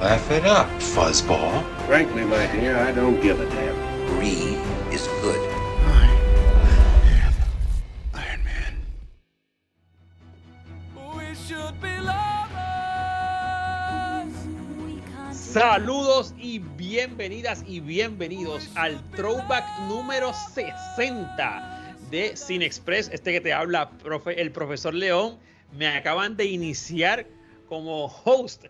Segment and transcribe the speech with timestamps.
[0.00, 1.64] Laugh it up, fuzzball.
[1.86, 3.74] Frankly, my dear, I don't give a damn.
[4.14, 4.56] Brie
[4.94, 5.40] is good.
[8.14, 8.78] Iron Man.
[15.32, 23.10] Saludos y bienvenidas y bienvenidos al throwback número 60 de Cine Express.
[23.12, 25.40] Este que te habla profe, el profesor León.
[25.72, 27.26] Me acaban de iniciar
[27.68, 28.66] como host,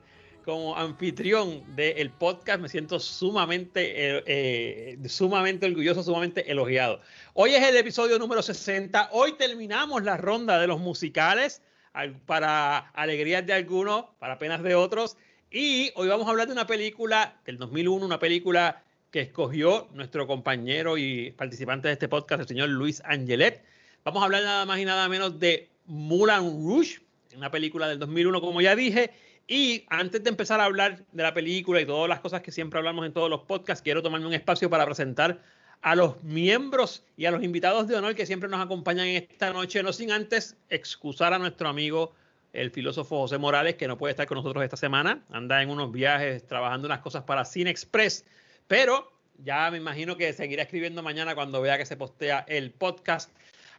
[0.49, 2.59] como anfitrión del podcast.
[2.59, 7.03] Me siento sumamente, eh, eh, sumamente orgulloso, sumamente elogiado.
[7.35, 9.11] Hoy es el episodio número 60.
[9.13, 11.61] Hoy terminamos la ronda de los musicales
[11.93, 15.19] al- para alegrías de algunos, para penas de otros.
[15.51, 20.27] Y hoy vamos a hablar de una película del 2001, una película que escogió nuestro
[20.27, 23.63] compañero y participante de este podcast, el señor Luis Angelet.
[24.03, 27.01] Vamos a hablar nada más y nada menos de Moulin Rouge,
[27.37, 29.11] una película del 2001, como ya dije.
[29.51, 32.79] Y antes de empezar a hablar de la película y todas las cosas que siempre
[32.79, 35.41] hablamos en todos los podcasts, quiero tomarme un espacio para presentar
[35.81, 39.83] a los miembros y a los invitados de honor que siempre nos acompañan esta noche,
[39.83, 42.13] no sin antes excusar a nuestro amigo
[42.53, 45.93] el filósofo José Morales, que no puede estar con nosotros esta semana, anda en unos
[45.93, 48.27] viajes trabajando unas cosas para Cine Express,
[48.67, 53.31] pero ya me imagino que seguirá escribiendo mañana cuando vea que se postea el podcast.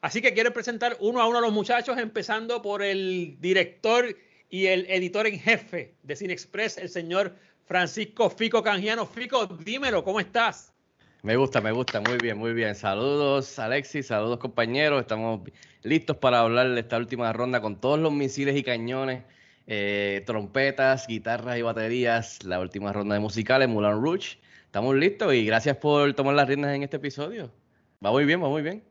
[0.01, 4.15] Así que quiero presentar uno a uno a los muchachos, empezando por el director
[4.49, 9.05] y el editor en jefe de Cine Express, el señor Francisco Fico Canjiano.
[9.05, 10.73] Fico, dímelo, ¿cómo estás?
[11.21, 12.73] Me gusta, me gusta, muy bien, muy bien.
[12.75, 15.01] Saludos Alexis, saludos compañeros.
[15.01, 15.41] Estamos
[15.83, 19.23] listos para hablar de esta última ronda con todos los misiles y cañones,
[19.67, 22.43] eh, trompetas, guitarras y baterías.
[22.43, 24.39] La última ronda de musicales, Moulin Rouge.
[24.65, 27.51] Estamos listos y gracias por tomar las riendas en este episodio.
[28.03, 28.83] Va muy bien, va muy bien.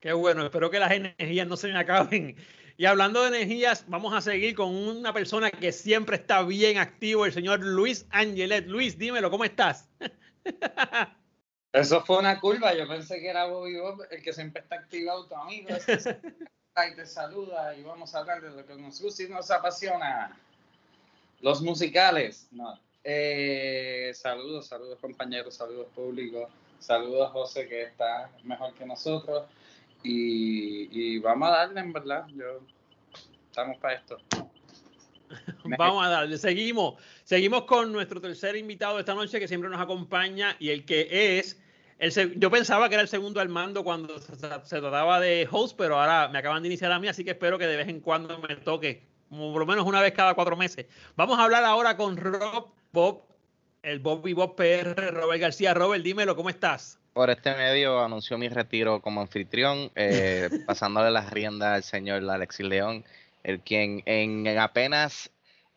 [0.00, 2.36] Qué bueno, espero que las energías no se me acaben.
[2.78, 7.26] Y hablando de energías, vamos a seguir con una persona que siempre está bien activo,
[7.26, 8.68] el señor Luis Angelet.
[8.68, 9.88] Luis, dímelo, ¿cómo estás?
[11.72, 15.26] Eso fue una curva, yo pensé que era Bobby Bob el que siempre está activado,
[15.26, 16.20] tu amigo, este
[16.92, 20.38] y te saluda y vamos a hablar de lo que nos gusta y nos apasiona.
[21.40, 22.46] Los musicales.
[22.52, 22.78] No.
[23.02, 29.42] Eh, saludos, saludos compañeros, saludos público, saludos José que está mejor que nosotros
[30.02, 32.60] y, vamos a darle en verdad, yo
[33.48, 34.18] estamos para esto.
[35.78, 36.94] Vamos a darle, seguimos.
[37.24, 41.38] Seguimos con nuestro tercer invitado de esta noche que siempre nos acompaña y el que
[41.38, 41.60] es,
[41.98, 46.00] el, yo pensaba que era el segundo al mando cuando se, trataba de host, pero
[46.00, 48.38] ahora me acaban de iniciar a mí, así que espero que de vez en cuando
[48.38, 50.86] me toque, por lo menos una vez cada cuatro meses.
[51.14, 53.27] Vamos a hablar ahora con Rob Bob,
[53.82, 55.74] el Bobby Bob PR, Robert García.
[55.74, 56.98] Robert, dímelo, ¿cómo estás?
[57.12, 62.66] Por este medio anunció mi retiro como anfitrión, eh, pasándole las riendas al señor Alexis
[62.66, 63.04] León,
[63.42, 65.30] el quien en, en apenas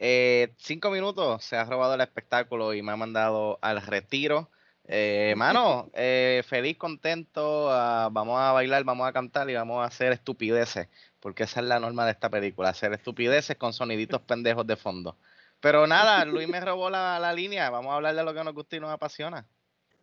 [0.03, 4.49] eh, cinco minutos se ha robado el espectáculo y me ha mandado al retiro.
[4.87, 9.85] Eh, mano, eh, feliz, contento, ah, vamos a bailar, vamos a cantar y vamos a
[9.85, 10.89] hacer estupideces,
[11.19, 15.17] porque esa es la norma de esta película, hacer estupideces con soniditos pendejos de fondo.
[15.61, 18.53] Pero nada, Luis me robó la, la línea, vamos a hablar de lo que nos
[18.53, 19.47] gusta y nos apasiona.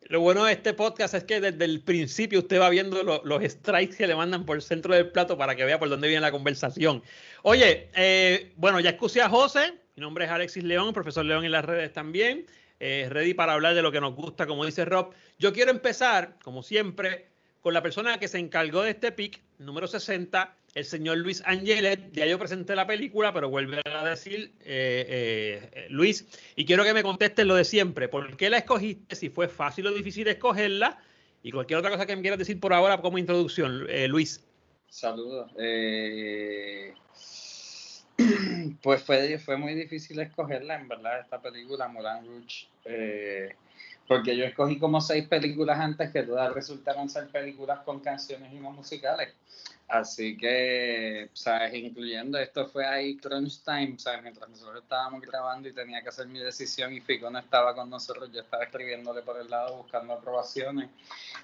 [0.03, 3.43] Lo bueno de este podcast es que desde el principio usted va viendo lo- los
[3.43, 6.21] strikes que le mandan por el centro del plato para que vea por dónde viene
[6.21, 7.03] la conversación.
[7.43, 9.75] Oye, eh, bueno, ya excusé a José.
[9.97, 12.47] Mi nombre es Alexis León, profesor León en las redes también.
[12.79, 15.13] Eh, ready para hablar de lo que nos gusta, como dice Rob.
[15.41, 17.27] Yo quiero empezar, como siempre,
[17.61, 22.13] con la persona que se encargó de este pick, número 60, el señor Luis Angelet.
[22.13, 26.27] Ya yo presenté la película, pero vuelve a decir eh, eh, eh, Luis.
[26.57, 28.09] Y quiero que me contestes lo de siempre.
[28.09, 29.17] ¿Por qué la escogiste?
[29.17, 30.99] Si fue fácil o difícil escogerla.
[31.43, 34.45] Y cualquier otra cosa que me quieras decir por ahora como introducción, eh, Luis.
[34.89, 35.53] Saludos.
[38.83, 42.67] Pues fue, fue muy difícil escogerla, en verdad, esta película, Moulin Rouge.
[44.09, 48.57] porque yo escogí como seis películas antes que todas resultaron ser películas con canciones y
[48.57, 49.35] no musicales.
[49.89, 51.73] Así que, ¿sabes?
[51.75, 54.23] Incluyendo esto fue ahí crunch time, ¿sabes?
[54.23, 57.89] Mientras nosotros estábamos grabando y tenía que hacer mi decisión y Fico no estaba con
[57.89, 60.91] nosotros, yo estaba escribiéndole por el lado buscando aprobaciones.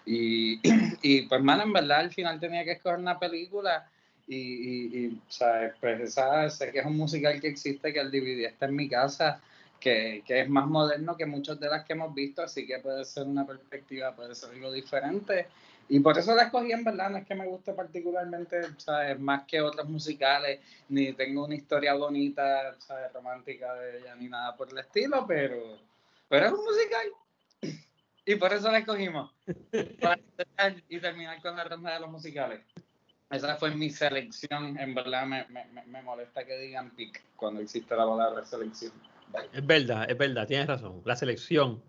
[0.05, 0.61] Y,
[1.03, 3.89] y pues, mano, en verdad al final tenía que escoger una película
[4.27, 5.73] y, y, y, ¿sabes?
[5.81, 8.91] Pues esa, sé que es un musical que existe, que el DVD está en mi
[8.91, 9.41] casa
[9.81, 13.05] que, que, es más moderno que muchas de las que hemos visto, así que puede
[13.05, 15.47] ser una perspectiva, puede ser algo diferente.
[15.89, 19.19] Y por eso la escogí en verdad, no es que me guste particularmente, ¿sabes?
[19.21, 23.13] Más que otros musicales, ni tengo una historia bonita, ¿sabes?
[23.13, 25.79] Romántica de ella, ni nada por el estilo, pero,
[26.29, 27.79] pero es un musical.
[28.25, 29.31] Y por eso la escogimos.
[30.01, 30.19] Para
[30.89, 32.61] y terminar con la ronda de los musicales.
[33.31, 34.79] Esa fue mi selección.
[34.79, 38.93] En verdad me, me, me molesta que digan pick cuando existe la palabra selección.
[39.53, 41.03] Es verdad, es verdad, tienes razón.
[41.05, 41.83] La selección.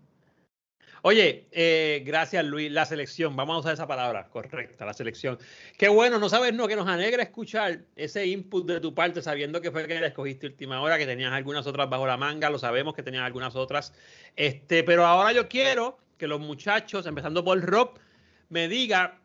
[1.08, 5.38] Oye, eh, gracias Luis, la selección, vamos a usar esa palabra correcta, la selección.
[5.78, 9.60] Qué bueno, no sabes, no, que nos alegra escuchar ese input de tu parte, sabiendo
[9.60, 12.58] que fue que la escogiste última hora, que tenías algunas otras bajo la manga, lo
[12.58, 13.92] sabemos que tenías algunas otras.
[14.34, 18.00] Este, pero ahora yo quiero que los muchachos, empezando por Rob,
[18.48, 19.20] me diga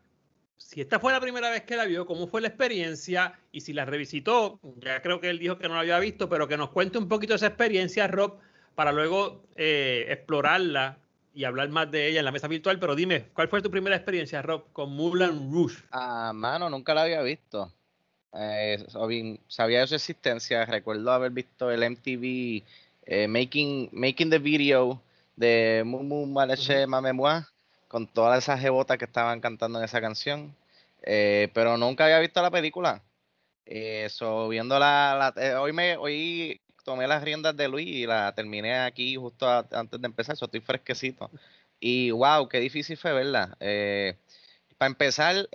[0.58, 3.72] si esta fue la primera vez que la vio, cómo fue la experiencia y si
[3.72, 6.70] la revisitó, ya creo que él dijo que no la había visto, pero que nos
[6.70, 8.38] cuente un poquito esa experiencia, Rob,
[8.76, 11.01] para luego eh, explorarla
[11.34, 12.78] y hablar más de ella en la mesa virtual.
[12.78, 15.82] Pero dime, ¿cuál fue tu primera experiencia, Rob, con Moulin Rouge?
[15.90, 17.72] Ah, mano, nunca la había visto.
[18.34, 18.84] Eh,
[19.48, 22.64] sabía de su existencia, recuerdo haber visto el MTV
[23.04, 25.02] eh, making, making the Video
[25.36, 27.46] de Mumu Maleche Mamemua
[27.88, 30.56] con todas esas jebotas que estaban cantando en esa canción.
[31.02, 33.02] Eh, pero nunca había visto la película.
[33.66, 38.78] Eso, viendo la, eh, hoy me hoy tomé las riendas de Luis y la terminé
[38.80, 41.30] aquí justo antes de empezar, eso estoy fresquecito.
[41.80, 43.56] Y wow, qué difícil fue verla.
[43.60, 44.16] Eh,
[44.78, 45.48] para empezar,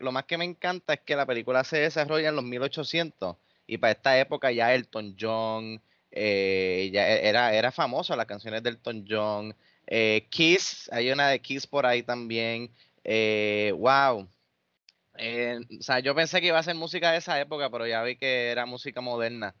[0.00, 3.36] lo más que me encanta es que la película se desarrolla en los 1800
[3.66, 5.80] y para esta época ya Elton John,
[6.12, 9.54] ya e, era, era famoso las canciones de Elton John,
[9.86, 12.70] eh, Kiss, hay una de Kiss por ahí también.
[13.04, 14.28] Eh, wow.
[15.16, 18.02] Eh, o sea, yo pensé que iba a ser música de esa época, pero ya
[18.02, 19.54] vi que era música moderna.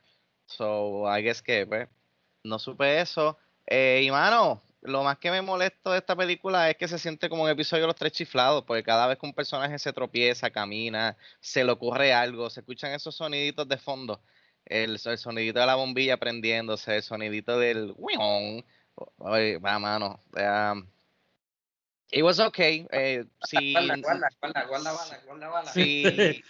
[0.46, 1.88] So, I guess que, pues,
[2.44, 3.38] no supe eso.
[3.68, 7.44] y mano, lo más que me molesto de esta película es que se siente como
[7.44, 11.16] un episodio de los tres chiflados, porque cada vez que un personaje se tropieza, camina,
[11.40, 14.20] se le ocurre algo, se escuchan esos soniditos de fondo.
[14.66, 20.20] El, el sonidito de la bombilla prendiéndose, el sonidito del va, mano.
[22.14, 22.86] It was okay.
[22.92, 25.72] Eh, sí, guarda, guarda, guarda, guarda, guarda, guarda.
[25.72, 26.04] Sí,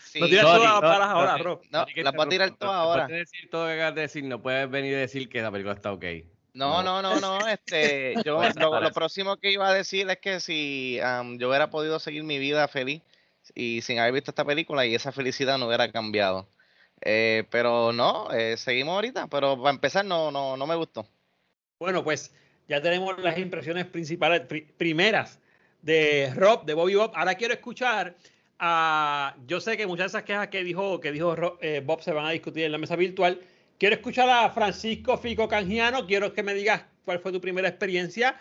[0.04, 0.20] sí.
[0.20, 1.62] No tiras todas las balas ahora, bro.
[1.70, 3.06] No, las voy a tirar todas ahora.
[3.06, 5.50] Puedes decir todo lo que acabas de decir, no puedes venir a decir que la
[5.50, 6.04] película está ok.
[6.52, 10.38] No, no, no, no, este, yo lo, lo, próximo que iba a decir es que
[10.38, 13.02] si um, yo hubiera podido seguir mi vida feliz
[13.54, 16.46] y sin haber visto esta película y esa felicidad no hubiera cambiado.
[17.00, 21.06] Eh, pero no, eh, seguimos ahorita, pero para empezar no, no, no me gustó.
[21.80, 22.32] Bueno, pues
[22.68, 24.42] ya tenemos las impresiones principales,
[24.76, 25.40] primeras
[25.84, 27.12] de Rob, de Bobby Bob.
[27.14, 28.16] Ahora quiero escuchar
[28.58, 29.36] a.
[29.46, 32.26] Yo sé que muchas de esas quejas que dijo, que dijo eh, Bob se van
[32.26, 33.40] a discutir en la mesa virtual.
[33.78, 36.06] Quiero escuchar a Francisco Fico Canjiano.
[36.06, 38.40] Quiero que me digas cuál fue tu primera experiencia.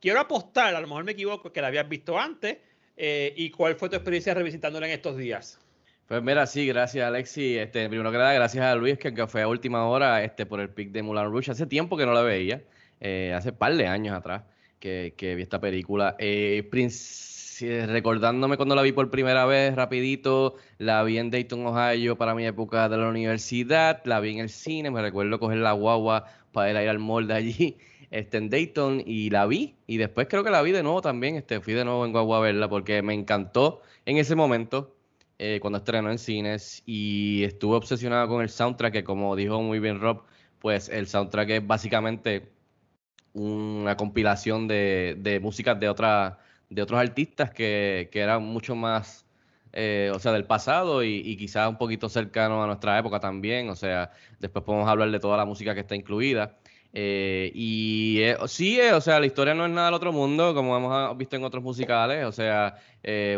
[0.00, 2.58] Quiero apostar, a lo mejor me equivoco, que la habías visto antes.
[2.96, 5.58] Eh, y cuál fue tu experiencia revisitándola en estos días.
[6.06, 7.58] Pues mira, sí, gracias Alexi.
[7.58, 10.70] Este, primero que nada, gracias a Luis, que, fue a última hora este, por el
[10.70, 11.50] pick de Mulan Rouge.
[11.50, 12.62] Hace tiempo que no la veía,
[13.00, 14.42] eh, hace par de años atrás
[14.78, 16.16] que, vi esta película.
[16.18, 16.68] Eh,
[17.86, 22.46] recordándome cuando la vi por primera vez, rapidito, la vi en Dayton, Ohio, para mi
[22.46, 26.70] época de la universidad, la vi en el cine, me recuerdo coger la guagua para
[26.70, 27.78] ir, ir al mall de allí,
[28.10, 31.36] este, en Dayton, y la vi, y después creo que la vi de nuevo también,
[31.36, 34.94] este, fui de nuevo en guagua a verla, porque me encantó en ese momento,
[35.38, 39.80] eh, cuando estrenó en cines y estuve obsesionado con el soundtrack, que como dijo muy
[39.80, 40.22] bien Rob,
[40.60, 42.55] pues el soundtrack es básicamente
[43.36, 46.38] una compilación de, de músicas de, otra,
[46.70, 49.26] de otros artistas que, que eran mucho más,
[49.72, 53.68] eh, o sea, del pasado y, y quizás un poquito cercano a nuestra época también,
[53.68, 56.56] o sea, después podemos hablar de toda la música que está incluida.
[56.98, 60.54] Eh, y eh, sí, eh, o sea, la historia no es nada del otro mundo,
[60.54, 62.80] como hemos ah, visto en otros musicales, o sea,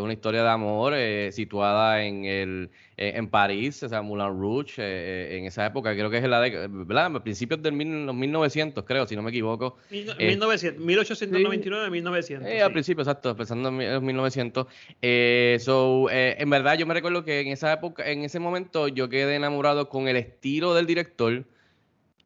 [0.01, 0.95] una historia de amor
[1.31, 6.25] situada en el en París, o sea, Moulin Rouge, en esa época, creo que es
[6.25, 7.17] la de, ¿verdad?
[7.17, 9.77] A principios de los 1900, creo, si no me equivoco.
[9.91, 12.63] 1900, 1899, 1900.
[12.63, 14.67] Al principio, exacto, pensando en los 1900.
[15.61, 19.35] so, en verdad, yo me recuerdo que en esa época, en ese momento, yo quedé
[19.35, 21.45] enamorado con el estilo del director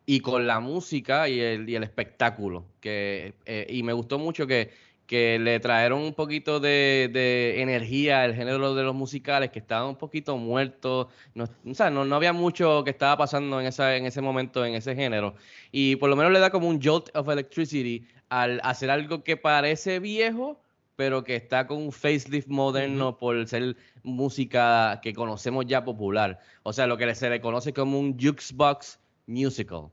[0.06, 2.66] y con la música y el, y el espectáculo.
[2.80, 4.71] Que, eh, y me gustó mucho que,
[5.06, 9.88] que le trajeron un poquito de, de, energía al género de los musicales, que estaban
[9.90, 11.09] un poquito muertos.
[11.35, 14.64] No, o sea, no, no, había mucho que estaba pasando en, esa, en ese momento
[14.64, 15.35] en ese género.
[15.71, 19.37] Y por lo menos le da como un jolt of electricity al hacer algo que
[19.37, 20.61] parece viejo,
[20.97, 26.40] pero que está con un facelift moderno por ser música que conocemos ya popular.
[26.62, 29.91] O sea, lo que se le conoce como un jukebox musical.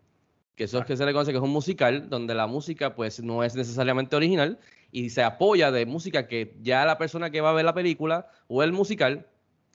[0.56, 3.22] que eso es que se le conoce que es un musical, donde la música pues
[3.22, 4.60] no es necesariamente original
[4.92, 8.28] y se apoya de música que ya la persona que va a ver la película
[8.48, 9.28] o el musical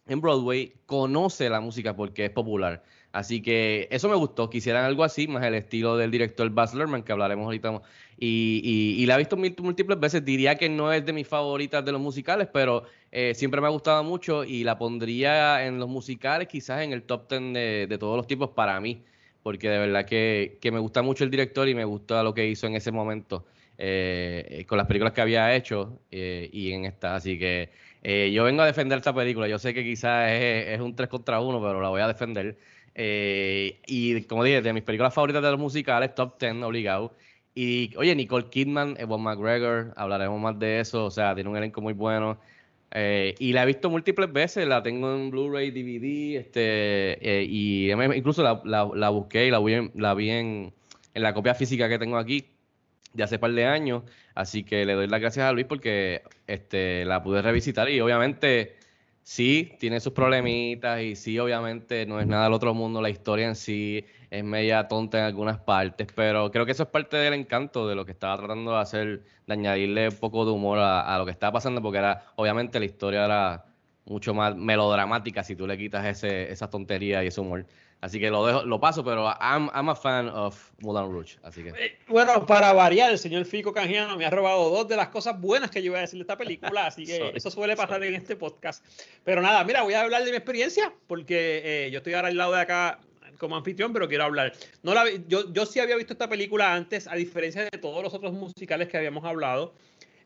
[0.06, 2.82] en Broadway conoce la música porque es popular.
[3.12, 7.04] Así que eso me gustó, quisieran algo así, más el estilo del director Baz Luhrmann,
[7.04, 7.80] que hablaremos ahorita.
[8.18, 11.92] Y, y, la he visto múltiples veces, diría que no es de mis favoritas de
[11.92, 12.82] los musicales, pero
[13.12, 17.04] eh, siempre me ha gustado mucho y la pondría en los musicales, quizás en el
[17.04, 19.04] top ten de, de todos los tipos para mí,
[19.44, 22.48] porque de verdad que, que, me gusta mucho el director y me gusta lo que
[22.48, 23.46] hizo en ese momento
[23.78, 27.14] eh, con las películas que había hecho eh, y en esta.
[27.14, 27.70] Así que
[28.32, 29.46] yo vengo a defender esta película.
[29.46, 32.56] Yo sé que quizás es, es un 3 contra 1, pero la voy a defender.
[32.94, 37.12] Eh, y como dije, de mis películas favoritas de los musicales, top 10 obligado.
[37.54, 41.06] Y oye, Nicole Kidman, Evan McGregor, hablaremos más de eso.
[41.06, 42.38] O sea, tiene un elenco muy bueno.
[42.96, 47.90] Eh, y la he visto múltiples veces, la tengo en Blu-ray, DVD, este, eh, y
[47.90, 50.72] incluso la, la, busqué y la vi, en, la vi en,
[51.12, 52.46] en, la copia física que tengo aquí
[53.12, 54.04] de hace par de años.
[54.36, 58.76] Así que le doy las gracias a Luis porque este, la pude revisitar y obviamente
[59.24, 63.48] sí tiene sus problemitas y sí, obviamente no es nada del otro mundo, la historia
[63.48, 64.04] en sí
[64.38, 67.94] es media tonta en algunas partes, pero creo que eso es parte del encanto de
[67.94, 71.30] lo que estaba tratando de hacer, de añadirle un poco de humor a, lo que
[71.30, 73.64] estaba pasando, porque era, obviamente la historia era
[74.06, 77.64] mucho más melodramática si tú le quitas ese, esa tontería y ese humor.
[78.00, 81.38] Así que lo dejo, lo paso, pero I'm, I'm a fan of Moulin Rouge.
[81.42, 81.70] Así que.
[81.70, 85.40] Eh, bueno, para variar, el señor Fico Canjiano me ha robado dos de las cosas
[85.40, 88.14] buenas que yo iba a decir de esta película, así que eso suele pasar en
[88.14, 88.84] este podcast.
[89.24, 92.36] Pero nada, mira, voy a hablar de mi experiencia, porque eh, yo estoy ahora al
[92.36, 92.98] lado de acá
[93.44, 94.52] como anfitrión, pero quiero hablar.
[94.82, 98.12] No la, yo, yo sí había visto esta película antes, a diferencia de todos los
[98.14, 99.74] otros musicales que habíamos hablado.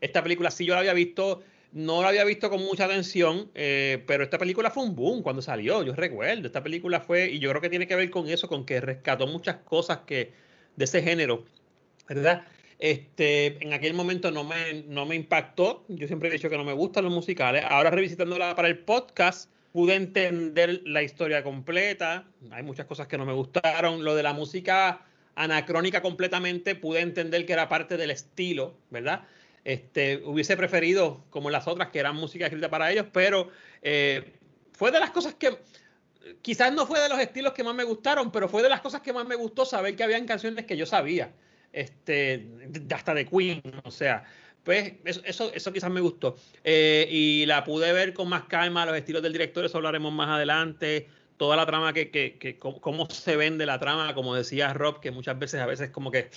[0.01, 4.03] Esta película sí yo la había visto no la había visto con mucha atención, eh,
[4.07, 6.47] pero esta película fue un boom cuando salió, yo recuerdo.
[6.47, 9.27] Esta película fue, y yo creo que tiene que ver con eso, con que rescató
[9.27, 10.33] muchas cosas que
[10.77, 11.45] de ese género,
[12.09, 12.45] ¿verdad?
[12.79, 15.85] Este, en aquel momento no me, no me impactó.
[15.89, 17.65] Yo siempre he dicho que no me gustan los musicales.
[17.69, 22.25] Ahora revisitándola para el podcast, pude entender la historia completa.
[22.51, 24.05] Hay muchas cosas que no me gustaron.
[24.05, 25.05] Lo de la música
[25.39, 29.23] anacrónica completamente, pude entender que era parte del estilo, ¿verdad?
[29.65, 33.49] Este, hubiese preferido, como las otras, que eran música escrita para ellos, pero
[33.83, 34.35] eh,
[34.73, 35.57] fue de las cosas que
[36.43, 39.01] quizás no fue de los estilos que más me gustaron, pero fue de las cosas
[39.01, 41.33] que más me gustó saber que habían canciones que yo sabía,
[41.73, 42.49] este,
[42.93, 44.25] hasta de Queen, o sea,
[44.69, 46.37] pues eso, eso, quizás me gustó.
[46.63, 50.29] Eh, y la pude ver con más calma, los estilos del director, eso hablaremos más
[50.29, 51.09] adelante,
[51.39, 55.11] toda la trama, que, que, que cómo se vende la trama, como decía Rob, que
[55.11, 56.29] muchas veces a veces como que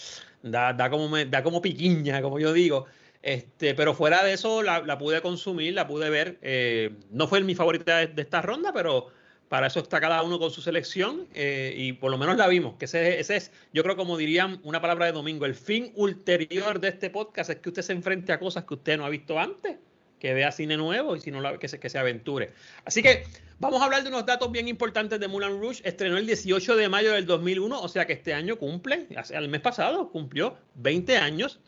[0.43, 2.85] da, da, como, da como piquiña, como yo digo.
[3.21, 6.39] Este, pero fuera de eso, la, pude consumir, la pude ver.
[6.41, 9.07] Eh, no fue mi favorita de, esta ronda, pero
[9.51, 12.75] para eso está cada uno con su selección eh, y por lo menos la vimos.
[12.77, 16.88] Que ese, es, yo creo, como dirían una palabra de domingo, el fin ulterior de
[16.88, 19.75] este podcast es que usted se enfrente a cosas que usted no ha visto antes,
[20.20, 22.53] que vea cine nuevo y si no, que, se, que se aventure.
[22.86, 23.25] Así que
[23.60, 25.81] vamos a hablar de unos datos bien importantes de Moulin Rouge.
[25.84, 29.60] Estrenó el 18 de mayo del 2001, o sea que este año cumple, el mes
[29.60, 31.60] pasado cumplió 20 años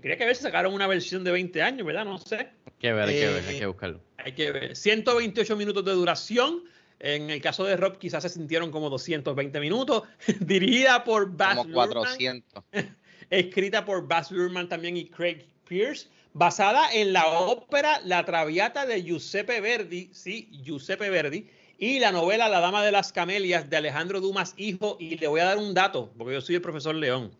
[0.00, 2.04] Quería que ver si sacaron una versión de 20 años, ¿verdad?
[2.04, 2.36] No sé.
[2.36, 4.00] Hay que ver, hay que ver, hay que eh, buscarlo.
[4.18, 4.76] Hay que ver.
[4.76, 6.62] 128 minutos de duración.
[7.00, 10.02] En el caso de Rob, quizás se sintieron como 220 minutos.
[10.40, 12.64] Dirigida por Baz Como 400.
[13.30, 16.08] Escrita por Baz Luhrmann también y Craig Pierce.
[16.32, 20.10] Basada en la ópera La Traviata de Giuseppe Verdi.
[20.12, 21.48] Sí, Giuseppe Verdi.
[21.78, 24.96] Y la novela La Dama de las Camelias de Alejandro Dumas Hijo.
[24.98, 27.30] Y le voy a dar un dato, porque yo soy el profesor León.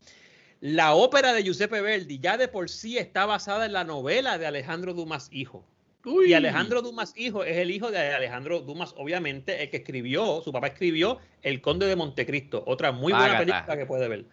[0.61, 4.47] La ópera de Giuseppe Verdi ya de por sí está basada en la novela de
[4.47, 5.65] Alejandro Dumas Hijo.
[6.05, 10.52] Y Alejandro Dumas Hijo es el hijo de Alejandro Dumas, obviamente, el que escribió, su
[10.52, 14.25] papá escribió El Conde de Montecristo, otra muy buena película que puede ver.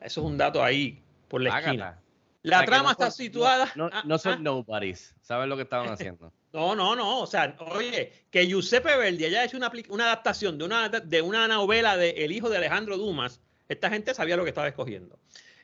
[0.00, 2.00] Eso es un dato ahí por la esquina.
[2.42, 3.70] La trama está situada.
[3.74, 4.38] No, no, son ah.
[4.40, 5.14] nobodies.
[5.20, 6.32] ¿Saben lo que estaban haciendo?
[6.50, 7.20] No, no, no.
[7.20, 11.46] O sea, oye, que Giuseppe Verdi haya hecho una, una adaptación de una, de una
[11.46, 15.18] novela de El hijo de Alejandro Dumas, esta gente sabía lo que estaba escogiendo.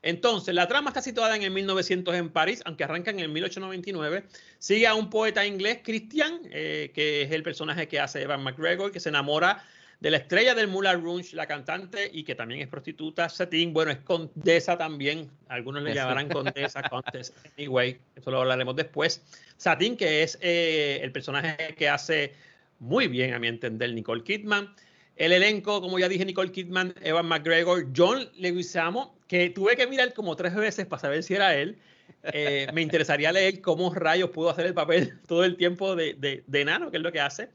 [0.05, 4.25] Entonces, la trama está situada en el 1900 en París, aunque arranca en el 1899.
[4.59, 8.93] Sigue a un poeta inglés, Christian, eh, que es el personaje que hace Evan McGregor,
[8.93, 9.65] que se enamora
[10.01, 13.73] de la estrella del Moulin Rouge, la cantante, y que también es prostituta, Satine.
[13.73, 15.31] Bueno, es condesa también.
[15.49, 17.33] Algunos le llamarán condesa, contesa.
[17.57, 19.23] Anyway, eso lo hablaremos después.
[19.57, 22.35] Satine, que es eh, el personaje que hace
[22.79, 24.75] muy bien, a mi entender, Nicole Kidman.
[25.17, 30.13] El elenco, como ya dije, Nicole Kidman, Evan McGregor, John Leguizamo, que tuve que mirar
[30.15, 31.79] como tres veces para saber si era él.
[32.23, 36.45] Eh, me interesaría leer cómo rayos pudo hacer el papel todo el tiempo de, de,
[36.47, 37.49] de enano, que es lo que hace.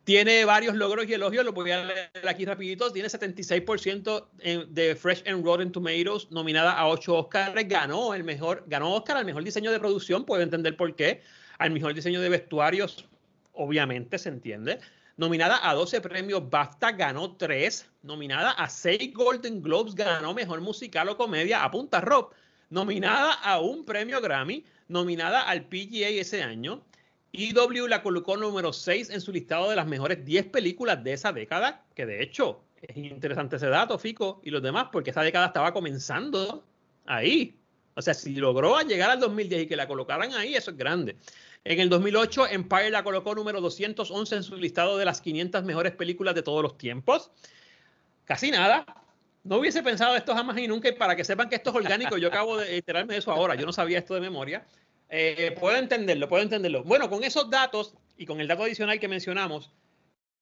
[0.08, 2.90] Tiene varios logros y elogios, lo voy a leer aquí rapidito.
[2.90, 7.68] Tiene 76% de Fresh and Rotten Tomatoes, nominada a 8 Oscars.
[7.68, 11.20] Ganó el mejor, ganó Oscar al mejor diseño de producción, puedo entender por qué.
[11.58, 13.06] Al mejor diseño de vestuarios,
[13.52, 14.80] obviamente se entiende.
[15.18, 17.90] Nominada a 12 premios BAFTA, ganó 3.
[18.02, 22.34] Nominada a 6 Golden Globes, ganó mejor musical o comedia a punta rock.
[22.70, 26.82] Nominada a un premio Grammy, nominada al PGA ese año
[27.32, 31.32] EW la colocó número 6 en su listado de las mejores 10 películas de esa
[31.32, 35.46] década, que de hecho es interesante ese dato, Fico, y los demás, porque esa década
[35.46, 36.64] estaba comenzando
[37.06, 37.54] ahí.
[37.94, 41.16] O sea, si logró llegar al 2010 y que la colocaran ahí, eso es grande.
[41.64, 45.92] En el 2008, Empire la colocó número 211 en su listado de las 500 mejores
[45.92, 47.30] películas de todos los tiempos.
[48.24, 48.86] Casi nada.
[49.42, 50.88] No hubiese pensado esto jamás y nunca.
[50.88, 53.54] Y para que sepan que esto es orgánico, yo acabo de enterarme de eso ahora.
[53.56, 54.64] Yo no sabía esto de memoria.
[55.10, 56.84] Eh, puedo entenderlo, puedo entenderlo.
[56.84, 59.70] Bueno, con esos datos y con el dato adicional que mencionamos,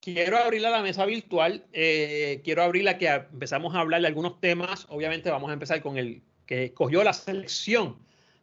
[0.01, 1.65] quiero abrir a la mesa virtual.
[1.73, 4.87] Eh, quiero abrirla que empezamos a hablar de algunos temas.
[4.89, 7.99] Obviamente vamos a empezar con el que escogió la selección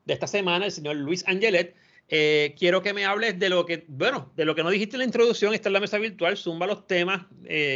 [0.06, 1.76] de esta semana, el señor Luis Angelet.
[2.10, 5.00] Eh, quiero que me hables de lo que, bueno, de lo que no dijiste en
[5.00, 7.26] la introducción, está en la mesa virtual, zumba los temas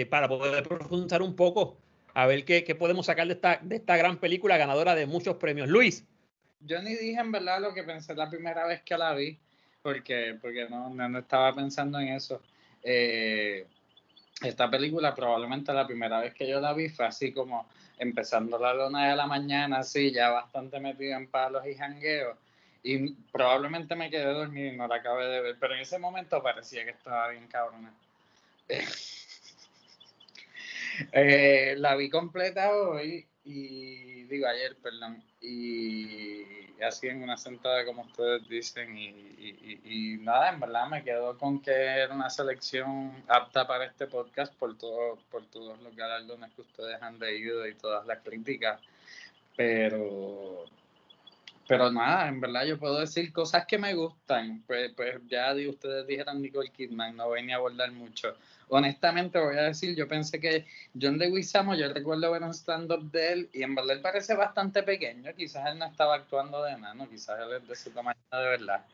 [0.09, 1.77] para poder profundizar un poco,
[2.13, 5.37] a ver qué, qué podemos sacar de esta, de esta gran película ganadora de muchos
[5.37, 5.69] premios.
[5.69, 6.05] Luis,
[6.67, 9.39] yo ni dije en verdad lo que pensé la primera vez que la vi,
[9.81, 12.41] porque, porque no, no, estaba pensando en eso.
[12.83, 13.65] Eh,
[14.41, 18.73] esta película probablemente la primera vez que yo la vi fue así como empezando la
[18.73, 22.37] luna de la mañana, así ya bastante metido en palos y jangueos.
[22.83, 26.43] Y probablemente me quedé dormido y no la acabé de ver, pero en ese momento
[26.43, 27.93] parecía que estaba bien cabrona.
[31.11, 36.43] Eh, la vi completa hoy y digo ayer, perdón, y
[36.83, 41.71] así en una sentada como ustedes dicen y, nada, en verdad me quedo con que
[41.71, 47.01] era una selección apta para este podcast por, todo, por todos los galardones que ustedes
[47.01, 48.81] han leído y todas las críticas,
[49.55, 50.65] pero
[51.67, 54.63] pero nada, en verdad yo puedo decir cosas que me gustan.
[54.65, 58.35] Pues, pues ya ustedes dijeron Nicole Kidman, no venía a abordar mucho.
[58.69, 60.65] Honestamente voy a decir, yo pensé que
[60.99, 64.83] John Leguizamo, yo recuerdo ver un stand-up de él y en verdad él parece bastante
[64.83, 65.33] pequeño.
[65.35, 68.85] Quizás él no estaba actuando de nano, quizás él es de su tamaño de verdad.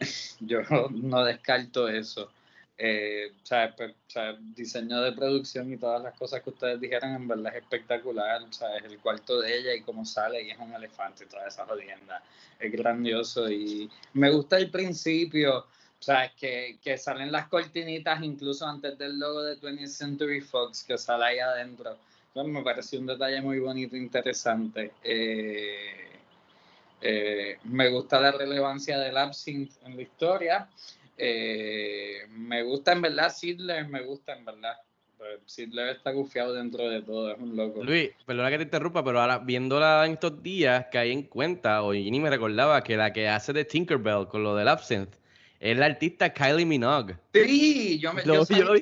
[0.40, 2.30] yo no descarto eso
[2.76, 7.54] eh, o, sea, diseño de producción y todas las cosas que ustedes dijeron en verdad
[7.54, 10.74] es espectacular, o sea, es el cuarto de ella y cómo sale y es un
[10.74, 12.22] elefante y toda esa jodienda,
[12.58, 18.66] es grandioso y me gusta el principio, o sea, que, que salen las cortinitas incluso
[18.66, 21.96] antes del logo de 20th Century Fox que sale ahí adentro,
[22.34, 24.90] entonces me pareció un detalle muy bonito, interesante.
[25.04, 26.18] Eh,
[27.00, 30.68] eh, me gusta la relevancia del absinthe en la historia.
[31.16, 34.76] Eh, me gusta en verdad Sidler, me gusta en verdad.
[35.16, 37.84] Pues, Sidler está gufiado dentro de todo, es un loco.
[37.84, 41.92] Luis, perdona que te interrumpa, pero ahora viéndola en estos días caí en cuenta, o
[41.92, 45.18] ni me recordaba, que la que hace de Tinkerbell con lo del Absinthe
[45.60, 47.16] es la artista Kylie Minogue.
[47.32, 48.74] Sí, yo me lo, yo,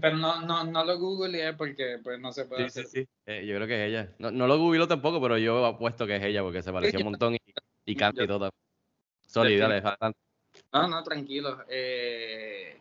[0.00, 2.84] pero no, no, no lo googleé porque pues no se puede hacer.
[2.86, 3.08] Sí, sí.
[3.24, 4.14] Eh, yo creo que es ella.
[4.18, 7.06] No, no lo googleo tampoco, pero yo apuesto que es ella porque se parecía un
[7.06, 7.38] montón y,
[7.86, 8.50] y canta y todo.
[9.28, 9.82] Sorry, dale,
[10.72, 11.64] No, no, tranquilo.
[11.68, 12.78] Eh,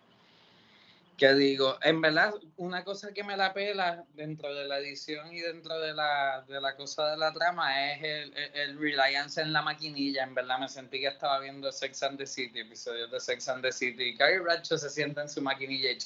[1.17, 1.77] ¿Qué digo?
[1.81, 5.93] En verdad, una cosa que me la pela dentro de la edición y dentro de
[5.93, 10.23] la, de la cosa de la trama es el, el, reliance en la maquinilla.
[10.23, 13.63] En verdad, me sentí que estaba viendo Sex and the City, episodios de Sex and
[13.63, 14.09] the City.
[14.09, 15.97] Y Carrie Bradshaw se sienta en su maquinilla y.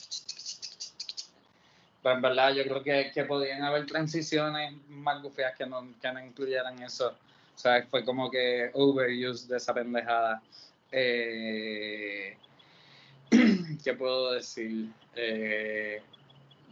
[2.02, 6.12] Pues en verdad, yo creo que, que podían haber transiciones más gufias que no, que
[6.12, 7.16] no incluyeran eso.
[7.56, 10.42] O sea, fue como que overuse de esa pendejada.
[10.92, 12.38] Eh,
[13.84, 14.90] ¿Qué puedo decir?
[15.16, 16.02] Eh,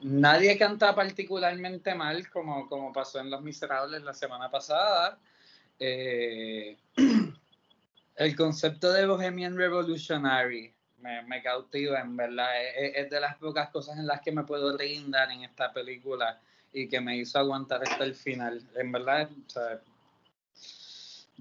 [0.02, 5.20] nadie canta particularmente mal, como, como pasó en Los Miserables la semana pasada.
[5.80, 6.78] Eh,
[8.15, 12.50] el concepto de Bohemian Revolutionary me, me cautiva, en verdad.
[12.76, 16.39] Es, es, de las pocas cosas en las que me puedo rindar en esta película
[16.74, 18.62] y que me hizo aguantar hasta el final.
[18.76, 19.80] En verdad, o sea,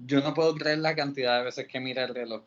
[0.05, 2.43] yo no puedo creer la cantidad de veces que miré el reloj.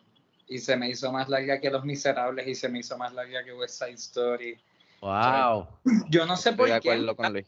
[0.48, 3.42] Y se me hizo más larga que Los Miserables y se me hizo más larga
[3.44, 4.58] que West Side Story.
[5.00, 5.66] Wow.
[6.08, 7.44] yo no sé por qué.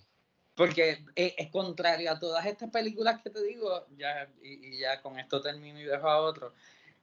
[0.55, 5.03] Porque es, es contrario a todas estas películas que te digo, ya, y, y ya
[5.03, 6.53] con esto termino y dejo a otro.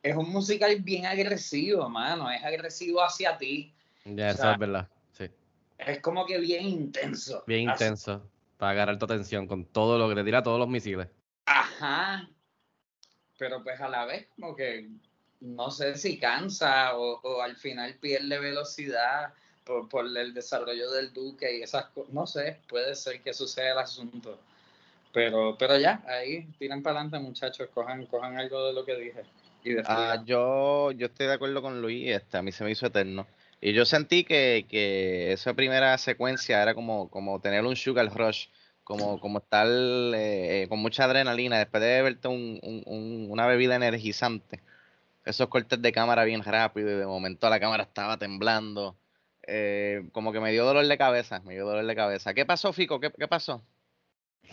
[0.02, 2.32] Es un musical bien agresivo, mano.
[2.32, 3.74] Es agresivo hacia ti.
[4.06, 4.88] Ya, O eso sea, es verdad.
[5.12, 5.26] Sí.
[5.78, 7.44] Es como que bien intenso.
[7.46, 8.26] Bien Así- intenso.
[8.58, 11.08] Para agarrar tu atención con todo lo que te tira todos los misiles.
[11.46, 12.30] Ajá.
[13.42, 14.88] Pero pues a la vez como que
[15.40, 21.12] no sé si cansa o, o al final pierde velocidad por, por el desarrollo del
[21.12, 22.14] duque y esas cosas.
[22.14, 24.38] No sé, puede ser que suceda el asunto.
[25.12, 29.24] Pero, pero ya, ahí tiran para adelante muchachos, cojan, cojan algo de lo que dije.
[29.64, 32.86] Y Ah, yo, yo estoy de acuerdo con Luis, este, a mí se me hizo
[32.86, 33.26] eterno.
[33.60, 38.50] Y yo sentí que, que esa primera secuencia era como, como tener un sugar rush,
[38.84, 43.76] como, como estar eh, con mucha adrenalina después de beberte un, un- un- una bebida
[43.76, 44.62] energizante.
[45.26, 48.98] Esos cortes de cámara bien rápido y de momento la cámara estaba temblando.
[49.48, 52.34] Eh, como que me dio dolor de cabeza, me dio dolor de cabeza.
[52.34, 53.00] ¿Qué pasó, Fico?
[53.00, 53.64] ¿Qué, qué pasó?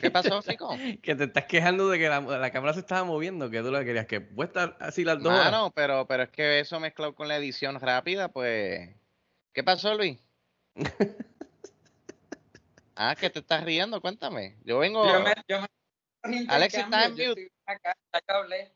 [0.00, 0.70] ¿Qué pasó, Fico?
[1.02, 3.84] Que te estás quejando de que la, la cámara se estaba moviendo, que tú que
[3.84, 5.46] querías que puede estar así las dos horas.
[5.52, 8.90] Mano, pero, pero es que eso mezclado con la edición rápida, pues.
[9.52, 10.18] ¿Qué pasó, Luis?
[12.98, 14.58] ah, que te estás riendo, cuéntame.
[14.64, 15.06] Yo vengo.
[15.06, 17.52] Yo me, yo me- Alex, ¿estás en mute?
[17.64, 18.72] acá, ya que hablé.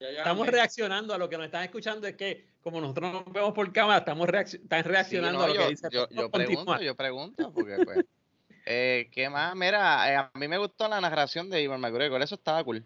[0.00, 0.58] Ya yo Estamos hablé.
[0.58, 2.06] reaccionando a lo que nos están escuchando.
[2.06, 5.48] Es que, como nosotros nos vemos por cámara, estamos reacc- están Sí, reaccionando no, a
[5.48, 5.88] lo yo, que dice.
[5.92, 7.98] yo, yo pregunto, yo pregunto, porque pues.
[8.66, 9.54] eh, ¿Qué más?
[9.54, 12.84] Mira, eh, a mí me gustó la narración de Ivan McGregor, eso estaba cool.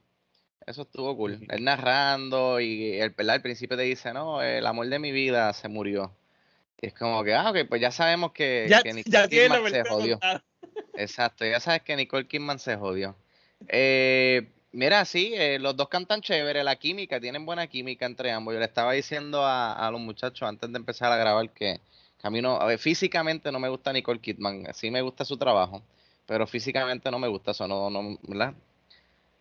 [0.66, 1.46] Eso estuvo cool.
[1.48, 3.36] Él narrando y el, ¿verdad?
[3.36, 6.14] al principio te dice, no, el amor de mi vida se murió.
[6.80, 9.44] Y es como que, ah, ok, pues ya sabemos que, Ya, que Nicole ya tiene
[9.46, 10.14] Kidman se versión jodió.
[10.14, 10.44] contada.
[10.94, 13.16] Exacto, ya sabes que Nicole Kidman se jodió.
[13.68, 18.54] Eh, mira, sí, eh, los dos cantan chévere, la química, tienen buena química entre ambos.
[18.54, 21.80] Yo le estaba diciendo a, a los muchachos antes de empezar a grabar que,
[22.20, 25.24] que a mí no, a ver, físicamente no me gusta Nicole Kidman, sí me gusta
[25.24, 25.82] su trabajo,
[26.26, 28.54] pero físicamente no me gusta eso, no, no, ¿verdad?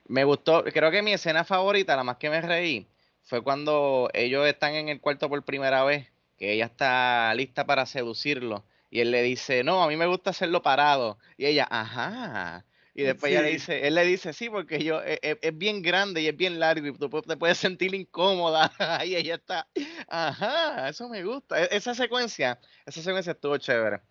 [0.08, 2.88] Me gustó, creo que mi escena favorita, la más que me reí,
[3.23, 7.86] fue cuando ellos están en el cuarto por primera vez, que ella está lista para
[7.86, 8.65] seducirlo.
[8.89, 11.17] Y él le dice, no, a mí me gusta hacerlo parado.
[11.38, 12.65] Y ella, ajá.
[12.93, 15.82] Y después ella le dice, él le dice, sí, porque yo es, es- es bien
[15.84, 18.71] grande y es bien largo y tú te puedes sentir incómoda.
[19.06, 19.67] y ella está,
[20.08, 21.63] ajá, eso me gusta.
[21.63, 24.02] E- Esa secuencia, esa secuencia estuvo chévere.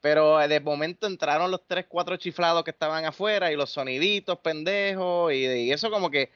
[0.00, 4.38] Pero eh, de momento entraron los tres, cuatro chiflados que estaban afuera y los soniditos
[4.40, 6.30] pendejos y, y eso como que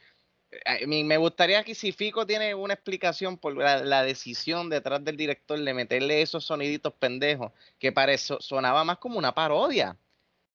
[0.87, 5.75] me gustaría que si Fico tiene una explicación por la, decisión detrás del director de
[5.75, 9.97] meterle esos soniditos pendejos, que parece, sonaba más como una parodia.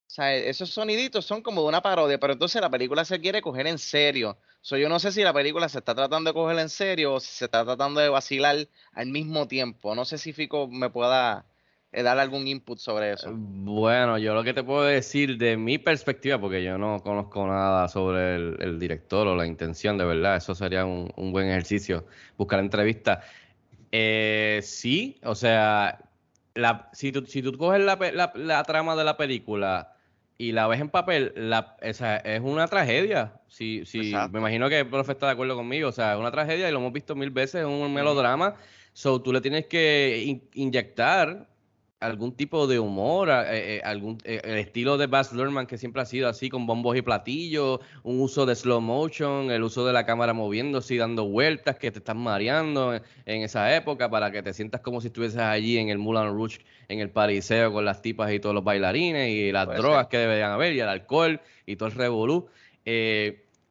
[0.07, 3.41] O sea, esos soniditos son como de una parodia, pero entonces la película se quiere
[3.41, 4.37] coger en serio.
[4.61, 7.19] So, yo no sé si la película se está tratando de coger en serio o
[7.19, 9.95] si se está tratando de vacilar al mismo tiempo.
[9.95, 11.45] No sé si Fico me pueda
[12.03, 13.29] dar algún input sobre eso.
[13.33, 17.87] Bueno, yo lo que te puedo decir de mi perspectiva, porque yo no conozco nada
[17.87, 22.05] sobre el, el director o la intención, de verdad, eso sería un, un buen ejercicio,
[22.37, 23.23] buscar entrevistas.
[23.91, 25.99] Eh, sí, o sea,
[26.53, 29.93] la, si, tú, si tú coges la, pe- la- la trama de la película
[30.37, 33.39] y la ves en papel, la, esa, es una tragedia.
[33.47, 34.33] Sí, Exacto.
[34.33, 36.71] me imagino que el profe está de acuerdo conmigo, o sea, es una tragedia y
[36.73, 38.55] lo hemos visto mil veces, es un melodrama.
[38.91, 41.47] So, tú le tienes que in- inyectar
[41.99, 46.01] algún tipo de humor, eh, eh, algún eh, el estilo de Baz Luhrmann que siempre
[46.01, 49.93] ha sido así con bombos y platillos, un uso de slow motion, el uso de
[49.93, 54.31] la cámara moviéndose y dando vueltas que te están mareando en, en esa época para
[54.31, 57.85] que te sientas como si estuvieses allí en el Moulin Rouge, en el pariseo con
[57.85, 60.09] las tipas y todos los bailarines y las Puede drogas ser.
[60.09, 62.47] que deberían haber y el alcohol y todo el revolú.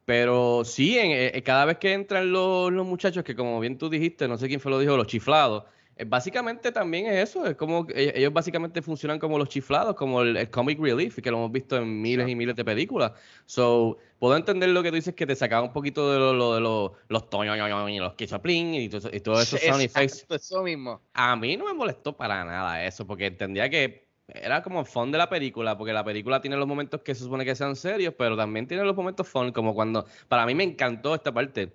[0.05, 4.29] Pero sí, en- cada vez que entran los, los muchachos, que como bien tú dijiste,
[4.29, 5.65] no sé quién fue lo dijo, los chiflados,
[6.07, 10.37] básicamente también es eso, es como que ellos básicamente funcionan como los chiflados, como el,
[10.37, 13.13] el comic relief, que lo hemos visto en miles y miles de películas.
[13.47, 16.55] So, puedo entender lo que tú dices, que te sacaba un poquito de lo, lo
[16.55, 20.15] de los los toño, y los quichaplin y todo, y todo esos sound effects.
[20.15, 21.01] Exacto, eso mismo.
[21.13, 25.19] A mí no me molestó para nada eso, porque entendía que era como fun de
[25.19, 28.37] la película, porque la película tiene los momentos que se supone que sean serios, pero
[28.37, 31.73] también tiene los momentos fun, como cuando, para mí me encantó esta parte,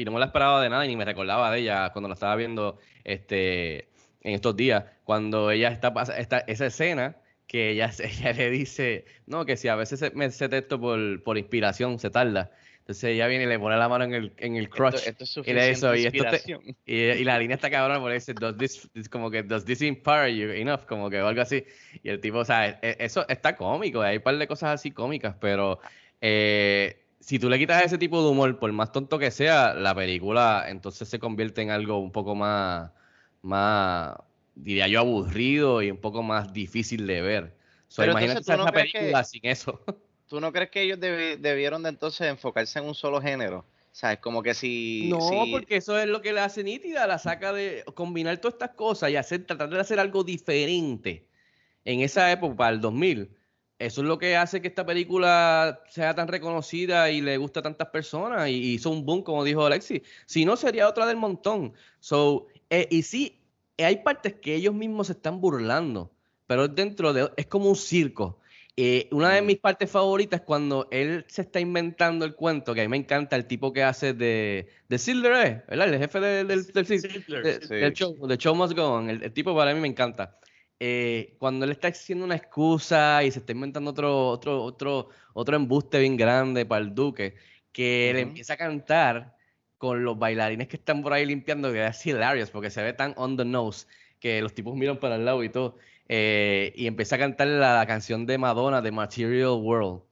[0.00, 2.14] y no me la esperaba de nada, y ni me recordaba de ella cuando la
[2.14, 3.88] estaba viendo este,
[4.22, 9.44] en estos días, cuando ella está, esta, esa escena que ella, ella le dice, no,
[9.44, 12.50] que si a veces se- me sé texto por, por inspiración, se tarda.
[12.78, 14.94] Entonces ella viene y le pone la mano en el, en el crotch.
[15.06, 16.36] Esto, esto es y le dice, y esto te-
[16.86, 20.34] y, y la línea está cabrona porque dice, does this, como que, does this inspire
[20.34, 20.86] you enough?
[20.86, 21.64] Como que o algo así.
[22.02, 24.70] Y el tipo, o sea, e- e- eso está cómico, hay un par de cosas
[24.74, 25.78] así cómicas, pero
[26.20, 29.94] eh, si tú le quitas ese tipo de humor, por más tonto que sea, la
[29.94, 32.90] película entonces se convierte en algo un poco más,
[33.42, 34.16] más,
[34.54, 37.56] diría yo, aburrido y un poco más difícil de ver.
[37.88, 39.80] So, Pero imagínate entonces, ¿tú no película que- sin eso.
[40.28, 43.64] ¿Tú no crees que ellos debi- debieron de entonces enfocarse en un solo género?
[43.90, 44.20] ¿Sabes?
[44.20, 45.08] Como que si...
[45.10, 48.54] No, si- porque eso es lo que la hace nítida, la saca de combinar todas
[48.54, 51.26] estas cosas y hacer, tratar de hacer algo diferente
[51.84, 53.36] en esa época, para el 2000.
[53.80, 57.62] Eso es lo que hace que esta película sea tan reconocida y le gusta a
[57.62, 60.02] tantas personas y hizo un boom, como dijo Alexi.
[60.26, 61.72] Si no, sería otra del montón.
[61.98, 63.40] So, eh, y sí,
[63.78, 66.12] hay partes que ellos mismos se están burlando,
[66.46, 68.38] pero dentro de, es como un circo.
[68.76, 72.82] Eh, una de mis partes favoritas es cuando él se está inventando el cuento, que
[72.82, 75.64] a mí me encanta el tipo que hace de, de Silver, ¿eh?
[75.68, 75.88] ¿verdad?
[75.92, 77.74] El jefe de- del, del, Sizzler, de- sí.
[77.74, 79.08] del show, del show must go on.
[79.10, 80.36] El, el tipo para mí me encanta.
[80.82, 85.56] Eh, cuando él está haciendo una excusa y se está inventando otro, otro, otro, otro
[85.56, 87.36] embuste bien grande para el duque,
[87.72, 88.20] que él Ujú.
[88.20, 89.36] empieza a cantar
[89.78, 93.14] con los bailarines que están por ahí limpiando, que es hilarious, porque se ve tan
[93.16, 93.86] on the nose,
[94.18, 95.76] que los tipos miran para el lado y todo.
[96.08, 100.02] eh, y empieza a cantar la, la canción de Madonna, de Material World.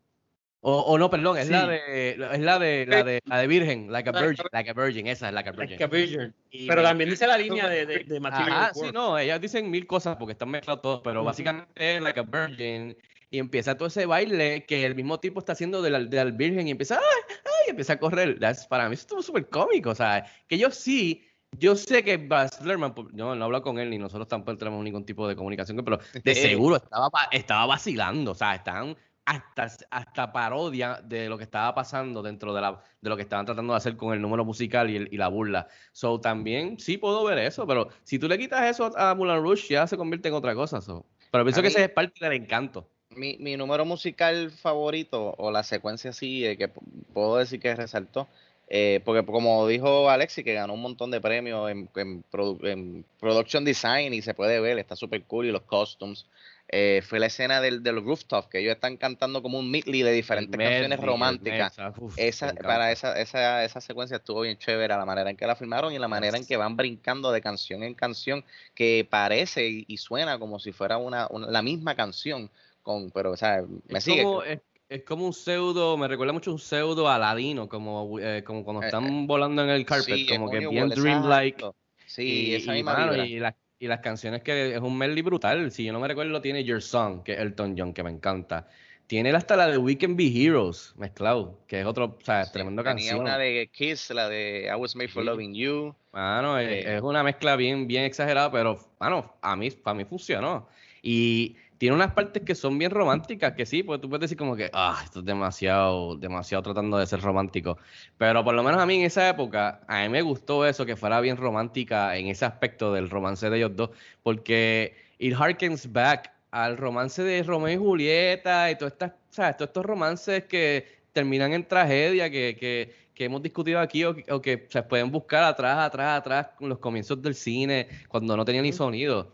[0.60, 1.68] O, o no, perdón, es la Sí.
[1.68, 5.06] de es la de la de la de Virgen, like a virgin, like a virgin,
[5.06, 5.70] esa es like a virgin.
[5.78, 6.34] Like a Virgin.
[6.50, 9.70] Pero me también dice la línea de, de, de Material Ajá, sí, no, ellas dicen
[9.70, 12.96] mil cosas porque están mezclados todos, pero básicamente es like a virgin
[13.30, 16.30] y empieza todo ese baile que el mismo tipo está haciendo de la, de la
[16.32, 17.36] virgen y empieza, ¡ay!
[17.44, 17.70] ¡ay!
[17.70, 18.38] empieza a correr.
[18.40, 21.24] That's- para mí eso estuvo súper cómico, o sea, que yo sí,
[21.56, 24.82] yo sé que Baz Luhrmann, por- yo no hablo con él ni nosotros tampoco tenemos
[24.82, 26.34] ningún tipo de comunicación, pero de
[26.74, 28.96] seguro estaba, estaba vacilando, o sea, estaban
[29.28, 33.44] hasta, hasta parodia de lo que estaba pasando dentro de, la, de lo que estaban
[33.44, 35.68] tratando de hacer con el número musical y, el- y la burla.
[35.92, 39.68] So, también sí puedo ver eso, pero si tú le quitas eso a Mulan Rush,
[39.68, 40.80] ya se convierte en otra cosa.
[40.80, 41.04] so.
[41.30, 42.88] Pero pienso A que mí- ese es parte del encanto.
[43.10, 46.68] mi, mi número musical favorito o la secuencia así eh, que
[47.12, 48.28] puedo decir que resaltó,
[48.68, 53.04] eh, porque como dijo Alexi que ganó un montón de premios en, en, produ- en
[53.20, 56.26] production design y se puede ver, está súper cool y los costumes,
[56.68, 60.12] eh, fue la escena del, del rooftop, que ellos están cantando como un medley de
[60.12, 61.78] diferentes canciones medley, el románticas.
[61.98, 65.56] uf, Esa, para esa, esa, esa secuencia estuvo bien chévere, la manera en que la
[65.56, 69.84] filmaron y la manera en que van brincando de canción en canción, que parece y,
[69.88, 72.50] y suena como si fuera una, una- la misma canción,
[72.82, 74.22] con, pero, o sea, me Es sigue.
[74.24, 78.64] como, es, es como un pseudo, me recuerda mucho un pseudo aladino, como, eh, como
[78.64, 81.64] cuando Eh, están volando en el carpet, Sí, como que bien dreamlike.
[82.06, 85.22] Sí, y, esa y, misma mano, y las- y las canciones que es un medley
[85.22, 85.70] brutal.
[85.70, 88.68] Si yo no me recuerdo, tiene Your Song, que es Elton John, que me encanta.
[89.06, 92.52] Tiene hasta la de We Can Be Heroes, mezclado, que es otro, o sea, Sí,
[92.52, 93.20] tremenda tenía canción.
[93.20, 95.26] una de Kiss, la de I Was Made for Sí.
[95.26, 95.94] Loving You.
[96.12, 96.96] Mano, es, Eh.
[96.96, 100.68] es una mezcla bien, bien exagerada, pero, mano, a mí, para mí funcionó.
[101.00, 104.56] Y tiene unas partes que son bien románticas, que sí, pues tú puedes decir como
[104.56, 107.78] que, ah, esto es demasiado, demasiado tratando de ser romántico.
[108.18, 110.96] Pero por lo menos a mí en esa época, a mí me gustó eso, que
[110.96, 113.90] fuera bien romántica en ese aspecto del romance de ellos dos,
[114.24, 119.56] porque it harkens back al romance de Romeo y Julieta y todas estas, ¿sabes?
[119.56, 124.40] Todos estos romances que terminan en tragedia, que, que, que hemos discutido aquí o, o
[124.40, 128.62] que se pueden buscar atrás, atrás, atrás, con los comienzos del cine, cuando no tenía
[128.62, 129.32] ni sonido.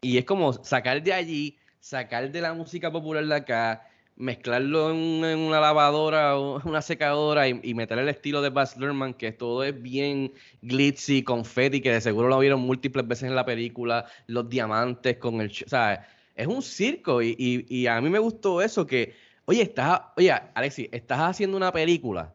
[0.00, 4.96] Y es como sacar de allí, sacar de la música popular de acá, mezclarlo en,
[4.96, 9.14] un- en una lavadora o una secadora y, y meter el estilo de Baz Luhrmann,
[9.14, 13.44] que todo es bien glitzy, confetti, que de seguro lo vieron múltiples veces en la
[13.44, 15.50] película, los diamantes con el...
[15.50, 19.14] O sea, es un circo y a mí me gustó eso que,
[19.46, 22.34] oye, estás, oye, Alexi, estás haciendo una película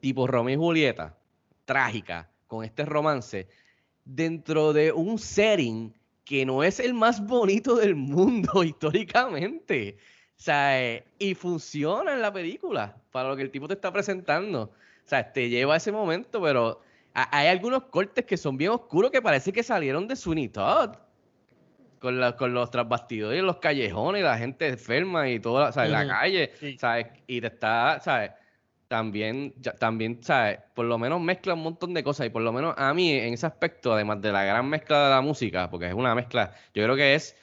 [0.00, 1.16] tipo Romeo y Julieta,
[1.64, 3.46] trágica, con este romance,
[4.04, 5.92] dentro de un setting
[6.24, 9.98] que no es el más bonito del mundo históricamente.
[10.36, 13.92] O sea, eh, y funciona en la película para lo que el tipo te está
[13.92, 14.62] presentando.
[14.64, 16.80] O sea, te lleva a ese momento, pero
[17.14, 20.96] ha- hay algunos cortes que son bien oscuros que parece que salieron de Sweeney Todd.
[21.98, 25.90] Con, la- con los trasbastidores, los callejones, la gente enferma y toda la, ¿sabes?
[25.90, 26.78] la Ujú, calle, sí.
[26.78, 27.08] ¿sabes?
[27.26, 28.30] Y te está, ¿sabes?
[28.90, 30.58] También, ya- también, ¿sabes?
[30.74, 33.34] Por lo menos mezcla un montón de cosas y por lo menos a mí en
[33.34, 36.82] ese aspecto, además de la gran mezcla de la música, porque es una mezcla, yo
[36.82, 37.36] creo que es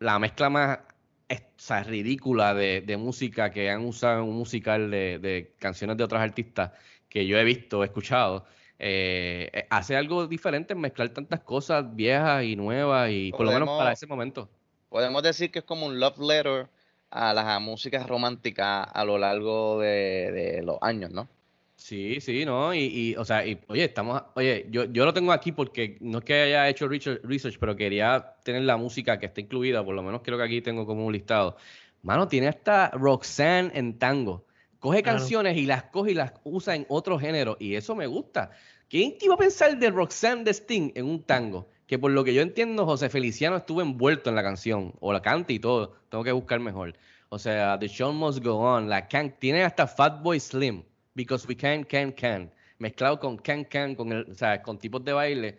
[0.00, 0.80] la mezcla más
[1.28, 5.96] es- sea, ridícula de, de música que han usado en un musical de, de canciones
[5.96, 6.72] de otros artistas
[7.08, 8.44] que yo he visto, he escuchado.
[8.80, 13.52] Eh, eh, hace algo diferente en mezclar tantas cosas viejas y nuevas y por lo
[13.52, 14.50] menos para ese momento.
[14.88, 16.68] Podemos decir que es como un love letter
[17.12, 21.28] a las músicas románticas a lo largo de, de los años, ¿no?
[21.76, 22.72] Sí, sí, ¿no?
[22.74, 26.18] Y, y, o sea, y, oye, estamos, oye, yo, yo lo tengo aquí porque no
[26.18, 29.94] es que haya hecho research, research, pero quería tener la música que está incluida, por
[29.94, 31.56] lo menos creo que aquí tengo como un listado.
[32.02, 34.46] Mano, tiene hasta Roxanne en tango.
[34.78, 35.18] Coge Claro.
[35.18, 38.50] canciones y las coge y las usa en otro género, y eso me gusta.
[38.88, 41.68] ¿Quién te iba a pensar de Roxanne de Sting en un tango?
[41.92, 45.20] Que por lo que yo entiendo, José Feliciano estuvo envuelto en la canción, o la
[45.20, 46.94] canta y todo, tengo que buscar mejor.
[47.28, 51.54] O sea, The Show Must Go On, la can, tiene hasta Fatboy Slim, Because We
[51.54, 55.58] Can, Can, Can, mezclado con Can, Can, con, el, o sea, con tipos de baile,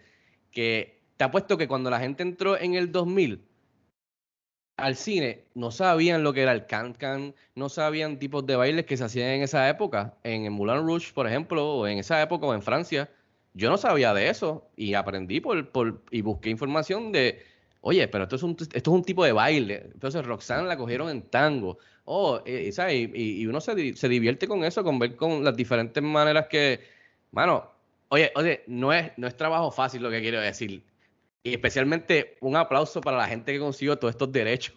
[0.50, 3.40] que te apuesto que cuando la gente entró en el 2000
[4.78, 8.88] al cine, no sabían lo que era el Can, Can, no sabían tipos de bailes
[8.88, 12.48] que se hacían en esa época, en, Moulin Rouge, por ejemplo, o en esa época,
[12.48, 13.08] o en Francia.
[13.54, 17.44] Yo no sabía de eso y aprendí por, por y busqué información de,
[17.82, 19.90] oye, pero esto es, un, esto es un tipo de baile.
[19.94, 21.78] Entonces Roxanne la cogieron en tango.
[22.06, 23.10] Oh, eh, ¿sabes?
[23.14, 26.82] Y, y, uno se, se, divierte con eso, con ver con las diferentes maneras que,
[27.32, 27.72] mano,
[28.10, 30.84] oye, oye, no es, no es trabajo fácil lo que quiero decir.
[31.44, 34.76] Y especialmente un aplauso para la gente que consiguió todos estos derechos.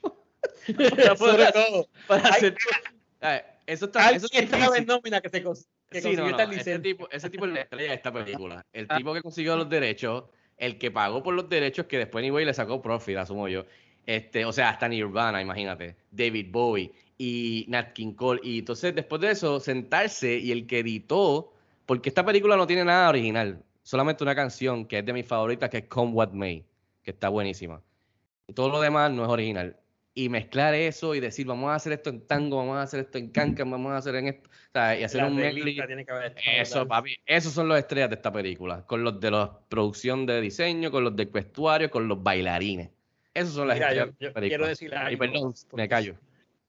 [1.17, 1.89] Sobre todo.
[2.07, 2.57] Para hacer,
[3.67, 5.43] eso está, eso está la nómina que se.
[5.91, 8.65] Que sí, no, no, ese, tipo, ese tipo es la estrella de esta película.
[8.73, 10.25] El tipo que consiguió los derechos,
[10.57, 13.65] el que pagó por los derechos, que después Anyway le sacó profit, asumo yo.
[14.05, 15.97] Este, o sea, hasta Nirvana, imagínate.
[16.11, 18.41] David Bowie y Nat King Cole.
[18.43, 21.53] Y entonces, después de eso, sentarse y el que editó,
[21.85, 25.71] porque esta película no tiene nada original, solamente una canción que es de mis favoritas,
[25.71, 26.65] que es Come What May,
[27.03, 27.81] que está buenísima.
[28.55, 29.77] Todo lo demás no es original
[30.19, 33.19] y mezclar eso y decir, vamos a hacer esto en tango, vamos a hacer esto
[33.19, 35.75] en cancan, vamos a hacer en esto, o sea, y hacer La un medley.
[35.87, 39.21] tiene que haber Eso, estado, papi, esos son los estrellas de esta película, con los
[39.21, 42.89] de la producción de diseño, con los de vestuario, con los bailarines.
[43.35, 44.57] Esos son las Mira, estrellas yo- de yo esta película.
[44.57, 46.15] quiero decir Y algo, perdón, me callo.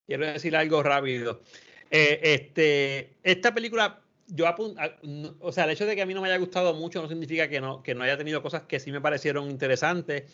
[0.06, 1.42] quiero decir algo rápido.
[1.90, 6.06] Eh, este, esta película, yo apun- a- no- o sea, el hecho de que a
[6.06, 8.64] mí no me haya gustado mucho no significa que no, que no haya tenido cosas
[8.64, 10.26] que sí me parecieron interesantes.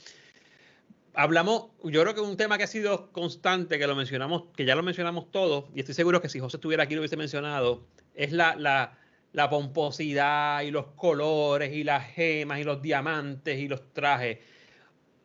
[1.16, 4.74] Hablamos, yo creo que un tema que ha sido constante, que lo mencionamos, que ya
[4.76, 8.32] lo mencionamos todos, y estoy seguro que si José estuviera aquí lo hubiese mencionado, es
[8.32, 14.40] la, la, pomposidad y los colores y las gemas y los diamantes y los trajes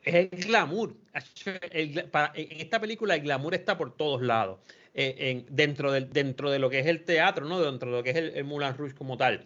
[0.02, 0.96] es el glamour.
[1.70, 1.98] El
[2.34, 4.60] en esta película el glamour está por todos lados.
[4.94, 7.60] eh, en- dentro, del, dentro de lo que es el teatro, ¿no?
[7.60, 9.44] Dentro de lo que es el, el Moulin Rouge como tal.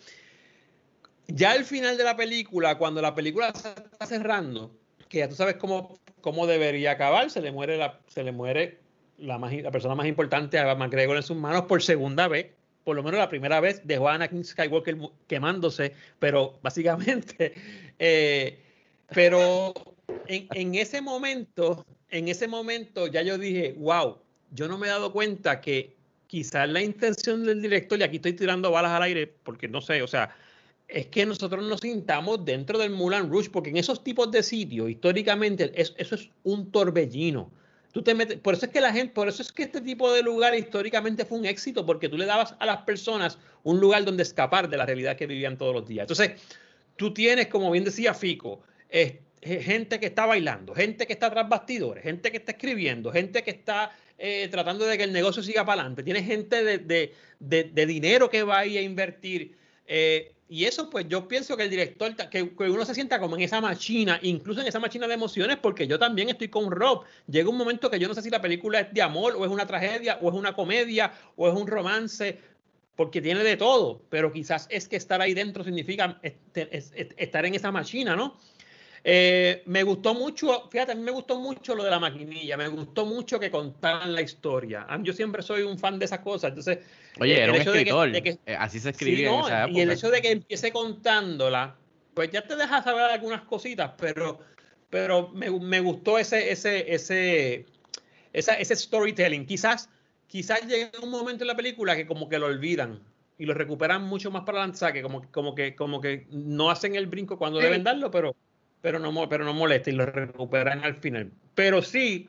[1.28, 4.78] Ya al final de la película, cuando la película se está cerrando,
[5.08, 8.78] que ya tú sabes cómo, cómo debería acabar, se le muere la, se le muere
[9.18, 12.46] la, más- la persona más importante a McGregor en sus manos por segunda vez.
[12.84, 14.96] Por lo menos la primera vez dejó a Anakin Skywalker
[15.28, 17.52] quemándose, pero básicamente
[17.98, 18.58] eh,
[19.14, 19.72] pero
[20.26, 24.18] en, en ese momento, en ese momento ya yo dije, wow,
[24.50, 28.32] yo no me he dado cuenta que quizás la intención del director, y aquí estoy
[28.32, 30.34] tirando balas al aire porque no sé, o sea,
[30.88, 34.90] es que nosotros nos sintamos dentro del Moulin Rouge, porque en esos tipos de sitios,
[34.90, 37.50] históricamente, es- eso es un torbellino.
[37.92, 40.12] Tú te metes, por eso es que la gente, por eso es que este tipo
[40.12, 44.04] de lugar históricamente fue un éxito, porque tú le dabas a las personas un lugar
[44.04, 46.04] donde escapar de la realidad que vivían todos los días.
[46.04, 46.40] Entonces,
[46.96, 48.62] tú tienes, como bien decía Fico,
[49.42, 53.50] gente que está bailando, gente que está tras bastidores, gente que está escribiendo, gente que
[53.50, 57.86] está eh, tratando de que el negocio siga para adelante, tienes gente de, de- de-
[57.86, 59.56] dinero que va a invertir.
[59.86, 63.42] Eh, y eso, pues yo pienso que el director, que, uno se sienta como en
[63.42, 67.04] esa machina, incluso en esa machina de emociones, porque yo también estoy con Rob.
[67.26, 69.50] Llega un momento que yo no sé si la película es de amor, o es
[69.50, 72.38] una tragedia, o es una comedia, o es un romance,
[72.96, 77.14] porque tiene de todo, pero quizás es que estar ahí dentro significa este- es- es-
[77.16, 78.36] estar en esa machina, ¿no?
[79.04, 82.68] Eh, me gustó mucho, fíjate, a mí me gustó mucho lo de la maquinilla, me
[82.68, 84.86] gustó mucho que contaran la historia.
[84.88, 86.78] A mí- Yo siempre soy un fan de esas cosas, entonces...
[87.18, 88.12] Oye, eh, era el un hecho de que- escritor.
[88.12, 89.78] de que- eh, así se Sí, escribía no, en esa época.
[89.78, 91.74] y el hecho de que empiece contándola,
[92.14, 94.38] pues ya te deja saber algunas cositas, pero,
[94.88, 97.66] pero me, me gustó ese, ese, ese,
[98.32, 99.46] esa- ese storytelling.
[99.46, 99.88] Quizás,
[100.28, 103.00] quizás llegue un momento en la película que como que lo olvidan
[103.36, 106.94] y lo recuperan mucho más para sea, que como, como que como que no hacen
[106.94, 107.64] el brinco cuando Sí.
[107.64, 108.36] deben darlo, pero,
[108.82, 111.30] pero no pero no molesta y lo recuperan al final.
[111.54, 112.28] Pero sí,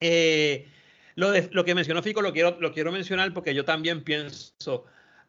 [0.00, 0.68] eh,
[1.16, 4.84] lo, de, lo que mencionó Fico lo quiero, lo quiero mencionar porque yo también pienso,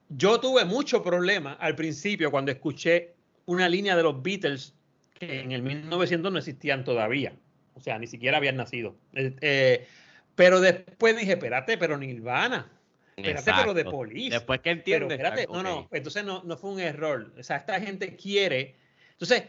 [0.09, 4.75] yo tuve mucho problema al principio cuando escuché una línea de los Beatles
[5.17, 7.33] que en el 1900 no existían todavía,
[7.73, 8.95] o sea, ni siquiera habían nacido.
[9.13, 9.87] Eh, eh,
[10.35, 12.69] pero después dije, espérate, pero Nirvana,
[13.15, 13.97] espérate, pero de Exacto.
[13.97, 14.35] Police.
[14.35, 15.11] Después que Pero entiendes.
[15.13, 17.33] espérate, ah, no, no, entonces no, no fue un error.
[17.39, 18.75] O sea, esta gente quiere.
[19.13, 19.45] Entonces,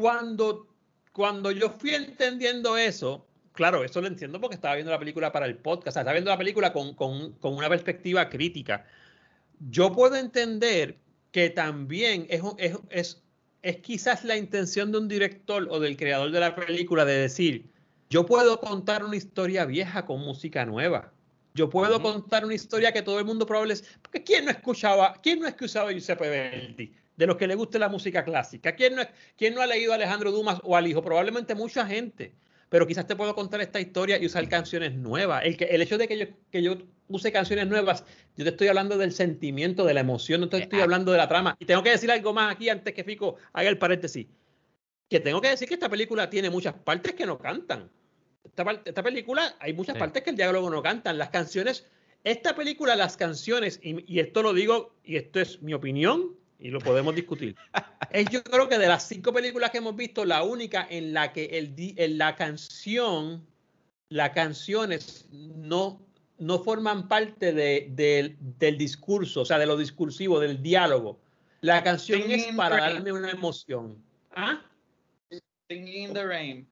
[0.00, 0.66] cuando,
[1.12, 5.46] cuando yo fui entendiendo eso, claro, eso lo entiendo porque estaba viendo la película para
[5.46, 8.86] el podcast, o sea, estaba viendo la película con, con- con una perspectiva crítica.
[9.68, 10.96] Yo puedo entender
[11.32, 13.22] que también es, es, es,
[13.62, 17.70] es quizás la intención de un director o del creador de la película de decir,
[18.08, 21.12] yo puedo contar una historia vieja con música nueva.
[21.54, 22.02] Yo puedo Ujú.
[22.02, 23.84] contar una historia que todo el mundo probable es.
[24.02, 27.78] Porque ¿quién no escuchaba, quién no escuchaba a Giuseppe Verdi de los que le guste
[27.78, 28.74] la música clásica.
[28.74, 29.02] ¿Quién no,
[29.36, 31.02] quién no ha leído a Alejandro Dumas o al hijo?
[31.02, 32.32] Probablemente mucha gente.
[32.70, 35.44] Pero quizás te puedo contar esta historia y usar canciones nuevas.
[35.44, 38.06] El, que, el hecho de que yo, que yo use canciones nuevas,
[38.36, 41.28] yo te estoy hablando del sentimiento, de la emoción, no te estoy hablando de la
[41.28, 41.56] trama.
[41.58, 44.26] Y tengo que decir algo más aquí antes que Fico haga el paréntesis.
[45.10, 47.90] Que tengo que decir que esta película tiene muchas partes que no cantan.
[48.44, 51.18] Esta, esta película hay muchas partes que el diálogo no cantan.
[51.18, 51.86] Las canciones,
[52.24, 56.70] esta película, las canciones, y, y esto lo digo, y esto es mi opinión, y
[56.70, 57.56] lo podemos discutir.
[58.10, 61.32] es yo creo que de las cinco películas que hemos visto, la única en la
[61.32, 63.46] que el, en la canción,
[64.08, 66.00] las canciones no,
[66.38, 71.18] no forman parte de, del discurso, o sea, de lo discursivo, del diálogo.
[71.62, 74.02] La canción es para darme una emoción.
[74.34, 74.62] ¿Ah?
[75.68, 76.70] Singing in the Rain.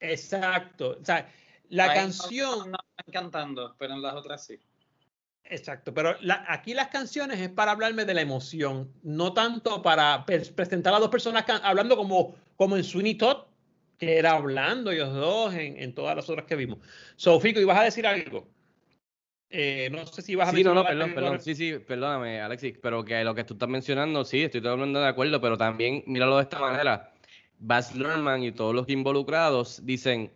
[0.00, 0.98] Exacto.
[1.00, 1.30] O sea,
[1.68, 2.70] la canción.
[2.70, 4.58] No, están cantando, pero en las otras sí.
[5.50, 6.14] Exacto, pero
[6.46, 11.08] aquí las canciones es para hablarme de la emoción, no tanto para presentar a dos
[11.08, 13.44] personas hablando como, como en Sweeney Todd,
[13.98, 16.78] que era hablando ellos dos en, en todas las otras que vimos.
[17.16, 18.46] Sofico, ¿ibas a decir algo?
[19.48, 21.40] Eh, no sé si vas a Sí, no, no, perdón, perdón.
[21.40, 25.08] Sí, sí, perdóname, Alexis, pero que lo que tú estás mencionando, sí, estoy totalmente de
[25.08, 27.12] acuerdo, pero también míralo de esta manera.
[27.58, 30.30] Baz Luhrmann y todos los involucrados dicen,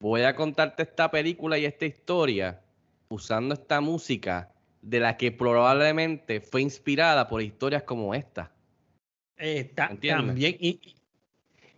[0.00, 2.60] voy a contarte esta película y esta historia
[3.08, 4.52] usando esta música
[4.82, 8.52] de la que probablemente fue inspirada por historias como esta.
[9.36, 10.80] Eh, también, y,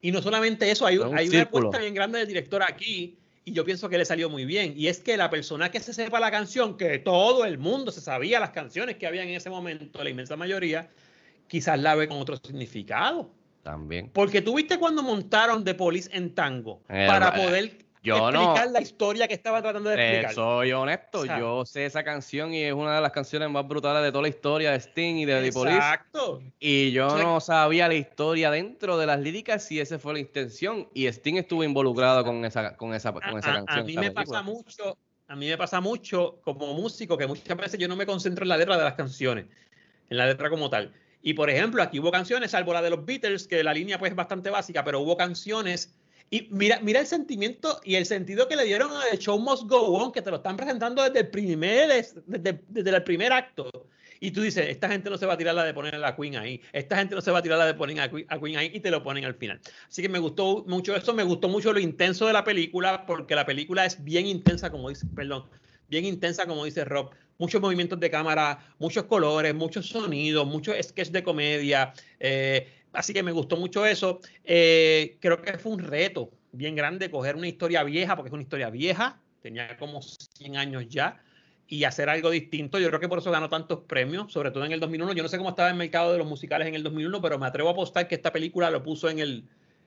[0.00, 3.64] y, no solamente eso, hay, hay una apuesta bien grande del director aquí, y yo
[3.64, 6.30] pienso que le salió muy bien, y es que la persona que se sepa la
[6.30, 10.10] canción, que todo el mundo se sabía las canciones que había en ese momento, la
[10.10, 10.88] inmensa mayoría,
[11.48, 13.30] quizás la ve con otro significado.
[13.62, 14.08] También.
[14.10, 18.70] Porque tú viste cuando montaron The Police en tango, eh, para eh, poder yo explicar
[18.70, 20.34] la historia que estaba tratando de explicar.
[20.34, 24.10] soy honesto, yo sé esa canción y es una de las canciones más brutales de
[24.10, 25.76] toda la historia de Sting y de The Police.
[25.76, 26.42] Exacto.
[26.58, 30.88] Y yo no sabía la historia dentro de las líricas y esa fue la intención.
[30.94, 33.78] Y Sting estuvo involucrado con esa, con esa, con esa canción.
[33.80, 34.96] A mí me pasa mucho,
[35.28, 38.48] a mí me pasa mucho como músico que muchas veces yo no me concentro en
[38.48, 39.46] la letra de las canciones,
[40.08, 40.92] en la letra como tal.
[41.22, 44.10] Y por ejemplo, aquí hubo canciones, salvo la de los Beatles, que la línea pues
[44.10, 45.94] es bastante básica, pero hubo canciones
[46.30, 49.64] y mira, mira el sentimiento y el sentido que le dieron a The Show Must
[49.64, 53.68] Go On, que te lo están presentando desde el primer, desde, desde el primer acto.
[54.20, 56.14] Y tú dices, esta gente no se va a tirar la de poner a la
[56.14, 58.70] Queen ahí, esta gente no se va a tirar la de poner a, Queen ahí
[58.72, 59.60] y te lo ponen al final.
[59.88, 63.34] Así que me gustó mucho eso, me gustó mucho lo intenso de la película, porque
[63.34, 65.46] la película es bien intensa, como dice, perdón,
[65.88, 67.10] bien intensa, como dice Rob.
[67.40, 71.94] Muchos movimientos de cámara, muchos colores, muchos sonidos, muchos sketches de comedia.
[72.18, 74.20] Eh, así que me gustó mucho eso.
[74.44, 78.42] Eh, creo que fue un reto bien grande coger una historia vieja, porque es una
[78.42, 81.18] historia vieja, tenía como 100 años ya,
[81.66, 82.78] y hacer algo distinto.
[82.78, 85.14] Yo creo que por eso ganó tantos premios, sobre todo en el 2001.
[85.14, 87.46] Yo no sé cómo estaba el mercado de los musicales en el 2001, pero me
[87.46, 89.44] atrevo a apostar que esta película lo puso en el,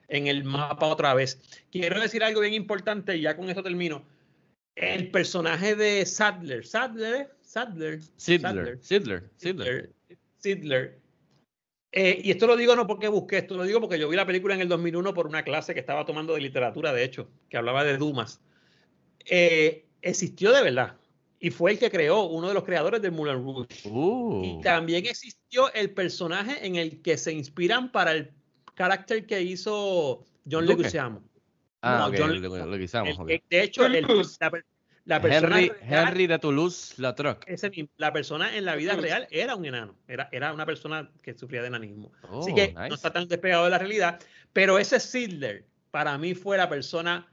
[0.08, 1.40] en el mapa otra vez.
[1.70, 4.02] Quiero decir algo bien importante, y ya con eso termino.
[4.74, 9.90] El personaje de Sadler, Sadler, Sadler, Sidler, Sidler, Sidler,
[10.38, 10.98] Sidler
[11.96, 14.26] eh, y esto lo digo no porque busqué, esto lo digo porque yo vi la
[14.26, 17.56] película en el 2001 por una clase que estaba tomando de literatura, de hecho, que
[17.56, 18.40] hablaba de Dumas.
[19.26, 20.96] Eh, existió de verdad.
[21.38, 23.68] Y fue el que creó, uno de los creadores de Moulin Rouge.
[23.88, 24.42] Uh.
[24.44, 28.32] Y también existió el personaje en el que se inspiran para el
[28.74, 31.22] carácter que hizo John Leguizamo.
[31.80, 33.24] Ah, no, John Leguizamo.
[33.24, 34.64] De hecho, el, la
[35.20, 37.46] persona Henry, de Toulouse-Lautrec.
[37.96, 41.60] La persona en la vida real era un enano, era, era una persona que sufría
[41.60, 42.12] de enanismo.
[42.22, 44.18] Así oh, que no está tan despegado de la realidad,
[44.52, 47.30] pero ese Sidler para mí fue la persona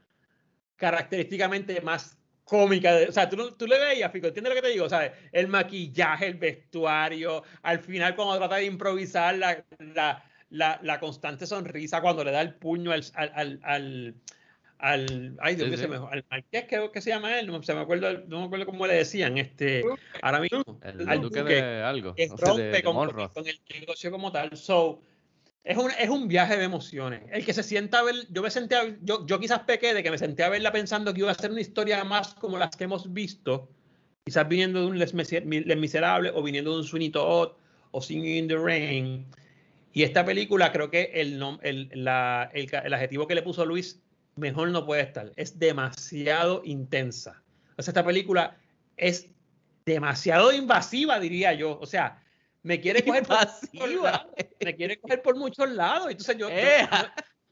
[0.76, 2.94] característicamente más cómica.
[3.08, 4.88] o sea, tú, tú le veías, Fico, ¿entiendes lo que te digo?
[4.88, 5.12] ¿Sabes?
[5.32, 9.64] El maquillaje, el vestuario, al final cuando trata de improvisar la,
[10.50, 14.14] la, la, constante sonrisa, cuando le da el puño al, al al,
[14.82, 18.24] ay Dios mío, sí, al marqués creo que se llama él, no, se me acuerdo,
[18.26, 19.84] no me acuerdo cómo le decían, este,
[20.20, 24.56] ahora mismo, el al duque, de algo, que rompe con, con, el negocio como tal,
[24.56, 25.00] so,
[25.62, 28.50] es un, es un viaje de emociones, el que se sienta a ver, yo me
[28.50, 31.30] senté a, yo, yo quizás pequé de que me senté a verla pensando que iba
[31.30, 33.68] a ser una historia más como las que hemos visto,
[34.24, 37.52] quizás viniendo de un Les, Miserables o viniendo de un Sweeney Todd
[37.92, 39.26] o Singing in the Rain,
[39.92, 44.02] y esta película creo que el, el, la, el, el adjetivo que le puso Luis
[44.36, 45.32] mejor no puede estar.
[45.36, 47.42] Es demasiado intensa.
[47.76, 48.56] O sea, esta película
[48.96, 49.28] es
[49.84, 51.78] demasiado invasiva, diría yo.
[51.80, 52.22] O sea,
[52.62, 53.38] me quiere coger por,
[54.64, 56.10] me quiere coger por muchos lados.
[56.10, 56.48] Entonces yo,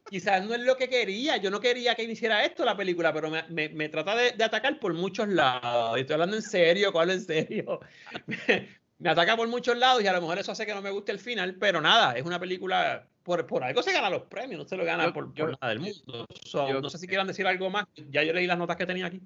[0.08, 1.36] quizás no es lo que quería.
[1.36, 4.94] Yo no quería que hiciera esto la película, pero me, me, trata de, atacar por
[4.94, 5.98] muchos lados.
[5.98, 7.80] Y estoy hablando en serio, hablo en serio.
[9.00, 11.10] me ataca por muchos lados y a lo mejor eso hace que no me guste
[11.12, 14.68] el final, pero nada, es una película, por, por algo se gana los premios, no
[14.68, 16.26] se lo gana Yo- por, yo- por nada del mundo.
[16.44, 18.86] So, yo- no sé si quieran decir algo más, ya yo leí las notas que
[18.86, 19.20] tenía aquí.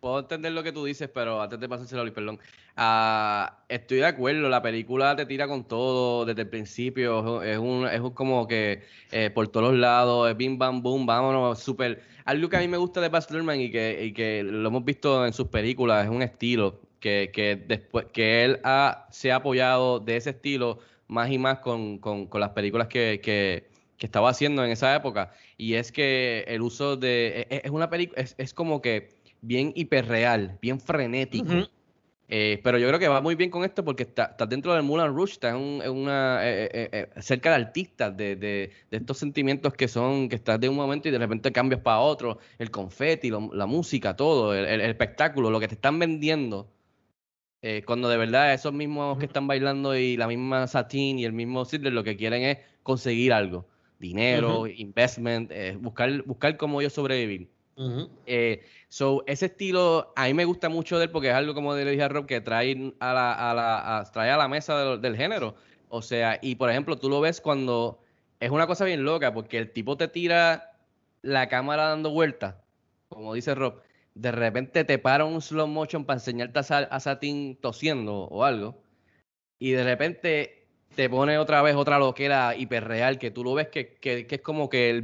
[0.00, 2.38] Puedo entender lo que tú dices, pero antes de pasárselo a Luis, perdón.
[2.76, 7.42] Ah, estoy de acuerdo, la película te tira con todo desde el principio.
[7.42, 11.06] Es un, es un como que eh, por todos los lados, es bim bam boom,
[11.06, 12.02] vámonos, súper.
[12.26, 14.84] Algo que a mí me gusta de Baz Luhrmann y que, y que lo hemos
[14.84, 19.36] visto en sus películas, es un estilo que, que después que él ha, se ha
[19.36, 24.06] apoyado de ese estilo más y más con, con- con las películas que, que- que
[24.06, 25.30] estaba haciendo en esa época.
[25.58, 27.46] Y es que el uso de.
[27.50, 29.10] Es, es una película, es, es como que
[29.42, 31.44] bien hiperreal, bien frenético.
[32.28, 34.82] Eh, pero yo creo que va muy bien con esto porque está, está dentro del
[34.82, 38.70] Moulin Rouge, está en, un- en una, eh, eh, eh, cerca de artistas, de, de-
[38.90, 41.98] de estos sentimientos que son, que estás de un momento y de repente cambias para
[42.00, 45.98] otro, el confeti, lo- la música, todo, el, el- el espectáculo, lo que te están
[45.98, 46.66] vendiendo.
[47.66, 51.32] Eh, cuando de verdad esos mismos que están bailando y la misma Satin y el
[51.32, 53.66] mismo Sidler lo que quieren es conseguir algo,
[53.98, 57.48] dinero, investment, eh, buscar, buscar cómo ellos sobrevivir.
[58.26, 61.74] Eh, so, ese estilo a mí me gusta mucho de él porque es algo como
[61.74, 64.78] le dije a Rob que trae a la, a la, a- trae a la mesa
[64.84, 65.54] del, del género.
[65.88, 67.98] O sea, y por ejemplo, tú lo ves cuando
[68.40, 70.72] es una cosa bien loca porque el tipo te tira
[71.22, 72.56] la cámara dando vueltas,
[73.08, 73.80] como dice Rob,
[74.14, 78.80] de repente te para un slow motion para enseñarte a, a Satin tosiendo o algo,
[79.58, 83.94] y de repente te pone otra vez otra loquera hiperreal que tú lo ves que,
[83.94, 85.02] que- que es como que el,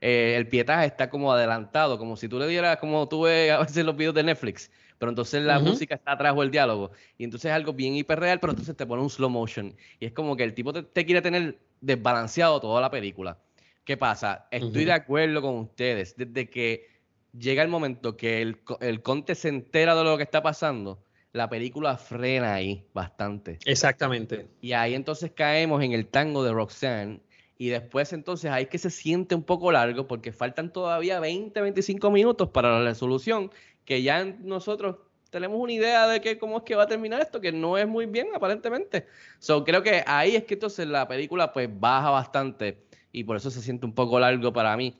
[0.00, 3.58] eh, el pietaje está como adelantado, como si tú le dieras, como tú ves a
[3.60, 7.22] veces los videos de Netflix, pero entonces la música está atrás o el diálogo, y
[7.24, 10.36] entonces es algo bien hiperreal, pero entonces te pone un slow motion, y es como
[10.36, 13.38] que el tipo te, te quiere tener desbalanceado toda la película.
[13.84, 14.48] ¿Qué pasa?
[14.50, 16.97] Estoy de acuerdo con ustedes, desde que
[17.36, 21.02] llega el momento que el, el conte se entera de lo que está pasando,
[21.32, 23.58] la película frena ahí bastante.
[23.64, 24.48] Exactamente.
[24.60, 27.20] Y ahí entonces caemos en el tango de Roxanne.
[27.58, 32.10] Y después entonces ahí que se siente un poco largo porque faltan todavía 20, 25
[32.10, 33.50] minutos para la resolución,
[33.84, 34.96] que ya nosotros
[35.30, 37.86] tenemos una idea de que cómo es que va a terminar esto, que no es
[37.86, 39.06] muy bien aparentemente.
[39.40, 43.50] So, creo que ahí es que entonces la película pues baja bastante y por eso
[43.50, 44.96] se siente un poco largo para mí,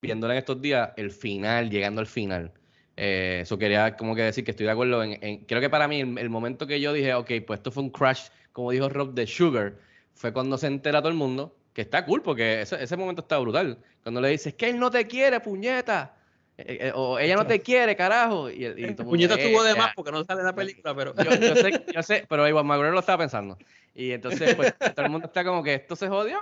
[0.00, 2.52] viéndola en estos días, el final, llegando al final.
[2.96, 5.88] Eh, eso quería como que decir que estoy de acuerdo en, en- creo que para
[5.88, 8.88] mí el, el momento que yo dije, ok, pues esto fue un crash, como dijo
[8.88, 9.76] Rob, de Sugar,
[10.14, 13.38] fue cuando se entera todo el mundo, que está cool, porque ese, ese momento está
[13.38, 13.78] brutal.
[14.02, 16.16] Cuando le dices, que él no te quiere, puñeta,
[16.58, 18.50] Eh, eh, o ella no te quiere, carajo.
[18.50, 20.94] Y, y todo Puñeta "Eh, estuvo de eh, más porque no sale en la película,
[20.94, 23.56] pero yo, yo sé, yo sé, pero Iwan McGregor lo estaba pensando.
[23.94, 26.38] Y entonces, pues, todo el mundo está como que esto se jodió,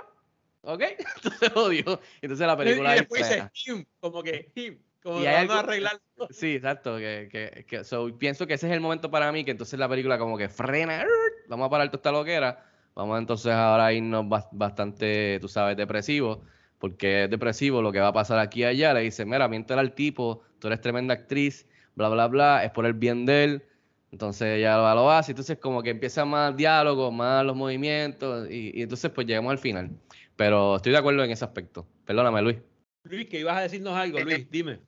[0.73, 0.81] ¿ok?
[1.15, 1.99] Esto se jodió.
[2.21, 5.53] Entonces la y película ahí después dice him, como que him, como Y hay algo-
[5.53, 5.99] arreglar.
[6.29, 6.97] Sí, exacto.
[6.97, 9.87] Que, que, que- so, pienso que ese es el momento para mí, que entonces la
[9.89, 11.05] película como que frena,
[11.47, 12.65] vamos a parar toda esta loquera,
[12.95, 16.43] vamos entonces ahora a irnos bas- bastante, tú sabes, depresivo,
[16.77, 19.79] porque es depresivo lo que va a pasar aquí y allá, le dice, mira, miéntale
[19.81, 21.65] al tipo, tú eres tremenda actriz,
[21.95, 23.63] bla, bla, bla, es por el bien de él,
[24.11, 28.71] entonces ella lo, lo hace, entonces como que empieza más diálogo, más los movimientos, y,
[28.77, 29.91] y entonces pues llegamos al final.
[30.39, 31.85] Pero estoy de acuerdo en ese aspecto.
[32.05, 32.55] Perdóname, Luis.
[33.03, 34.79] Luis, que ibas a decirnos algo, Luis, dime.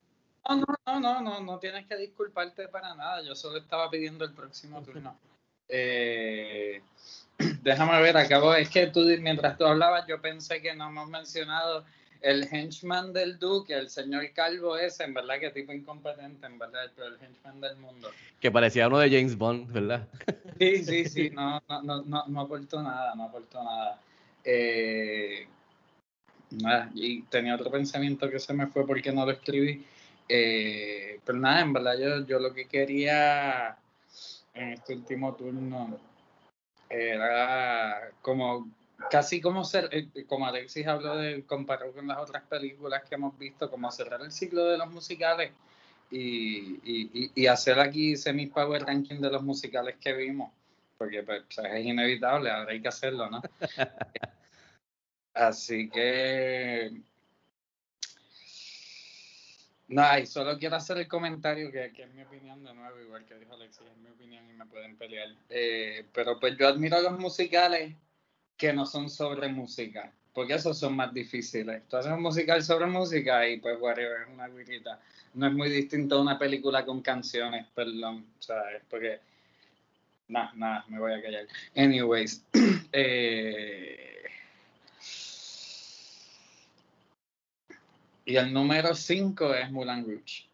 [0.47, 3.21] No, no, no, no, no, no tienes que disculparte para nada.
[3.21, 5.19] Yo solo estaba pidiendo el próximo turno.
[5.67, 6.81] Eh,
[7.63, 8.53] déjame ver, acabo.
[8.53, 11.83] Es que tú, mientras tú hablabas, yo pensé que no hemos mencionado
[12.21, 16.89] el henchman del Duque, el señor Calvo ese, en verdad, que tipo incompetente, en verdad,
[16.95, 18.09] pero el henchman del mundo.
[18.39, 20.07] Que parecía uno de James Bond, ¿verdad?
[20.57, 23.99] Sí, sí, sí, no, no, no, no, no aportó nada, no aportó nada.
[24.43, 25.47] Eh,
[26.51, 29.85] nada, y tenía otro pensamiento que se me fue porque no lo escribí.
[30.27, 33.77] Eh, pero nada, en verdad yo, yo lo que quería
[34.53, 35.99] en este último turno
[36.89, 38.69] era como
[39.09, 43.37] casi como ser, eh, como Alexis habló de comparado con las otras películas que hemos
[43.37, 45.51] visto, como cerrar el ciclo de los musicales
[46.11, 50.51] y, y, y- hacer aquí semi power ranking de los musicales que vimos,
[51.01, 53.41] porque pues, es inevitable, hay que hacerlo, ¿no?
[55.33, 56.91] Así que
[59.87, 63.25] no, y solo quiero hacer el comentario que, que es mi opinión de nuevo, igual
[63.25, 65.29] que dijo Alexis, es mi opinión y me pueden pelear.
[65.49, 67.95] Eh, pero pues yo admiro los musicales
[68.55, 71.81] que no son sobre música, porque esos son más difíciles.
[71.89, 74.99] Tú haces un musical sobre música y pues whatever, es una guirita.
[75.33, 78.83] No es muy distinto a una película con canciones, perdón, ¿sabes?
[78.87, 79.30] Porque...
[80.31, 81.45] Nada, nada, me voy a callar.
[81.75, 82.41] Anyways,
[82.93, 84.23] eh,
[88.23, 90.47] y el número 5 es Mulan Rouge.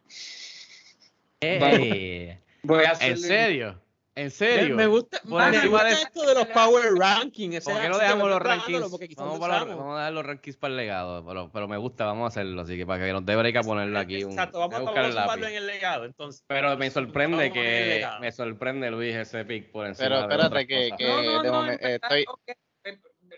[1.40, 2.36] ¡Ey!
[2.64, 3.80] Voy a ¿En serio?
[4.18, 4.74] ¿En serio?
[4.74, 7.64] me gusta, Por me encima gusta de- esto de los power rankings.
[7.64, 9.16] ¿Por qué no dejamos los rankings?
[9.16, 12.26] Vamos, para a dejar los rankings para el legado, pero, pero me gusta, vamos a
[12.28, 14.24] hacerlo, así que para que nos dé break a ponerlo aquí.
[14.24, 15.46] Un, Exacto, vamos, a vamos sumarlo lápiz.
[15.50, 16.42] en el legado, entonces.
[16.48, 21.22] Pero me sorprende que me sorprende Luis ese pick por encima Pero espérate que, No,
[21.22, 22.24] no, de no, momen- en verdad, estoy,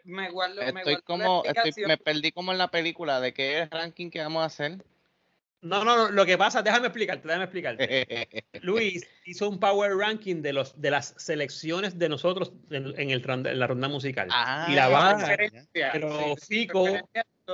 [0.04, 3.62] me guardo, me guardo como, estoy, me perdí como en la película de qué es
[3.64, 4.78] el ranking que vamos a hacer.
[5.62, 8.42] No, no, no, lo que pasa, déjame explicarte, déjame explicarte.
[8.62, 13.22] Luis hizo un power ranking de los de las selecciones de nosotros en, en el,
[13.22, 14.28] ronda- en la ronda musical.
[14.32, 15.36] Ah, y la baja,
[15.92, 16.86] pero Fico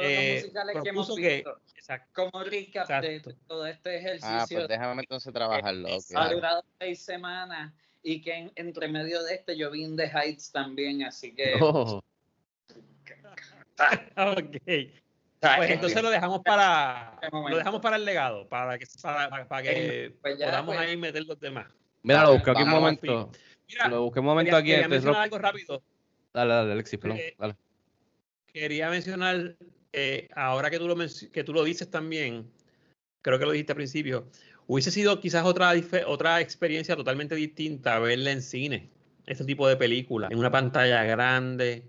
[0.00, 1.42] eh, propuso que,
[1.74, 3.40] exacto, como recap de Exacto.
[3.48, 5.88] todo este ejercicio ah, pues déjame entonces trabajarlo.
[6.14, 7.72] ha durado seis semanas
[8.04, 11.54] y que en- entre medio de este yo vi In the Heights también, así que
[11.60, 12.00] Oh,
[14.16, 14.56] ok.
[15.40, 19.62] Pues entonces lo dejamos para Este lo dejamos para el legado, para que para, para-
[19.62, 20.88] que pues ya, podamos pues.
[20.88, 21.66] ahí meter los demás.
[22.02, 23.30] Mira, lo busqué aquí un momento.
[23.68, 24.88] Mira, Lo busqué un momento quería, aquí.
[24.88, 25.82] quería algo rápido.
[26.32, 27.18] Dale, dale, Alexis, perdón.
[27.18, 27.56] Eh, Dale.
[28.46, 29.56] Quería mencionar,
[29.92, 30.96] eh, ahora que tú, lo
[31.32, 32.50] que tú lo dices también,
[33.22, 34.30] creo que lo dijiste al principio,
[34.66, 35.72] hubiese sido quizás otra,
[36.06, 38.90] otra experiencia totalmente distinta verla en cine,
[39.26, 41.82] este tipo de película, en una pantalla grande,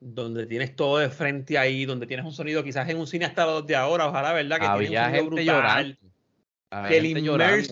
[0.00, 3.44] donde tienes todo de frente ahí, donde tienes un sonido quizás en un cine hasta
[3.46, 4.58] los de ahora, ojalá, ¿verdad?
[4.60, 5.98] Que Había tiene un sonido gente brutal.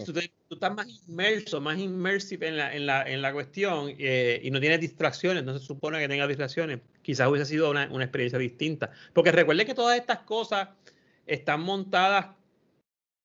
[0.05, 3.93] tú, te- tú estás más inmerso, más immersive en la, en la, en la cuestión
[3.99, 6.81] eh, y no tienes distracciones, no se supone que tengas distracciones.
[7.03, 8.91] Quizás hubiese sido una, una experiencia distinta.
[9.13, 10.69] Porque recuerde que todas estas cosas
[11.27, 12.29] están montadas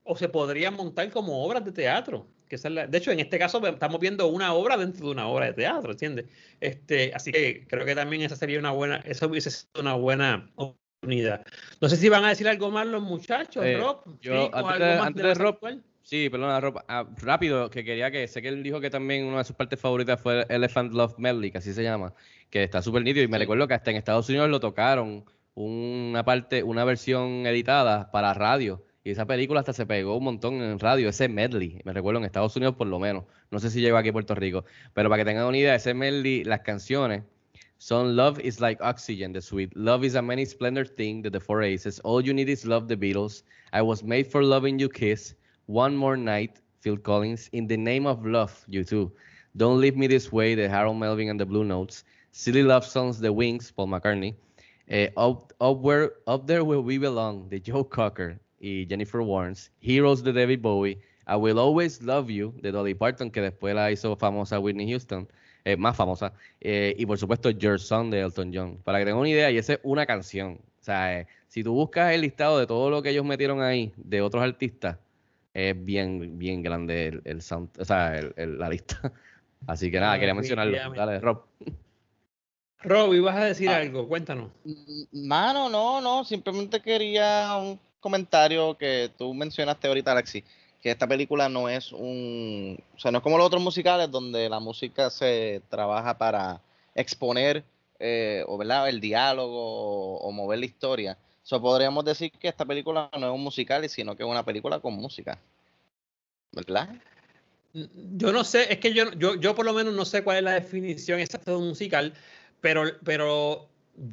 [0.04, 2.28] o se podrían montar como obras de teatro.
[2.52, 5.12] Que esa es la- de hecho, en este caso estamos viendo una obra dentro de
[5.14, 6.26] una obra de teatro, ¿entiendes?
[6.60, 10.52] Este, así que creo que también esa sería una buena, esa hubiese sido una buena
[10.56, 11.46] oportunidad.
[11.80, 14.74] No sé si van a decir algo más los muchachos, Eh, Rob, yo, Fico, antes
[14.74, 15.84] algo de- más antes de Rob, actual.
[16.04, 16.84] Sí, perdona, Rob.
[16.90, 19.80] Ah, rápido, que quería que, sé que él dijo que también una de sus partes
[19.80, 22.14] favoritas fue Elephant Love Medley, que así se llama,
[22.50, 23.24] que está súper nítido.
[23.24, 23.44] Y me Sí.
[23.44, 25.24] recuerdo que hasta en Estados Unidos lo tocaron
[25.54, 28.84] una parte, una versión editada para radio.
[29.04, 32.26] Y esa película hasta se pegó un montón en radio, ese medley, me recuerdo en
[32.26, 33.24] Estados Unidos por lo menos.
[33.50, 34.64] No sé si llegó aquí a Puerto Rico.
[34.94, 37.24] Pero para que tengan una idea, ese medley, las canciones
[37.80, 39.76] son Love is like oxygen, the sweet.
[39.76, 42.00] Love is a many splendid thing, the, Four Aces.
[42.02, 43.42] All you need is love, the Beatles.
[43.74, 45.34] I was made for loving you, Kiss.
[45.66, 47.50] One more night, Phil Collins.
[47.54, 49.12] In the name of love, you too.
[49.58, 52.04] Don't leave me this way, the Harold Melvin and the Blue Notes.
[52.34, 54.36] Silly love songs, The Wings, Paul McCartney.
[54.88, 59.72] Eh, up, up, where, up there where we belong, the Joe Cocker y Jennifer Warnes.
[59.82, 61.00] Heroes de David Bowie.
[61.28, 65.28] I will always love you de Dolly Parton, que después la hizo famosa Whitney Houston,
[65.66, 66.34] eh, más famosa.
[66.60, 68.78] Eh, y por supuesto, Your Son de Elton John.
[68.84, 70.60] Para que tengan una idea, y esa es una canción.
[70.80, 73.92] O sea, eh, si tú buscas el listado de todo lo que ellos metieron ahí,
[73.98, 74.98] de otros artistas,
[75.54, 79.12] es bien, bien grande el, el sound, o sea, el- el- la lista.
[79.68, 80.76] Así que nada, quería mencionarlo.
[80.96, 81.44] Dale, Rob.
[82.84, 83.78] Rob, ibas a decir Ah.
[83.78, 84.50] algo, cuéntanos.
[85.12, 90.44] Mano, no, no, simplemente quería un comentario que tú mencionaste ahorita, Alexi,
[90.82, 94.50] que esta película no es un, o sea, no es como los otros musicales donde
[94.50, 96.60] la música se trabaja para
[96.96, 97.64] exponer
[98.00, 98.90] eh, o ¿verdad?
[98.90, 101.18] el diálogo o, mover la historia.
[101.44, 104.80] So, podríamos decir que esta película no es un musical, sino que es una película
[104.80, 105.40] con música.
[106.52, 106.90] ¿Verdad?
[107.74, 110.44] Yo no sé, es que yo, yo, yo por lo menos no sé cuál es
[110.44, 112.14] la definición exacta de un musical,
[112.60, 113.70] pero, pero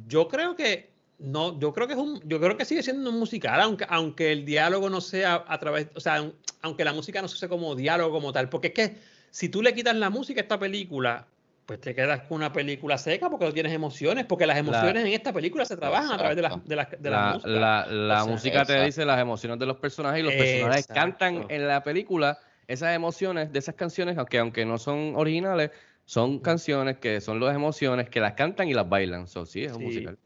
[0.07, 0.88] yo creo que
[1.19, 4.31] no, yo creo que es un, yo creo que sigue siendo un musical, aunque, aunque
[4.31, 6.23] el diálogo no sea a través, o sea,
[6.61, 8.97] aunque la música no se use como diálogo como tal, porque es que
[9.31, 11.27] si tú le quitas la música a esta película,
[11.65, 15.13] pues te quedas con una película seca porque no tienes emociones, porque las emociones en
[15.13, 18.25] esta película se trabajan a través de las de las de La, la- la O
[18.25, 21.83] sea, música te dice las emociones de los personajes y los personajes cantan en la
[21.83, 25.71] película esas emociones de esas canciones, aunque, aunque no son originales,
[26.05, 29.27] son canciones que son las emociones que las cantan y las bailan.
[29.27, 29.83] So, sí, es un Sí.
[29.85, 30.17] musical.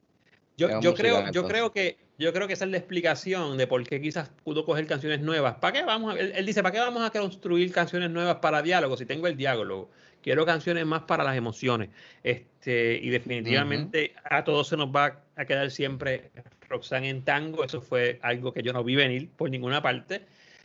[0.57, 3.83] Yo, yo creo, yo creo que yo creo que esa es la explicación de por
[3.83, 5.55] qué quizás pudo coger canciones nuevas.
[5.55, 8.61] ¿Para qué vamos a, él, él dice, ¿para qué vamos a construir canciones nuevas para
[8.61, 9.89] diálogo si tengo el diálogo?
[10.21, 11.89] Quiero canciones más para las emociones.
[12.23, 16.31] Este, y definitivamente a todos se nos va a quedar siempre
[16.69, 17.63] Roxanne en tango.
[17.63, 20.21] Eso fue algo que yo no vi venir por ninguna parte.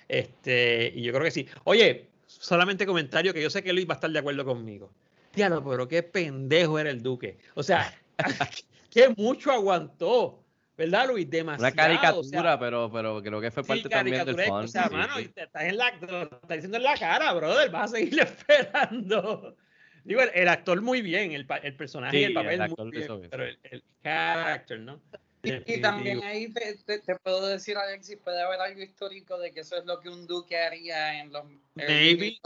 [0.06, 1.48] Este, y yo creo que sí.
[1.64, 4.92] Oye, solamente comentario que yo sé que Luis va a estar de acuerdo conmigo.
[5.34, 7.38] Diálogo, pero qué pendejo era el Duque.
[7.54, 7.92] O sea,
[8.90, 10.44] que mucho aguantó,
[10.76, 11.28] ¿verdad, Luis?
[11.28, 11.72] Demasiado.
[11.72, 14.64] Una caricatura, o sea, pero, pero creo que fue sí, parte también del fun.
[14.64, 15.22] O sea, sí, mano, sí.
[15.22, 17.70] y te estás, en la, te lo estás diciendo en la cara, brother.
[17.70, 19.56] Vas a seguir esperando.
[20.04, 22.90] Digo, el, el actor muy bien, el, pa- el personaje y el papel el muy
[22.90, 25.00] bien, pero el, el character, ¿no?
[25.42, 29.60] Y, también ahí te, te- te puedo decir, Alexis, puede haber algo histórico de que
[29.60, 32.38] eso es lo que un duque haría en los en Maybe.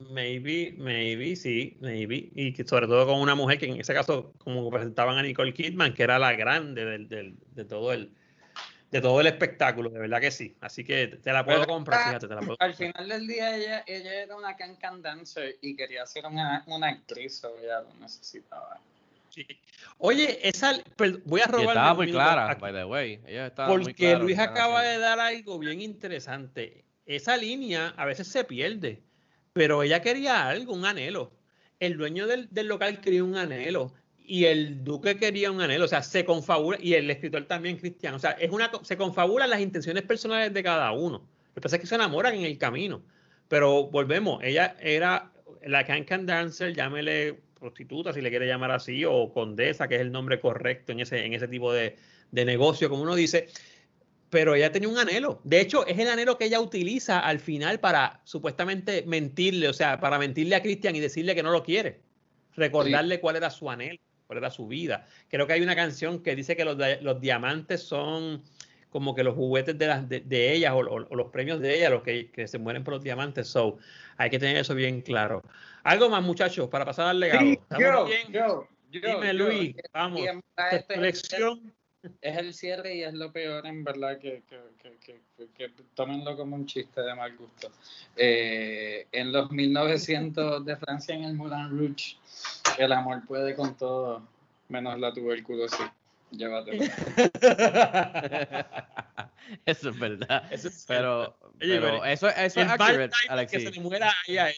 [0.00, 0.10] 1800.
[0.10, 2.30] Maybe, maybe, sí, maybe.
[2.34, 5.52] Y que sobre todo con una mujer que en ese caso, como presentaban a Nicole
[5.52, 8.12] Kidman, que era la grande del, del, de todo el
[8.90, 10.56] de todo el espectáculo, de verdad que sí.
[10.60, 13.56] Así que te la puedo Pero comprar, fíjate, te la puedo Al final del día
[13.56, 17.94] ella, ella era una can-can dancer y quería ser una, una actriz, o ella lo
[18.00, 18.80] necesitaba.
[19.28, 19.46] Sí.
[19.98, 20.72] Oye, esa,
[21.24, 23.20] voy a robar estaba muy clara, by the way.
[23.26, 26.84] Ella estaba muy Porque clara Luis acaba de dar algo bien interesante.
[27.06, 29.02] Esa línea a veces se pierde,
[29.52, 31.32] pero ella quería algo, un anhelo.
[31.78, 33.92] El dueño del, del local quería un anhelo
[34.30, 35.86] y el duque quería un anhelo.
[35.86, 38.16] O sea, se confabula, y el escritor también cristiano.
[38.16, 41.18] O sea, es una, se confabulan las intenciones personales de cada uno.
[41.48, 43.02] Lo que pasa es que se enamoran en el camino.
[43.48, 45.32] Pero volvemos, ella era
[45.66, 50.00] la Can Can Dancer, llámele prostituta, si le quiere llamar así, o condesa, que es
[50.00, 51.96] el nombre correcto en ese, en ese tipo de,
[52.30, 53.48] de negocio, como uno dice.
[54.30, 55.40] Pero ella tenía un anhelo.
[55.44, 59.98] De hecho, es el anhelo que ella utiliza al final para supuestamente mentirle, o sea,
[60.00, 62.00] para mentirle a Cristian y decirle que no lo quiere.
[62.54, 65.06] Recordarle cuál era su anhelo, cuál era su vida.
[65.28, 68.42] Creo que hay una canción que dice que los, di- los diamantes son
[68.90, 71.76] como que los juguetes de, las, de, de ellas o, o- o los premios de
[71.78, 73.48] ellas, los que, que se mueren por los diamantes.
[73.48, 73.78] So,
[74.16, 75.42] hay que tener eso bien claro.
[75.84, 77.44] Algo más, muchachos, para pasar al legado.
[77.46, 79.32] Sí, ¿Estamos yo, yo, yo, Dime, yo.
[79.32, 80.20] Luis, vamos.
[80.22, 81.79] verdad este
[82.20, 85.72] es el cierre y es lo peor, en verdad, que, que, que, que, que- que
[85.94, 87.70] tómenlo como un chiste de mal gusto.
[88.16, 92.16] Eh, en los 1900 de Francia, en el Moulin Rouge,
[92.78, 94.22] el amor puede con todo,
[94.68, 95.86] menos la tuberculosis.
[96.30, 96.84] Llévatelo.
[99.66, 100.44] Eso es verdad.
[100.52, 103.64] Eso es Pero, Oye, pero eso, eso es accurate, timing que Alexis.
[103.64, 104.56] se le muera ahí a él.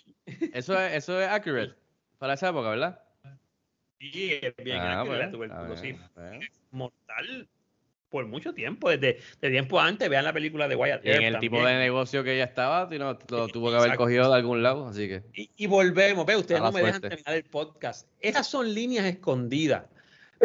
[0.53, 1.75] Eso es, eso es accurate
[2.19, 3.01] para esa época, ¿verdad?
[4.03, 5.97] Sí, es bien Ah, la tuberculosis
[6.73, 7.49] mortal
[8.09, 11.39] por mucho tiempo, desde, de tiempo antes, vean la película de Wyatt Y en el
[11.39, 11.79] tipo de también.
[11.79, 14.05] negocio que ella estaba, you know, lo tuvo que haber Exacto.
[14.05, 15.23] cogido de algún lado, así que.
[15.35, 18.09] Y, y volvemos, ve, ustedes no me dejan terminar el podcast.
[18.21, 19.85] Esas son líneas escondidas.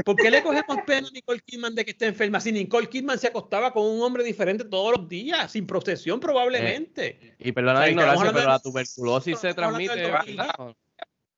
[0.06, 2.40] ¿Por qué le cogemos pena a Nicole Kidman de que esté enferma?
[2.40, 7.36] Si Nicole Kidman se acostaba con un hombre diferente todos los días, sin procesión probablemente.
[7.40, 10.10] Y perdona O la ignorancia, pero la tuberculosis se transmite.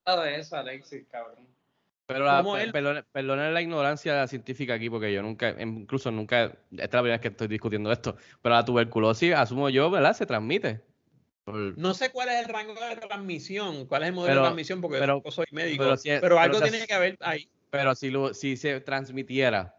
[0.05, 1.47] Nada de eso, Alexis, cabrón.
[2.09, 2.71] Pero la, ¿Cómo per- él?
[2.71, 7.13] perdone, perdone la ignorancia científica aquí, porque yo nunca, incluso nunca, esta es la primera
[7.13, 10.13] vez que estoy discutiendo esto, pero la tuberculosis, asumo yo, ¿verdad?
[10.13, 10.81] Se transmite.
[11.43, 14.47] Por- No sé cuál es el rango de transmisión, cuál es el modelo Pero- de
[14.47, 17.47] transmisión, porque pero- yo soy médico, pero algo tiene que haber ahí.
[17.69, 19.75] Pero si, lo, si se transmitiera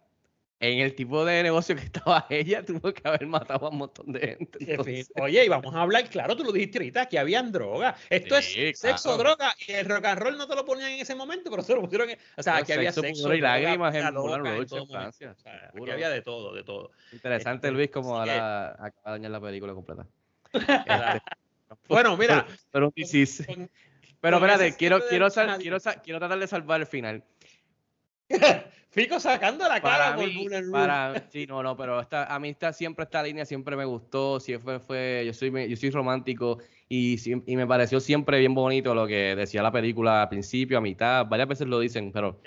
[0.62, 4.12] en el tipo de negocio que estaba ella, tuvo que haber matado a un montón
[4.12, 4.58] de gente.
[4.60, 5.10] Entonces.
[5.20, 7.96] Oye, y vamos a hablar, claro, tú lo dijiste ahorita, que habían droga.
[8.10, 11.00] Esto Sí, es sexo, droga, y el rock and roll no te lo ponían en
[11.00, 13.94] ese momento, pero se lo pusieron en, O sea, No, aquí había sexo, y lágrimas
[13.94, 14.86] en en todo.
[14.86, 15.92] Francia, O sea, seguro.
[15.94, 16.90] había de todo, de todo.
[17.12, 20.06] Interesante, Este, Luis, como ahora acaba de dañar la película completa.
[20.52, 21.20] ¿verdad?
[21.88, 22.44] Bueno, mira.
[22.46, 23.46] Pero, pero un disease.
[23.46, 23.70] con-
[24.20, 27.24] Pero con espérate, quiero, quiero, sal- quiero, quiero tratar de salvar el final.
[28.92, 32.48] Fico sacando la cara Para por mí, para, sí, no, no, pero esta, a mí
[32.48, 37.16] esta, siempre esta línea siempre me gustó, siempre fue, yo soy, yo soy romántico y,
[37.46, 41.24] y me pareció siempre bien bonito lo que decía la película al principio, a mitad,
[41.26, 42.40] varias veces lo dicen, pero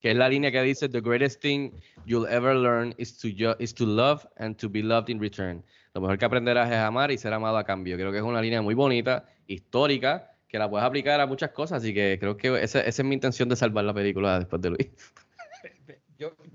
[0.00, 1.70] que es la línea que dice, the greatest thing
[2.04, 3.28] you'll ever learn is to,
[3.60, 5.62] is to love and to be loved in return.
[5.94, 7.96] Lo mejor que aprenderás es amar y ser amado a cambio.
[7.96, 11.82] Creo que es una línea muy bonita, histórica, que la puedes aplicar a muchas cosas,
[11.82, 14.70] así que creo que esa, esa es mi intención de salvar la película después de
[14.70, 14.88] Luis.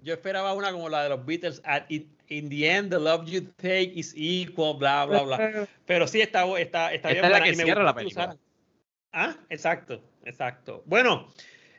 [0.06, 3.26] Yo, esperaba una como la de los Beatles, at it- in the end, the love
[3.26, 5.38] you take is equal, bla, bla, bla.
[5.88, 8.38] Pero sí, está, está, está Esta bien es la que cierra la película.
[9.12, 10.84] Ah, exacto, exacto.
[10.86, 11.28] Bueno,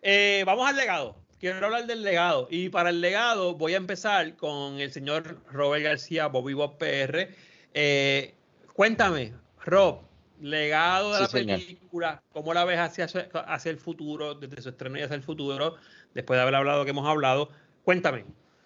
[0.03, 1.17] eh, vamos al legado.
[1.39, 2.49] Quiero hablar del legado.
[2.51, 7.29] Y para el legado voy a empezar con el señor Robert García, Bobby Bob PR.
[7.75, 8.35] Eh,
[8.73, 10.01] cuéntame, Rob,
[10.41, 11.61] legado de Sí, la señor.
[11.61, 15.23] película, ¿cómo la ves hacia, su- hacia el futuro, desde su estreno y hacia el
[15.23, 15.77] futuro,
[16.15, 17.51] después de haber hablado que hemos hablado?
[17.87, 18.25] Cuéntame.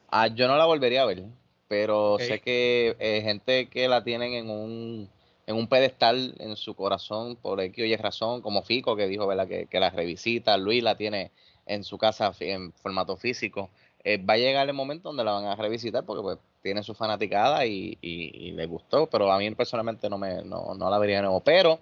[0.08, 1.24] Ah, yo no la volvería a ver,
[1.68, 5.10] pero sé que eh, gente que la tienen en un,
[5.46, 9.26] en un pedestal en su corazón por X o Y razón, como Fico que dijo,
[9.26, 9.46] ¿verdad?
[9.46, 11.32] Que, que la revisita, Luis la tiene
[11.66, 13.68] en su casa en formato físico.
[14.04, 16.94] Eh, va a llegar el momento donde la van a revisitar porque pues tiene su
[16.94, 20.98] fanaticada y, y, y le gustó, pero a mí personalmente no me no, no la
[20.98, 21.40] vería de nuevo.
[21.40, 21.80] Pero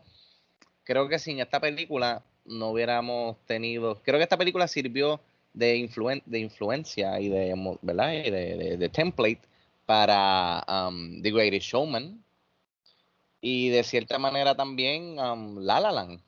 [0.83, 5.21] creo que sin esta película no hubiéramos tenido, creo que esta película sirvió
[5.59, 8.13] de, influen- de influencia y de, ¿verdad?
[8.13, 9.41] Y de, de- template
[9.87, 12.23] para um, The Greatest Showman
[13.41, 16.21] y de cierta manera también um, La La Land,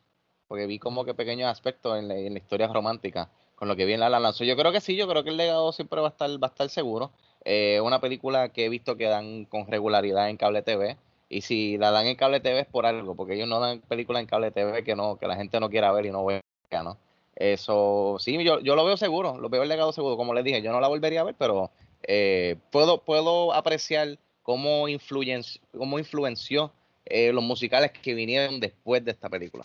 [0.49, 3.85] porque vi como que pequeños aspectos en la, en la historia romántica con lo que
[3.85, 4.35] vi en La Land.
[4.35, 6.47] So, yo creo que sí, yo creo que el legado siempre va a estar, va
[6.49, 7.11] a estar seguro.
[7.45, 10.97] Eh, una película que he visto que dan con regularidad en cable TV.
[11.29, 14.21] Y si la dan en cable TV es por algo, porque ellos no dan películas
[14.23, 16.41] en cable TV que no, que la gente no quiera ver y no vea,
[16.83, 16.97] ¿no?
[17.41, 20.61] Eso, sí, yo, yo lo veo seguro, lo veo el legado seguro, como les dije,
[20.61, 21.71] yo no la volvería a ver, pero
[22.03, 25.41] eh, puedo, puedo apreciar cómo, influyen,
[25.75, 26.71] cómo influenció
[27.07, 29.65] eh, los musicales que vinieron después de esta película.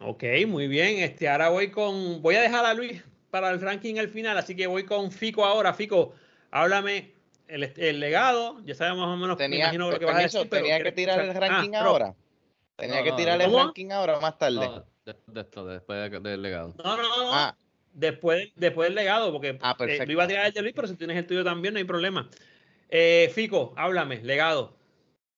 [0.00, 0.98] Ok, muy bien.
[0.98, 2.20] Este, ahora voy con.
[2.20, 5.44] Voy a dejar a Luis para el ranking al final, así que voy con Fico
[5.44, 5.74] ahora.
[5.74, 6.14] Fico,
[6.50, 7.12] háblame
[7.46, 8.60] el, legado.
[8.64, 10.50] Ya sabemos más o menos tenía, me imagino lo que vas a decir.
[10.50, 12.14] Tenía que tirar el ranking ah, ahora.
[12.74, 14.68] Tenía que tirar el ranking ahora más tarde.
[15.04, 16.74] Después de esto, después del legado.
[16.82, 17.34] No, no, no.
[17.34, 17.56] Ah.
[17.94, 20.96] Después, después del legado, porque ah, eh, iba a tirar el de Luis, pero si
[20.96, 22.28] tienes el tuyo también, no hay problema.
[22.88, 24.76] Eh, Fico, háblame, legado.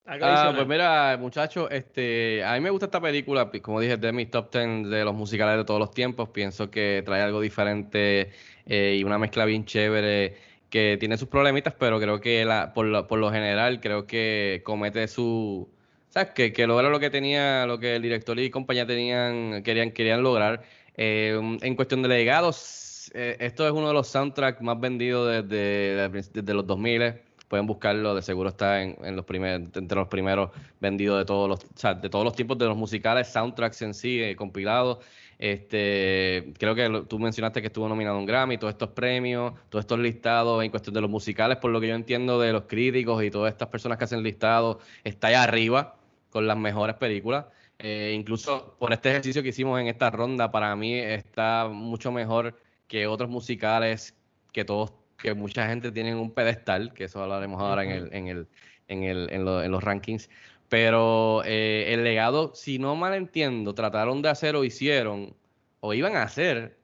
[0.07, 4.31] Ah, pues mira, muchachos, este, a mí me gusta esta película, como dije, de mis
[4.31, 6.29] top 10 de los musicales de todos los tiempos.
[6.29, 8.31] Pienso que trae algo diferente
[8.67, 10.37] eh, y una mezcla bien chévere
[10.69, 14.61] que tiene sus problemitas, pero creo que la, por, lo, por lo general creo que
[14.65, 15.71] comete su,
[16.15, 16.31] ¿sabes?
[16.31, 20.23] Que, que logra lo que tenía, lo que el director y compañía tenían, querían, querían
[20.23, 20.63] lograr.
[20.97, 26.09] Eh, en cuestión de legados, eh, esto es uno de los soundtracks más vendidos desde,
[26.09, 27.15] desde los 2000
[27.49, 30.51] pueden buscarlo, de seguro está en, los primeros, entre los primeros
[30.81, 33.95] vendidos de todos los, o sea, de todos los tipos de los musicales, soundtracks en
[33.95, 34.99] sí, eh, compilados.
[35.39, 39.85] Este, creo que tú mencionaste que estuvo nominado a un Grammy, todos estos premios, todos
[39.85, 43.23] estos listados en cuestión de los musicales, por lo que yo entiendo de los críticos
[43.23, 45.97] y todas estas personas que hacen listados, está ahí arriba
[46.35, 47.47] con las mejores películas.
[47.79, 52.59] Eh, incluso por este ejercicio que hicimos en esta ronda, para mí está mucho mejor
[52.89, 54.17] que otros musicales
[54.53, 58.27] que todos que mucha gente tiene un pedestal, que eso hablaremos ahora en, el, en,
[58.27, 58.49] el,
[58.89, 60.29] en, el, en, los rankings.
[60.69, 65.37] Pero eh, el legado, si no mal entiendo, trataron de hacer o hicieron,
[65.79, 66.77] o iban a hacer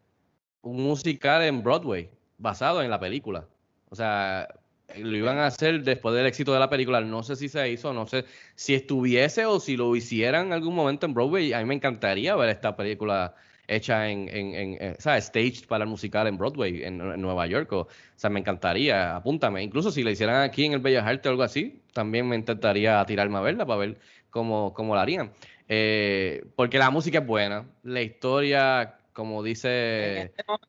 [0.62, 3.48] un musical en Broadway, basado en la película.
[3.88, 4.59] O sea,
[4.96, 7.00] lo iban a hacer después del éxito de la película.
[7.00, 8.24] No sé si se hizo, no sé
[8.54, 11.52] si estuviese o si lo hicieran en algún momento en Broadway.
[11.52, 13.34] A mí me encantaría ver esta película
[13.70, 15.26] hecha en, en, en, eh, ¿sabes?
[15.26, 17.72] Staged para el musical en Broadway, en, Nueva York.
[17.72, 19.62] O, sea, me encantaría, apúntame.
[19.62, 23.04] Incluso si la hicieran aquí en el Bellas Artes o algo así, también me intentaría
[23.06, 23.98] tirarme a verla para ver
[24.30, 25.32] cómo, cómo la harían.
[25.68, 30.22] Eh, porque la música es buena, la historia, como dice...
[30.22, 30.68] En este momento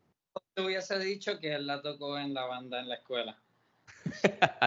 [0.54, 3.38] te hubiese dicho que él la tocó en la banda en la escuela.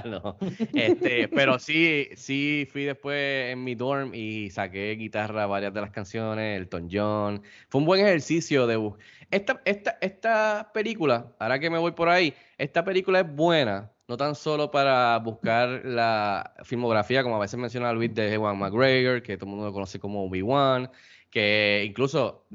[0.05, 0.37] No.
[0.73, 5.91] Este, pero sí, sí fui después en mi dorm y saqué guitarra varias de las
[5.91, 7.43] canciones, Elton John.
[7.69, 8.93] Fue un buen ejercicio de
[9.31, 14.17] esta, esta, esta película, ahora que me voy por ahí, esta película es buena, no
[14.17, 19.37] tan solo para buscar la filmografía, como a veces menciona Luis de Ewan McGregor, que
[19.37, 20.91] todo el mundo lo conoce como Obi-Wan,
[21.31, 22.47] que incluso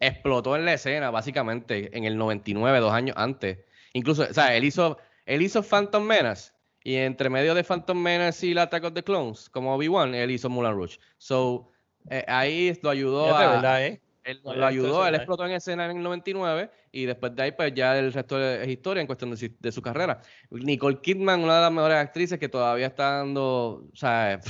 [0.00, 3.60] explotó en la escena básicamente en el 99, dos años antes.
[3.94, 6.52] Incluso, o sea, él hizo él hizo Phantom Menace.
[6.82, 10.30] Y entre medio de Phantom Menace y el Attack of the Clones, como Obi-Wan, él
[10.30, 10.98] hizo Mulan Rouge.
[11.18, 11.68] So,
[12.08, 13.54] eh, ahí lo ayudó a.
[13.56, 14.00] Verdad, ¿eh?
[14.22, 17.72] Él lo ayudó, él explotó en escena en el 99 y después de ahí, pues
[17.74, 20.20] ya el resto es historia en cuestión de, su carrera.
[20.50, 24.40] Nicole Kidman, una de las mejores actrices que todavía está dando, o sea,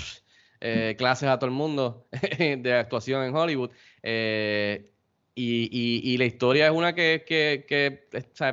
[0.61, 2.07] eh, clases a todo el mundo
[2.39, 3.71] de actuación en Hollywood.
[4.03, 4.91] Eh,
[5.39, 8.09] y, la historia es una que, que, que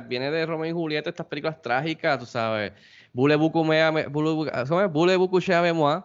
[0.06, 2.72] viene de Romeo y Julieta, estas películas trágicas, tú sabes.
[3.12, 5.40] Bule buku me, Bule buku
[5.74, 6.04] moi.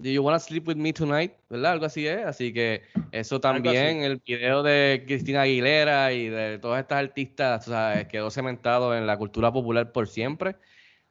[0.00, 1.32] Do you wanna sleep with me tonight?
[1.48, 1.72] ¿Verdad?
[1.72, 2.24] Algo así es.
[2.24, 7.72] Así que eso también, el video de Cristina Aguilera y de todas estas artistas, tú
[7.72, 10.56] sabes, quedó cementado en la cultura popular por siempre.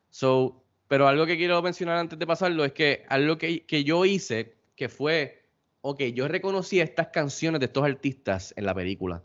[0.09, 4.05] So, pero algo que quiero mencionar antes de pasarlo es que algo que, que yo
[4.05, 5.46] hice, que fue
[5.89, 9.23] ok, yo reconocí estas canciones de estos artistas en la película.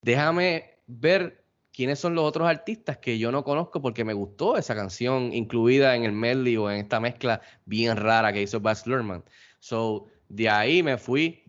[0.00, 4.74] Déjame ver quiénes son los otros artistas que yo no conozco porque me gustó esa
[4.74, 9.22] canción incluida en el medley o en esta mezcla bien rara que hizo Baz Luhrmann.
[9.58, 11.44] So, de ahí me fui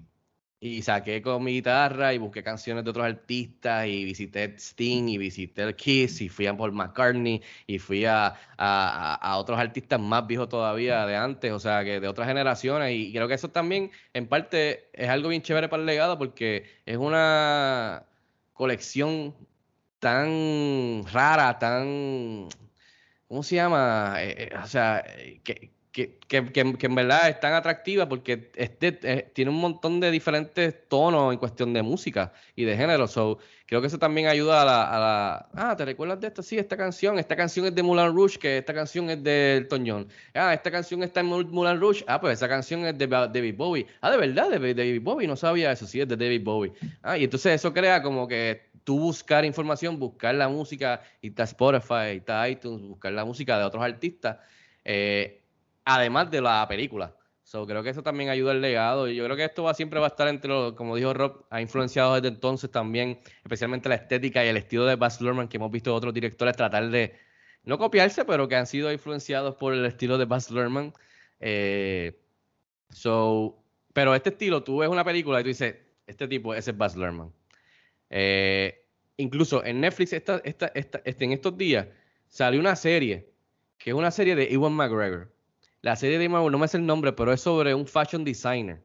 [0.61, 5.17] y saqué con mi guitarra y busqué canciones de otros artistas y visité Sting y
[5.17, 10.27] visité el Kiss y fui a Paul McCartney y fui a, a, otros artistas más
[10.27, 13.91] viejos todavía de antes, o sea, que de otras generaciones y creo que eso también
[14.13, 18.05] en parte es algo bien chévere para el legado porque es una
[18.53, 19.35] colección
[19.99, 22.49] tan rara, tan...
[23.27, 24.15] ¿Cómo se llama?
[24.19, 25.39] Eh, eh, o sea, eh,
[25.91, 28.91] que, que, que, en verdad es tan atractiva porque este,
[29.33, 33.07] tiene un montón de diferentes tonos en cuestión de música y de género.
[33.07, 36.43] So, creo que eso también ayuda a la, Ah, ¿te recuerdas de esto?
[36.43, 37.17] Sí, esta canción.
[37.17, 40.07] Esta canción es de Mulan Rouge, que esta canción es de Elton John.
[40.35, 42.03] Ah, esta canción está en Mulan Rouge.
[42.07, 43.87] Ah, pues esa canción es de David Bowie.
[44.01, 45.27] Ah, de verdad, de David Bowie.
[45.27, 45.87] No sabía eso.
[45.87, 46.71] Sí, es de David Bowie.
[47.01, 51.43] Ah, y entonces eso crea como que tú buscar información, buscar la música, y está
[51.43, 54.37] Spotify, y está iTunes, buscar la música de otros artistas.
[54.85, 55.38] Eh,
[55.89, 57.15] además de la película.
[57.43, 59.07] So, creo que eso también ayuda al legado.
[59.07, 61.61] Y yo creo que esto siempre va a estar entre los, como dijo Rob, ha
[61.61, 65.71] influenciado desde entonces también, especialmente la estética y el estilo de Baz Luhrmann, que hemos
[65.71, 67.15] visto otros directores tratar de
[67.63, 70.93] no copiarse, pero que han sido influenciados por el estilo de Baz Luhrmann.
[71.39, 72.19] Eh,
[73.93, 75.75] pero este estilo, tú ves una película y tú dices,
[76.05, 77.33] este tipo, es Baz Luhrmann.
[78.11, 78.85] Eh,
[79.17, 80.71] incluso en Netflix este,
[81.03, 81.87] en estos días
[82.27, 83.31] salió una serie,
[83.79, 85.38] que es una serie de Ewan McGregor.
[85.81, 88.83] La serie de Ewan, no me sé el nombre, pero es sobre un fashion designer.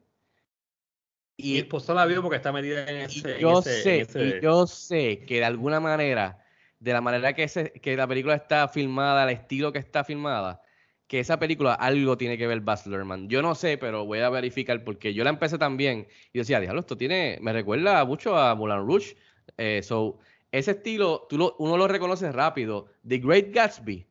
[1.37, 3.39] Y mi esposa la vio porque está metida en ese.
[3.39, 6.45] yo en ese, sé, en ese- y yo sé que de alguna manera,
[6.79, 10.61] de la manera que, ese- que la película está filmada, el estilo que está filmada,
[11.07, 13.27] que esa película algo tiene que ver Baz Luhrmann.
[13.29, 16.79] Yo no sé, pero voy a verificar porque yo la empecé también y decía, diablo,
[16.79, 19.15] esto tiene, me recuerda mucho a Moulin Rouge.
[19.57, 20.19] Eh, so,
[20.51, 22.87] ese estilo, tú lo- uno lo reconoce rápido.
[23.07, 24.07] The Great Gatsby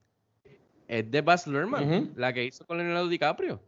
[0.88, 3.60] es de Baz Luhrmann, la que hizo con Leonardo DiCaprio.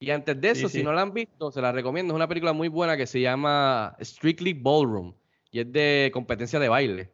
[0.00, 0.78] Y antes de eso, sí.
[0.78, 2.12] si no la han visto, se la recomiendo.
[2.12, 5.12] Es una película muy buena que se llama Strictly Ballroom
[5.50, 7.10] y es de competencia de baile.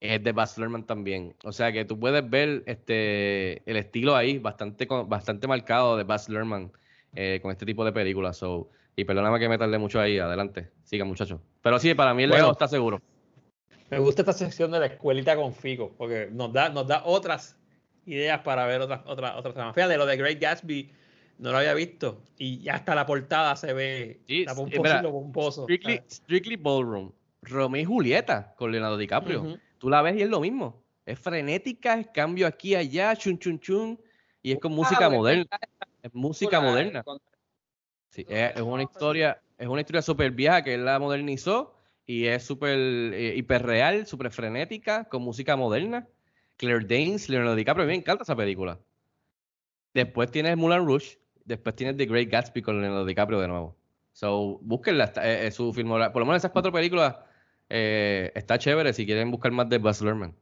[0.00, 1.34] Es de Baz Luhrmann también.
[1.44, 6.28] O sea que tú puedes ver este el estilo ahí, bastante, bastante marcado de Baz
[6.28, 6.72] Luhrmann
[7.14, 8.38] eh, con este tipo de películas.
[8.38, 10.18] So, y perdóname que me tardé mucho ahí.
[10.18, 10.70] Adelante.
[10.84, 11.40] Sigan, muchachos.
[11.60, 12.52] Pero sí, para mí el Bueno.
[12.52, 13.02] está seguro.
[13.90, 17.57] Me gusta esta sección de la escuelita con Fico, porque nos da, nos da otras
[18.08, 19.74] ideas para ver otras otras otras tramas.
[19.74, 20.90] Fíjate, lo de Great Gatsby
[21.38, 22.22] no lo había visto.
[22.36, 25.62] Y ya hasta la portada se ve Sí, la pomposo lo.
[25.64, 27.12] Strictly, Strictly Ballroom.
[27.42, 29.42] Romeo y Julieta con Leonardo DiCaprio.
[29.42, 29.58] Ujú.
[29.78, 30.82] Tú la ves y es lo mismo.
[31.06, 34.00] Es frenética, es cambio aquí y allá, chun chun chun.
[34.42, 35.58] Y es con música Ah, bueno, moderna.
[36.02, 37.04] Es música moderna.
[38.10, 41.74] Sí, es, es una historia, es una historia súper vieja que él la modernizó
[42.06, 46.08] y es súper eh, hiperreal, súper frenética, con música moderna.
[46.58, 48.78] Claire Danes, Leonardo DiCaprio, a mí encanta esa película.
[49.94, 53.76] Después tienes Moulin Rouge, después tienes The Great Gatsby con Leonardo DiCaprio de nuevo.
[54.12, 57.16] So, búsquenla, eh, eh, su filmografía, por lo menos esas cuatro películas
[57.70, 60.34] eh, está chévere si quieren buscar más de Baz Luhrmann.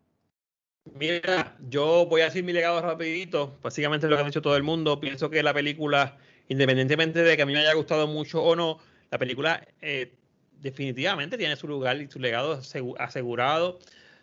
[0.94, 4.62] Mira, yo voy a decir mi legado rapidito, básicamente lo que ha dicho todo el
[4.62, 4.98] mundo.
[5.00, 6.16] Pienso que la película,
[6.48, 8.78] independientemente de que a mí me haya gustado mucho o no,
[9.10, 9.66] la película
[10.60, 13.78] definitivamente tiene su lugar y su legado asegu- asegurado.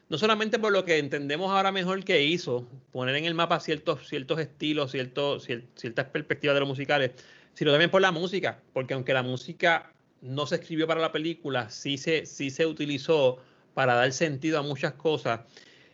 [0.10, 4.08] No solamente por lo que entendemos ahora mejor que hizo, poner en el mapa ciertos,
[4.08, 7.12] ciertos estilos, ciertos, cier- ciertas perspectivas de los musicales,
[7.54, 9.92] sino también por la música, porque aunque la música
[10.22, 13.40] no se escribió para la película, sí se, sí se utilizó
[13.74, 15.42] para dar sentido a muchas cosas.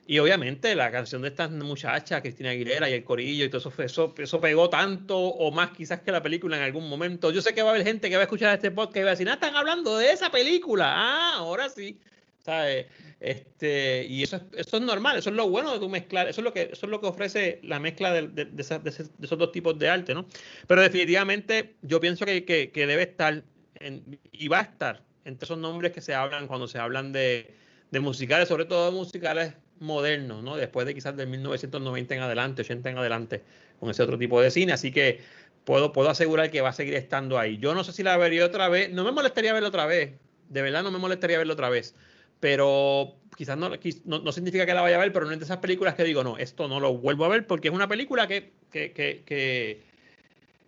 [0.05, 3.73] Y obviamente la canción de estas muchachas, Cristina Aguilera y el corillo y todo eso,
[3.81, 7.29] eso, eso pegó tanto o más quizás que la película en algún momento.
[7.31, 9.09] Yo sé que va a haber gente que va a escuchar este podcast y va
[9.09, 10.91] a decir, ah, están hablando de esa película.
[10.95, 11.99] Ah, ahora sí.
[12.49, 12.87] ¿Sabes?
[13.19, 16.41] Este, y eso es, eso es normal, eso es lo bueno de tu mezclar, eso
[16.41, 18.89] es lo que, eso es lo que ofrece la mezcla de, de- de de
[19.21, 20.25] esos dos tipos de arte, ¿no?
[20.65, 23.43] Pero definitivamente yo pienso que, que- que debe estar
[23.75, 27.53] en- y va a estar entre esos nombres que se hablan cuando se hablan de,
[27.91, 30.55] de musicales, sobre todo musicales modernos, ¿no?
[30.57, 33.43] Después de quizás del 1990 en adelante, 80 en adelante,
[33.79, 34.73] con ese otro tipo de cine.
[34.73, 35.19] Así que
[35.65, 37.57] puedo, puedo asegurar que va a seguir estando ahí.
[37.59, 40.13] Yo no sé si la vería otra vez, no me molestaría verla otra vez,
[40.49, 41.95] de verdad no me molestaría verla otra vez,
[42.39, 43.69] pero quizás no,
[44.05, 46.03] no, no significa que la vaya a ver, pero no es de esas películas que
[46.03, 49.23] digo, no, esto no lo vuelvo a ver porque es una película que, que, que,
[49.25, 49.81] que,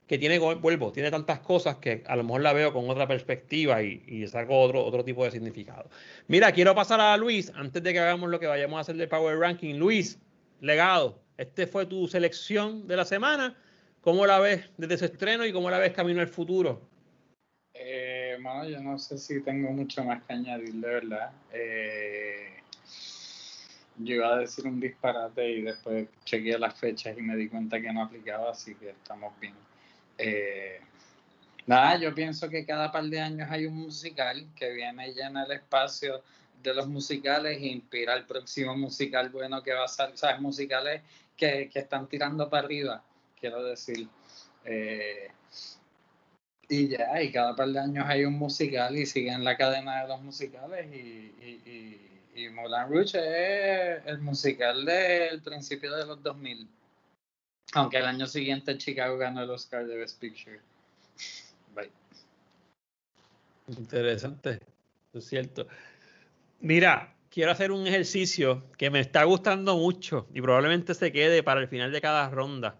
[0.08, 3.82] que tiene, vuelvo, tiene tantas cosas que a lo mejor la veo con otra perspectiva
[3.84, 5.90] y, y saco otro, otro tipo de significado.
[6.28, 9.08] Mira, quiero pasar a Luis antes de que hagamos lo que vayamos a hacer de
[9.08, 9.76] Power Ranking.
[9.76, 10.20] Luis,
[10.60, 13.58] legado, este fue tu selección de la semana.
[14.02, 16.82] ¿Cómo la ves desde su estreno y cómo la ves camino al futuro?
[17.74, 18.11] Eh,
[18.42, 21.32] mano, yo no sé si tengo mucho más que añadir, de verdad.
[21.54, 22.58] Eh,
[23.98, 27.80] yo iba a decir un disparate y después chequeé las fechas y me di cuenta
[27.80, 29.54] que no aplicaba, así que estamos bien.
[30.18, 30.80] Eh,
[31.68, 35.46] nada, yo pienso que cada par de años hay un musical que viene y llena
[35.46, 36.22] el espacio
[36.62, 40.40] de los musicales e inspira el próximo musical bueno que va a salir, ¿sabes?
[40.42, 41.02] Musicales
[41.36, 43.04] que, que están tirando para arriba,
[43.40, 44.08] quiero decir.
[44.66, 45.30] Eh,
[46.72, 50.08] y ya, y cada par de años hay un musical y siguen la cadena de
[50.08, 52.00] los musicales y, y,
[52.34, 56.66] y, Moulin Rouge es el musical del principio de los 2000.
[57.74, 60.62] Aunque el año siguiente Chicago ganó el Oscar de Best Picture.
[61.76, 61.92] Bye.
[63.68, 64.60] Interesante,
[65.14, 65.68] es cierto.
[66.62, 71.60] Mira, quiero hacer un ejercicio que me está gustando mucho y probablemente se quede para
[71.60, 72.80] el final de cada ronda.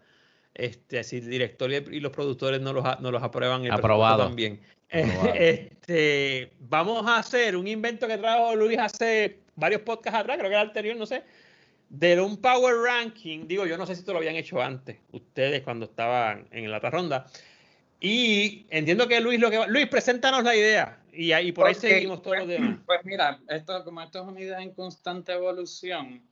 [0.54, 4.26] Este, si el director y los productores no los, no los aprueban, el Aprobado.
[4.26, 4.60] también.
[4.92, 5.34] Aprobado.
[5.36, 10.54] Este, vamos a hacer un invento que trajo Luis hace varios podcasts atrás, creo que
[10.54, 11.24] era el anterior, no sé,
[11.90, 13.48] de un Power Ranking.
[13.48, 16.78] Digo, yo no sé si esto lo habían hecho antes, ustedes cuando estaban en la
[16.78, 17.26] otra ronda.
[18.00, 19.68] Y entiendo que Luis lo que va...
[19.68, 20.98] Luis, preséntanos la idea.
[21.14, 22.80] Y ahí por ahí seguimos todos los pues, demás.
[22.86, 26.24] Pues mira, esto, como esto es una idea en constante evolución,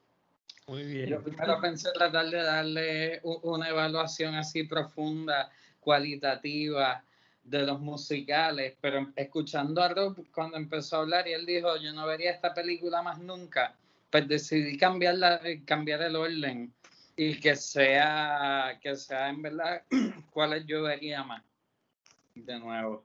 [0.67, 1.09] Muy bien.
[1.09, 7.03] yo primero pensé tratar de darle una evaluación así profunda, cualitativa
[7.43, 11.91] de los musicales, pero escuchando a Rob cuando empezó a hablar y él dijo, yo
[11.93, 13.75] no vería esta película más nunca,
[14.11, 16.71] pues decidí cambiar, la, cambiar el orden
[17.15, 19.81] y que sea, que sea en verdad
[20.31, 21.43] cuáles yo vería más
[22.35, 23.03] de nuevo.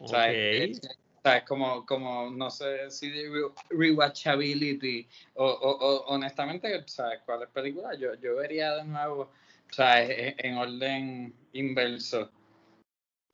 [0.00, 0.36] O sea, Ok.
[0.36, 0.96] es- es- o sea,
[1.36, 7.48] es como, como, no sé si de re- rewatchability o, o, o honestamente, ¿sabes cuáles
[7.50, 7.98] películas?
[7.98, 12.30] Yo, yo vería de nuevo, o sea, en, en orden inverso.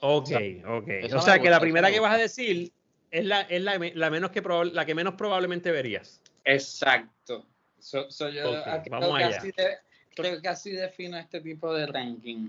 [0.01, 0.31] Ok,
[0.67, 0.89] ok.
[0.89, 2.73] eso O sea que la primera que vas a decir
[3.11, 6.21] es la, es la, la menos que probable- la que menos probablemente verías.
[6.45, 7.47] Exacto.
[7.79, 9.37] So, so yo Ok, creo, vamos que allá.
[9.37, 9.79] así de-
[10.17, 12.49] creo que así defino este tipo de ranking.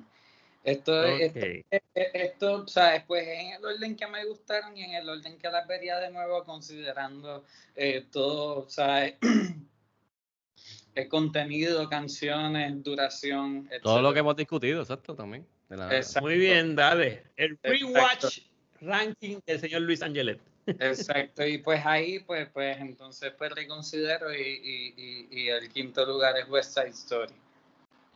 [0.66, 1.43] Esto, esto, Ok.
[1.45, 1.82] eh, eh,
[2.13, 3.03] esto, ¿sabes?
[3.05, 6.09] Pues en el orden que me gustaron y en el orden que las vería de
[6.09, 7.45] nuevo, considerando
[7.76, 9.13] eh, todo, ¿sabes?
[10.95, 15.45] el contenido, canciones, duración, Todo lo que hemos discutido, exacto, también.
[15.70, 16.22] de la- Exacto.
[16.28, 17.26] Muy bien, dale.
[17.38, 18.39] El rewatch
[18.82, 20.41] ranking del señor Luis Angelet.
[20.66, 26.03] Exacto, y pues ahí, pues, pues entonces pues reconsidero y, y, y, y el quinto
[26.07, 27.36] lugar es West Side Story.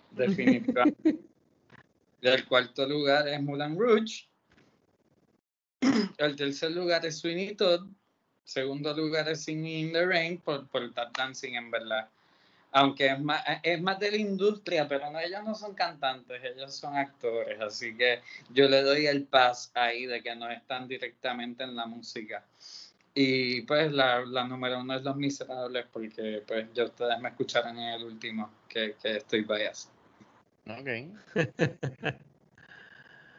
[0.10, 1.16] Definitivamente.
[2.22, 4.28] el cuarto lugar es Mulan Rouge.
[6.18, 7.88] El tercer lugar es Sweeney Todd.
[8.44, 12.10] Segundo lugar es Singing in the Rain por, por Tap Dancing, en verdad.
[12.72, 16.96] Aunque es más, es más de la industria, pero ellos no son cantantes, ellos son
[16.98, 17.60] actores.
[17.62, 21.86] Así que yo le doy el pass ahí de que no están directamente en la
[21.86, 22.46] música.
[23.14, 27.78] Y pues la, la número uno es Los Miserables, porque pues ya ustedes me escucharon
[27.78, 29.99] en el último, que, que estoy biased.
[30.70, 30.90] Ok.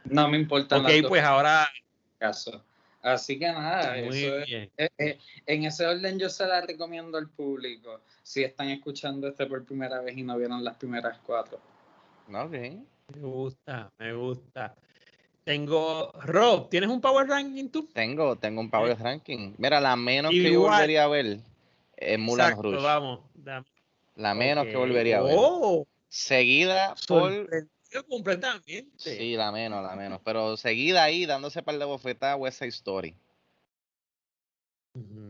[0.05, 1.69] No me importan Ok, las dos pues ahora.
[2.19, 2.61] casos.
[3.03, 4.71] Así que nada, Muy eso es- bien.
[4.77, 9.47] eh, eh, en ese orden yo se la recomiendo al público si están escuchando este
[9.47, 11.59] por primera vez y no vieron las primeras cuatro.
[12.29, 12.51] Ok.
[12.53, 14.75] Me gusta, me gusta.
[15.45, 16.13] Tengo.
[16.21, 17.89] Rob, ¿tienes un power ranking tú?
[17.93, 19.55] Tengo, tengo un power ranking.
[19.57, 21.41] Mira, la menos que yo volvería a ver
[21.97, 22.85] es Mulan Exacto, Rouge.
[22.85, 23.21] vamos.
[23.35, 23.67] dame.
[24.17, 25.37] La menos que volvería a ver.
[25.39, 27.49] Oh, Seguida por.
[28.09, 28.89] completamente.
[28.97, 30.21] Sí, la menos, la menos.
[30.25, 33.15] Pero seguida ahí, dándose par de bofetadas, West Side Story.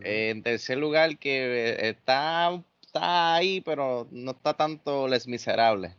[0.02, 5.94] Eh, en tercer lugar, que eh, está, está ahí, pero no está tanto Les Miserables.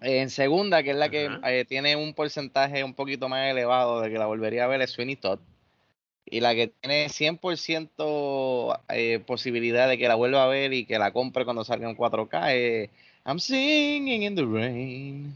[0.00, 4.10] En segunda, que es la que eh, tiene un porcentaje un poquito más elevado de
[4.10, 5.40] que la volvería a ver, es Sweeney Todd.
[6.30, 10.98] Y la que tiene 100% eh, posibilidad de que la vuelva a ver y que
[10.98, 12.90] la compre cuando salga en 4K es
[13.26, 15.34] I'm Singing in the Rain.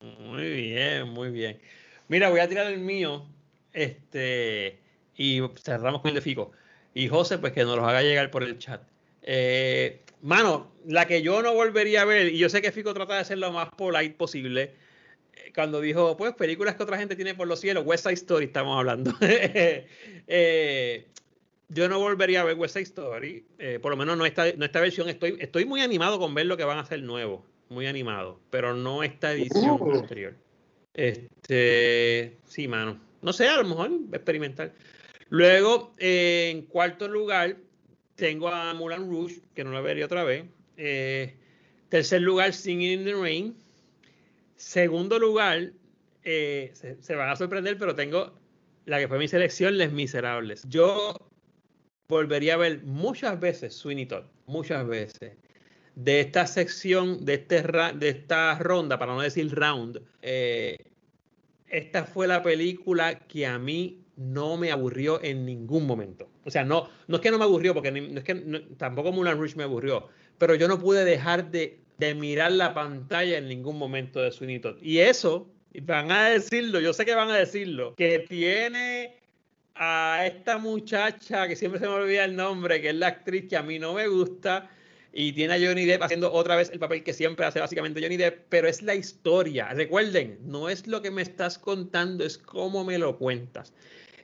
[0.00, 1.60] Muy bien, muy bien.
[2.08, 3.24] Mira, voy a tirar el mío.
[3.72, 4.78] Este.
[5.16, 6.52] Y cerramos con el de Fico.
[6.94, 8.82] Y José, pues que nos los haga llegar por el chat.
[9.22, 13.16] Eh, mano, la que yo no volvería a ver, y yo sé que Fico trata
[13.18, 14.74] de ser lo más polite posible.
[15.34, 18.46] Eh, Cuando dijo, pues, películas que otra gente tiene por los cielos, West Side Story
[18.46, 19.12] estamos hablando.
[20.32, 21.08] Eh,
[21.70, 24.64] yo no volvería a ver West Side Story, eh, por lo menos no esta, no
[24.64, 25.08] esta versión.
[25.08, 28.74] Estoy, estoy muy animado con ver lo que van a hacer nuevo, muy animado, pero
[28.74, 30.36] no esta edición posterior.
[30.94, 33.00] Este, sí, mano.
[33.22, 34.72] No sé, a lo mejor experimental.
[35.28, 37.56] Luego, eh, en cuarto lugar,
[38.16, 40.44] tengo a Mulan Rouge, que no la vería otra vez.
[40.76, 41.36] Eh,
[41.88, 43.56] tercer lugar, Singing in the Rain.
[44.60, 45.72] Segundo lugar,
[46.22, 48.34] eh, se, van a sorprender, pero tengo
[48.84, 50.64] la que fue mi selección, Les Miserables.
[50.68, 51.14] Yo
[52.08, 55.38] volvería a ver muchas veces Sweeney Todd, muchas veces.
[55.94, 57.64] De esta sección, de, este
[58.02, 60.76] esta ronda, para no decir round, eh,
[61.68, 66.28] esta fue la película que a mí no me aburrió en ningún momento.
[66.44, 68.34] O sea, no, no es que no me aburrió, porque no es que
[68.76, 73.36] tampoco Mulan Rouge me aburrió, pero yo no pude dejar de, de mirar la pantalla
[73.36, 74.76] en ningún momento de Sweeney Todd.
[74.80, 75.46] Y eso,
[75.82, 79.16] van a decirlo, yo sé que van a decirlo, que tiene
[79.74, 83.56] a esta muchacha que siempre se me olvida el nombre, que es la actriz que
[83.56, 84.70] a mí no me gusta,
[85.12, 88.16] y tiene a Johnny Depp haciendo otra vez el papel que siempre hace básicamente Johnny
[88.16, 89.68] Depp, pero es la historia.
[89.74, 93.74] Recuerden, no es lo que me estás contando, es cómo me lo cuentas.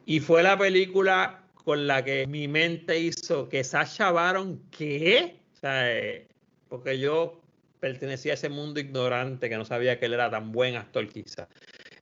[0.06, 5.36] Y fue la película con la que mi mente hizo que Sasha Baron, ¿qué?
[5.56, 6.26] O sea, eh,
[6.68, 7.40] porque yo
[7.80, 11.48] pertenecía a ese mundo ignorante que no sabía que él era tan buen actor quizá.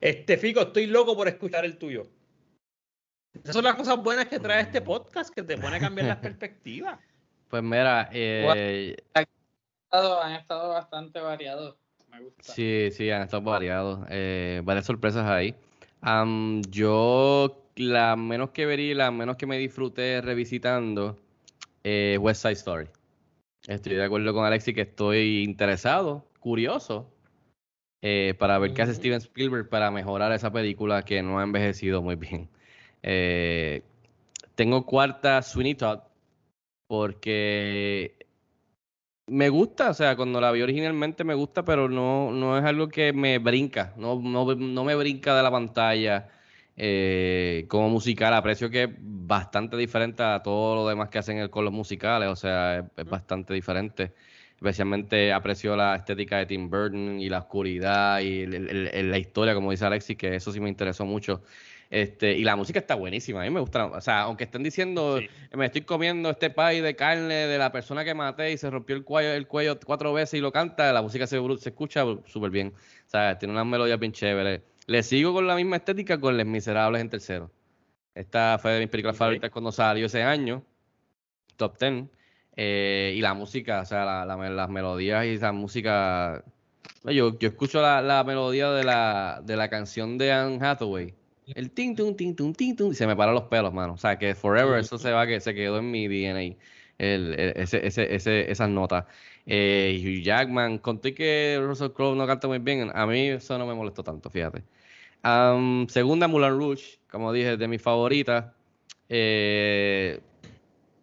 [0.01, 2.03] Este, Fico, estoy loco por escuchar el tuyo.
[3.33, 6.17] Esas son las cosas buenas que trae este podcast, que te pone a cambiar las
[6.21, 6.99] perspectivas.
[7.49, 9.25] Pues mira, eh, Han
[9.85, 11.75] estado, han estado bastante variados.
[12.09, 12.53] Me gusta.
[12.53, 14.05] Sí, sí, han estado variados.
[14.09, 15.53] Eh, varias sorpresas ahí.
[16.01, 21.17] Am, yo, la menos que verí, la menos que me disfruté revisitando,
[21.83, 22.87] eh, West Side Story.
[23.67, 27.11] Estoy de acuerdo con Alexi que estoy interesado, curioso,
[28.03, 32.01] eh, para ver qué hace Steven Spielberg para mejorar esa película que no ha envejecido
[32.01, 32.49] muy bien.
[33.07, 33.83] Eh,
[34.55, 35.99] tengo cuarta Sweeney Todd
[36.87, 38.15] porque
[39.27, 42.89] me gusta, o sea, cuando la vi originalmente me gusta, pero no, no es algo
[42.89, 46.29] que me brinca, no, no, no me brinca de la pantalla
[46.77, 48.33] eh, como musical.
[48.33, 52.29] Aprecio que es bastante diferente a todo lo demás que hacen el- con los musicales,
[52.29, 54.13] o sea, es, es bastante diferente.
[54.55, 59.17] Especialmente aprecio la estética de Tim Burton y la oscuridad y el- el- el- la
[59.17, 61.41] historia, como dice Alexis, que eso sí me interesó mucho.
[61.89, 65.19] Este, y la música está buenísima, a mí me gusta, o sea, aunque estén diciendo,
[65.53, 68.95] me estoy comiendo este pie de carne de la persona que maté y se rompió
[68.95, 72.49] el cuello, el cuello cuatro veces y lo canta, la música se, se escucha súper
[72.49, 74.61] bien, o sea, tiene unas melodías bien chéveres.
[74.87, 77.51] Le sigo con la misma estética con Les Miserables en tercero.
[78.15, 80.65] Esta fue de mis películas favoritas cuando salió ese año,
[81.57, 82.09] top 10.
[82.57, 86.43] eh, y la música, o sea, la- la- las melodías y esa música.
[87.05, 91.15] Yo, yo escucho la, la melodía de la, de la canción de Anne Hathaway.
[91.47, 93.93] El ting tum ting tum ting tum y se me paran los pelos, mano.
[93.93, 96.57] O sea, que forever eso se va que se quedó en mi DNA.
[96.97, 99.05] El, el- ese, ese, ese, esas notas.
[99.45, 102.91] Eh, Hugh Jackman, conté que Russell Crowe no canta muy bien.
[102.93, 104.63] A mí eso no me molestó tanto, fíjate.
[105.23, 108.53] Am, segunda, Moulin Rouge, como dije, de mis favoritas.
[109.09, 110.19] Eh,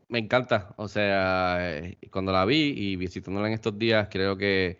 [0.08, 4.78] me encanta, o sea, eh, cuando la vi y visitándola en estos días, creo que,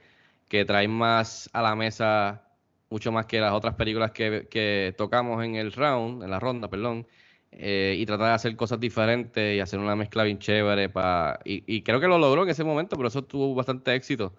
[0.49, 2.45] que trae más a la mesa,
[2.91, 6.69] mucho más que las otras películas que, que tocamos en el round, en la ronda,
[6.69, 7.07] perdón,
[7.53, 10.89] eh, y tratar de hacer cosas diferentes y hacer una mezcla bien chévere.
[10.89, 14.33] Pa, y, creo que lo logró en ese momento, pero eso tuvo bastante éxito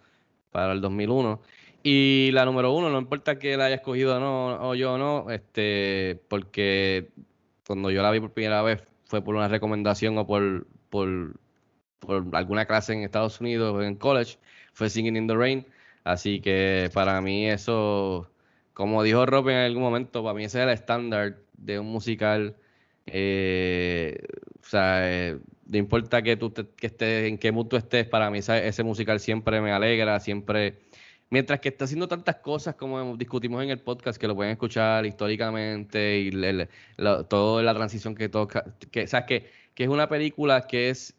[0.52, 1.41] para el 2001.
[1.84, 4.98] Y la número uno, no importa que la haya escogido o no, o yo o
[4.98, 7.11] no, este, porque
[7.68, 11.35] cuando yo la vi por primera vez fue por una recomendación o por, por,
[11.99, 14.38] por alguna clase en Estados Unidos o en college,
[14.73, 15.65] fue Singing in the Rain.
[16.03, 18.30] Así que para mí eso,
[18.73, 22.56] como dijo Rob en algún momento, para mí ese es el estándar de un musical.
[23.06, 24.18] Eh,
[24.62, 28.30] o sea, eh, no importa que tú te- que estés, en qué mood estés, para
[28.32, 30.80] mí ese musical siempre me alegra, siempre
[31.30, 35.04] Mientras que está haciendo tantas cosas como discutimos en el podcast, que lo pueden escuchar
[35.08, 40.08] históricamente y la- toda la transición que toca, que, o sea, que, que es una
[40.08, 41.16] película que es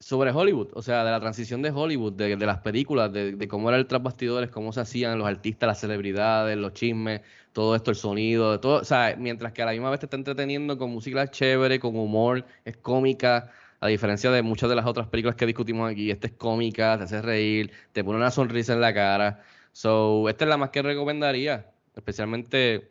[0.00, 3.48] sobre Hollywood, o sea, de la transición de Hollywood, de, de las películas, de, de
[3.48, 7.22] cómo era el tras bastidores, cómo se hacían los artistas, las celebridades, los chismes,
[7.54, 10.16] todo esto, el sonido, todo, o sea, mientras que a la misma vez te está
[10.16, 15.08] entreteniendo con música chévere, con humor, es cómica, a diferencia de muchas de las otras
[15.08, 18.80] películas que discutimos aquí, esta es cómica, te hace reír, te pone una sonrisa en
[18.80, 19.42] la cara.
[19.72, 22.90] So, esta es la más que recomendaría, especialmente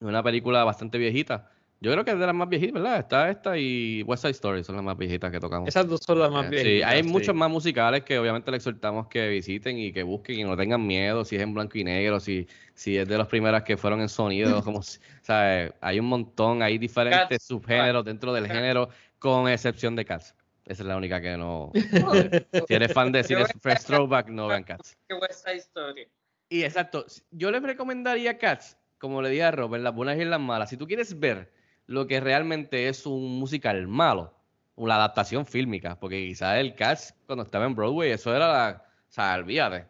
[0.00, 1.50] una película bastante viejita.
[1.80, 2.98] Yo creo que es de las más viejitas, ¿verdad?
[2.98, 5.68] Está esta y West Side Story son las más viejitas que tocamos.
[5.68, 6.72] Esas dos son las más viejitas.
[6.72, 7.08] Sí, hay sí.
[7.08, 10.84] muchos más musicales que obviamente le exhortamos que visiten y que busquen y no tengan
[10.84, 14.00] miedo, si es en blanco y negro, si, si es de las primeras que fueron
[14.00, 15.72] en sonido, como, si- ¿sabes?
[15.80, 17.44] Hay un montón, hay diferentes Cats.
[17.44, 18.88] subgéneros dentro del género,
[19.20, 20.34] con excepción de Cats.
[20.66, 21.70] Esa es la única que no.
[22.68, 24.96] si eres fan de Cine Fresh Throwback, no vean Cats.
[25.08, 26.08] Que West Side Story.
[26.50, 30.24] Y exacto, yo les recomendaría Cats, como le dije a Rob, en las buenas y
[30.24, 30.70] las malas.
[30.70, 31.56] Si tú quieres ver
[31.88, 34.32] lo que realmente es un musical malo,
[34.76, 38.84] una adaptación fílmica, porque quizás el Cats, cuando estaba en Broadway, eso era la.
[39.08, 39.86] O sea, olvídate.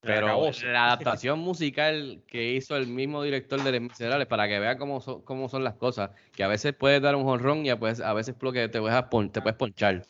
[0.00, 0.26] Pero
[0.72, 5.00] la adaptación musical que hizo el mismo director de Les Miserables, para que vean cómo
[5.00, 8.00] son, cómo son las cosas, que a veces puedes dar un jonrón y a, pues,
[8.00, 10.06] a veces lo que te, puedes pon- te puedes ponchar.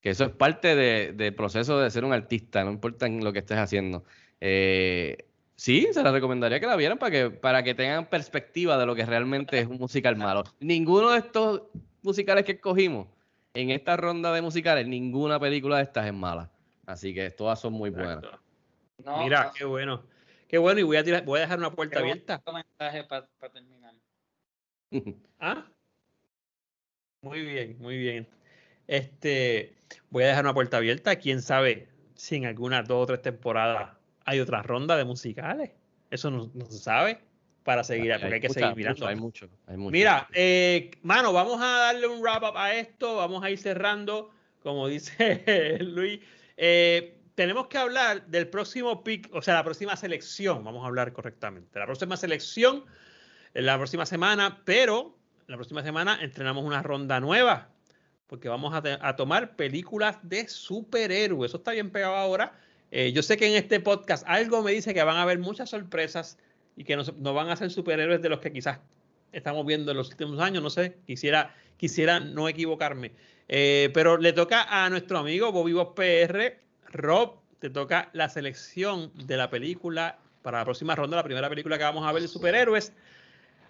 [0.00, 3.32] Que eso es parte de- del proceso de ser un artista, no importa en lo
[3.32, 4.04] que estés haciendo.
[4.40, 5.26] Eh,
[5.62, 8.96] sí, se les recomendaría que la vieran para que, para que tengan perspectiva de lo
[8.96, 10.42] que realmente es un musical malo.
[10.58, 11.62] Ninguno de estos
[12.02, 13.06] musicales que escogimos
[13.54, 16.50] en esta ronda de musicales, ninguna película de estas es mala.
[16.84, 18.24] Así que todas son muy buenas.
[19.04, 20.02] No, Mira, no, qué bueno.
[20.48, 22.42] Qué bueno, y voy a, tirar- voy a dejar una puerta qué abierta.
[23.08, 23.94] para terminar.
[25.38, 25.64] ¿Ah?
[27.22, 28.28] Muy bien, muy bien.
[28.88, 29.76] Este,
[30.10, 31.14] voy a dejar una puerta abierta.
[31.16, 35.70] Quién sabe si en algunas dos o tres temporadas hay otra ronda de musicales.
[36.10, 37.20] Eso no, no se sabe
[37.62, 38.96] para seguir, porque hay que mucha- seguir mirando.
[38.98, 39.92] mucho, hay mucho, hay mucho.
[39.92, 44.30] Mira, eh, mano, vamos a darle un wrap up a esto, vamos a ir cerrando,
[44.62, 46.20] como dice Luis.
[46.56, 51.12] Eh, tenemos que hablar del próximo pick, o sea, la próxima selección, vamos a hablar
[51.12, 51.78] correctamente.
[51.78, 52.84] La próxima selección,
[53.54, 55.16] la próxima semana, pero
[55.46, 57.68] la próxima semana entrenamos una ronda nueva,
[58.26, 61.50] porque vamos a tomar películas de superhéroes.
[61.50, 62.52] Eso está bien pegado ahora.
[62.94, 65.70] Eh, yo sé que en este podcast algo me dice que van a haber muchas
[65.70, 66.38] sorpresas
[66.76, 68.80] y que no, van a ser superhéroes de los que quizás
[69.32, 73.12] estamos viendo en los últimos años, no sé, quisiera, quisiera no equivocarme.
[73.48, 76.58] Eh, pero le toca a nuestro amigo Bobby Bob PR,
[76.92, 81.78] Rob, te toca la selección de la película para la próxima ronda, la primera película
[81.78, 82.92] que vamos a ver de superhéroes.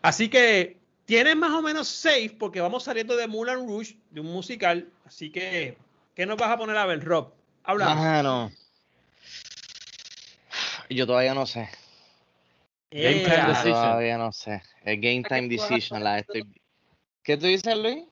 [0.02, 4.32] Así que tienes más o menos safe porque vamos saliendo de Moulin Rouge, de un
[4.32, 4.88] musical.
[5.04, 5.78] Así que,
[6.16, 7.32] ¿qué nos vas a poner a ver, Rob?
[7.62, 8.50] Habla.
[10.94, 11.68] Yo todavía no sé.
[12.90, 13.72] Game Time Decision.
[13.72, 14.62] todavía no sé.
[14.82, 16.44] El Game Time Decision la estoy...
[17.22, 18.04] ¿Qué tú dices, Luis?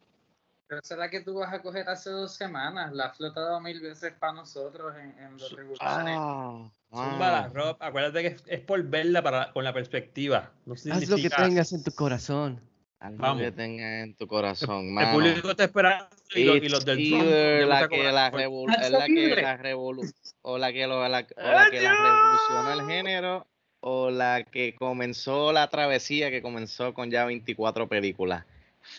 [0.66, 2.92] Pero esa es la que tú vas a coger hace dos semanas.
[2.92, 5.80] La ha flotado mil veces para nosotros en, en los regulares.
[5.82, 7.50] Ah, ah.
[7.52, 7.76] Rob.
[7.80, 10.52] Acuérdate que es, es por verla para, con la perspectiva.
[10.64, 12.60] No Haz lo que tengas en tu corazón.
[13.00, 13.42] Algo Vamos.
[13.42, 15.12] que tengas en tu corazón, El mano.
[15.12, 17.24] público está esperando y, lo- y los del Trump.
[17.24, 20.12] la que la revol- es la que la revolu-
[20.42, 23.46] o la que lo- la- o la que la revolucionó el género
[23.80, 28.44] o la que comenzó la travesía que comenzó con ya 24 películas.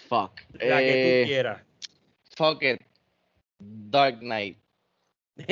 [0.10, 0.42] Fuck.
[0.60, 1.62] La que Eh, tú quieras.
[2.36, 2.82] Fuck it.
[3.60, 4.58] Dark Knight.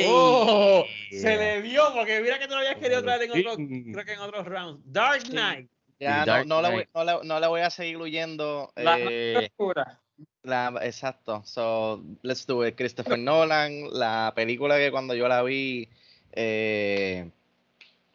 [0.07, 0.85] ¡Oh!
[1.09, 1.21] Yeah.
[1.21, 4.13] Se le vio porque mira que tú lo habías querido traer en otro, creo que
[4.13, 4.81] en otros rounds.
[4.85, 5.69] Dark Knight.
[5.99, 8.71] Ya no, Dark no, le voy, no, le, no le voy a seguir huyendo.
[8.75, 9.99] La eh, oscura.
[10.43, 11.41] La, exacto.
[11.45, 12.75] So, let's do it.
[12.75, 15.89] Christopher Nolan, la película que cuando yo la vi
[16.31, 17.29] eh,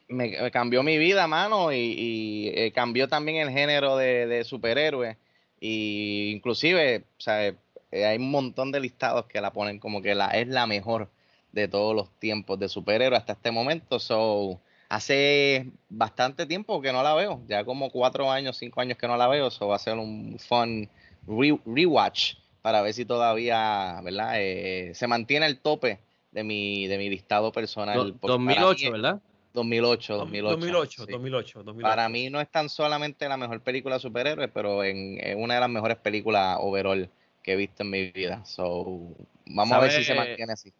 [0.07, 4.43] me, me cambió mi vida, mano, y, y, eh, cambió también el género de, de
[4.43, 5.17] superhéroes.
[5.59, 10.29] Y inclusive, sea, eh, hay un montón de listados que la ponen como que la,
[10.29, 11.09] es la mejor
[11.51, 13.99] de todos los tiempos de superhéroes hasta este momento.
[13.99, 14.59] So,
[14.89, 19.17] hace bastante tiempo que no la veo, ya como cuatro años, cinco años que no
[19.17, 19.49] la veo.
[19.51, 20.89] So, va a ser un fun
[21.27, 24.33] re- rewatch para ver si todavía, ¿verdad?
[24.35, 25.99] Eh, se mantiene el tope
[26.31, 27.97] de mi, de mi listado personal.
[27.97, 29.21] Do- porque para 2008, mí- ¿verdad?
[29.53, 30.49] 2008, 2008.
[30.57, 31.11] 2008, sí.
[31.11, 31.89] 2008, 2008.
[31.89, 35.53] Para mí no es tan solamente la mejor película de superhéroes, pero en, en una
[35.55, 37.09] de las mejores películas overall
[37.41, 38.43] que he visto en mi vida.
[38.45, 39.13] So,
[39.45, 40.73] vamos a ver si se ¿Sabe- mantiene así.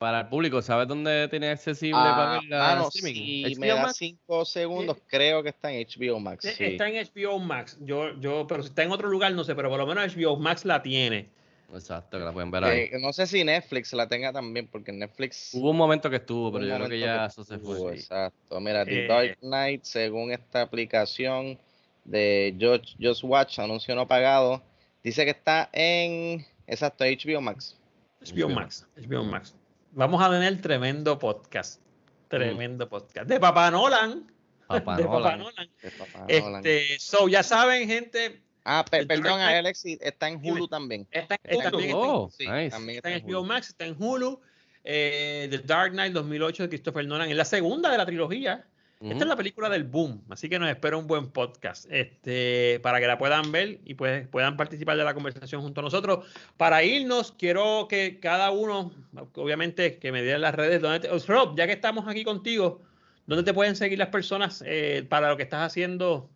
[0.00, 3.44] Para el público, ¿sabes dónde tiene accesible Ah, para ver la mano, streaming?
[3.52, 3.96] si me Max?
[3.98, 6.42] cinco segundos, creo que está en HBO Max.
[6.46, 6.64] Eh, sí.
[6.64, 7.76] Está en HBO Max.
[7.82, 10.36] Yo, yo, pero si está en otro lugar, no sé, pero por lo menos HBO
[10.38, 11.28] Max la tiene.
[11.70, 12.78] Exacto, que la pueden ver ahí.
[12.90, 16.50] Eh, no sé si Netflix la tenga también, porque Netflix Hubo un momento que estuvo,
[16.50, 17.94] pero yo creo que ya que eso se estuvo, fue.
[17.96, 18.58] Exacto.
[18.58, 19.06] Mira, The Eh.
[19.06, 21.58] Dark Knight, según esta aplicación
[22.06, 24.62] de Just, Just Watch, anuncio no pagado,
[25.04, 27.76] dice que está en, exacto, HBO Max.
[28.22, 28.86] HBO Max.
[28.96, 29.54] HBO Max.
[29.92, 31.80] Vamos a tener tremendo podcast.
[32.28, 33.28] Tremendo podcast.
[33.28, 34.30] De Papá Nolan.
[34.66, 35.38] Papá de Papá Nolan.
[35.40, 35.70] Nolan.
[35.82, 36.64] de Papá Nolan.
[36.66, 41.08] Este, so, ya saben, gente, Ah, pe- perdón, Alexis, está en Hulu también.
[41.10, 41.78] Está en Hulu.
[41.78, 41.92] bien.
[41.96, 42.70] Oh, Sí, nice.
[42.70, 43.48] también está está en HBO Hulu.
[43.48, 44.40] Max, está en Hulu.
[44.84, 47.28] Eh, The Dark Knight 2008 de Christopher Nolan.
[47.30, 48.66] Es la segunda de la trilogía.
[49.02, 53.00] Esta es la película del boom, así que nos espera un buen podcast este, para
[53.00, 56.26] que la puedan ver y pues, puedan participar de la conversación junto a nosotros.
[56.58, 58.92] Para irnos, quiero que cada uno,
[59.36, 60.82] obviamente, que me digan las redes.
[60.82, 62.82] Donde te- Rob, ya que estamos aquí contigo,
[63.26, 66.28] ¿dónde te pueden seguir las personas eh, para lo que estás haciendo?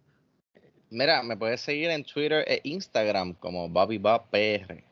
[0.88, 4.82] Mira, me puedes seguir en Twitter e Instagram como Bobby Bob PR.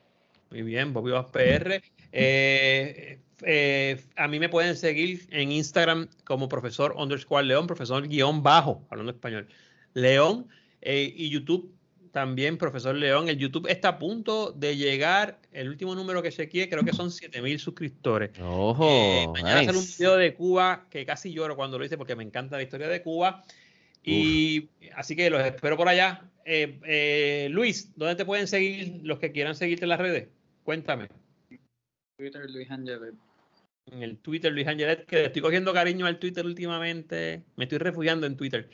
[0.50, 1.80] Muy bien, Bobby Vaz PR.
[2.12, 8.42] Eh, eh, a mí me pueden seguir en Instagram como profesor underscore León, profesor guion
[8.42, 9.48] bajo, hablando español,
[9.94, 10.48] León,
[10.80, 11.72] eh, y YouTube
[12.12, 13.28] también, profesor León.
[13.28, 17.10] El YouTube está a punto de llegar, el último número que chequeé, creo que son
[17.10, 18.30] 7000 suscriptores.
[18.40, 19.96] Ojo, Eh, mañana hacer un nice.
[20.02, 23.02] video de Cuba que casi lloro cuando lo hice porque me encanta la historia de
[23.02, 23.42] Cuba.
[24.04, 26.28] Y así que los espero por allá.
[26.44, 30.28] Eh, eh, Luis, ¿dónde te pueden seguir los que quieran seguirte en las redes?
[30.64, 31.08] Cuéntame.
[32.16, 33.14] Twitter, Luis Angelet.
[33.86, 37.42] En el Twitter, Luis Angelet, que estoy cogiendo cariño al Twitter últimamente.
[37.56, 38.70] Me estoy refugiando en Twitter.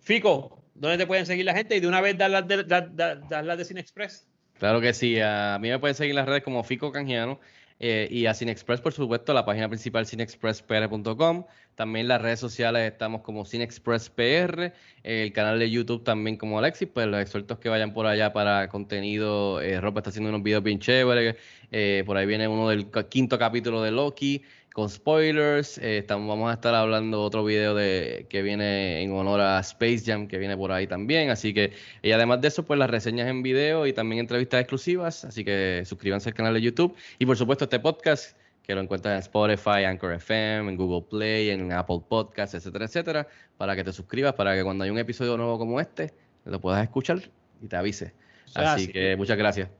[0.00, 1.76] Fico, ¿dónde te pueden seguir la gente?
[1.76, 4.26] Y de una vez dar las de, dar- de Cine Express.
[4.58, 5.18] Claro que sí.
[5.20, 7.40] A mí me pueden seguir en las redes como Fico Canjiano
[7.80, 11.44] eh, y a Cinexpress, por supuesto, la página principal cinexpresspr.com.
[11.74, 16.88] También las redes sociales estamos como CineExpressPR, el canal de YouTube también como Alexis.
[16.92, 19.62] Pues los exhortos que vayan por allá para contenido.
[19.62, 21.36] Eh, Ropa está haciendo unos videos bien chéveres.
[21.70, 25.78] eh, por ahí viene uno del quinto capítulo de Loki con spoilers.
[25.78, 30.02] eh, estamos, vamos a estar hablando otro video de que viene en honor a Space
[30.04, 31.30] Jam, que viene por ahí también.
[31.30, 31.72] Así que,
[32.02, 35.24] y además de eso, pues las reseñas en video y también entrevistas exclusivas.
[35.24, 36.94] Así que suscríbanse al canal de YouTube.
[37.18, 41.50] Y por supuesto, este podcast que lo encuentras en Spotify, Anchor FM, en Google Play,
[41.50, 45.36] en Apple Podcasts, etcétera, etcétera, para que te suscribas, para que cuando hay un episodio
[45.36, 46.14] nuevo como este,
[46.44, 47.20] lo puedas escuchar
[47.60, 48.12] y te avise.
[48.54, 48.92] Así sí.
[48.92, 49.79] que muchas gracias.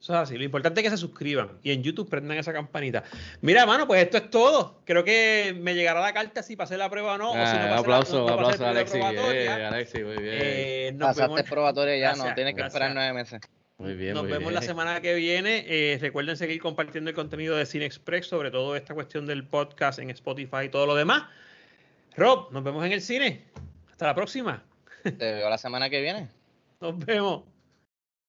[0.00, 0.36] Eso es así.
[0.36, 3.02] Lo importante es que se suscriban y en YouTube prendan esa campanita.
[3.40, 4.80] Mira, mano, pues esto es todo.
[4.84, 7.30] Creo que me llegará la carta si pasé la prueba o no.
[7.30, 8.98] o si no Ah, pasé la- aplauso, no- no aplauso a la Alexi.
[8.98, 10.34] eh, Alexi, muy bien.
[10.40, 13.40] Eh, nos Pasaste vemos- probatoria ya, Gracias, no tienes que esperar nueve meses.
[13.78, 14.54] muy bien, Nos muy vemos bien.
[14.54, 15.64] la semana que viene.
[15.66, 19.98] Eh, recuerden seguir compartiendo el contenido de Cine Express, sobre todo esta cuestión del podcast
[19.98, 21.24] en Spotify y todo lo demás.
[22.16, 23.44] Rob, nos vemos en el cine.
[23.90, 24.62] Hasta la próxima.
[25.02, 26.28] Te veo la semana que viene.
[26.80, 27.44] Nos vemos.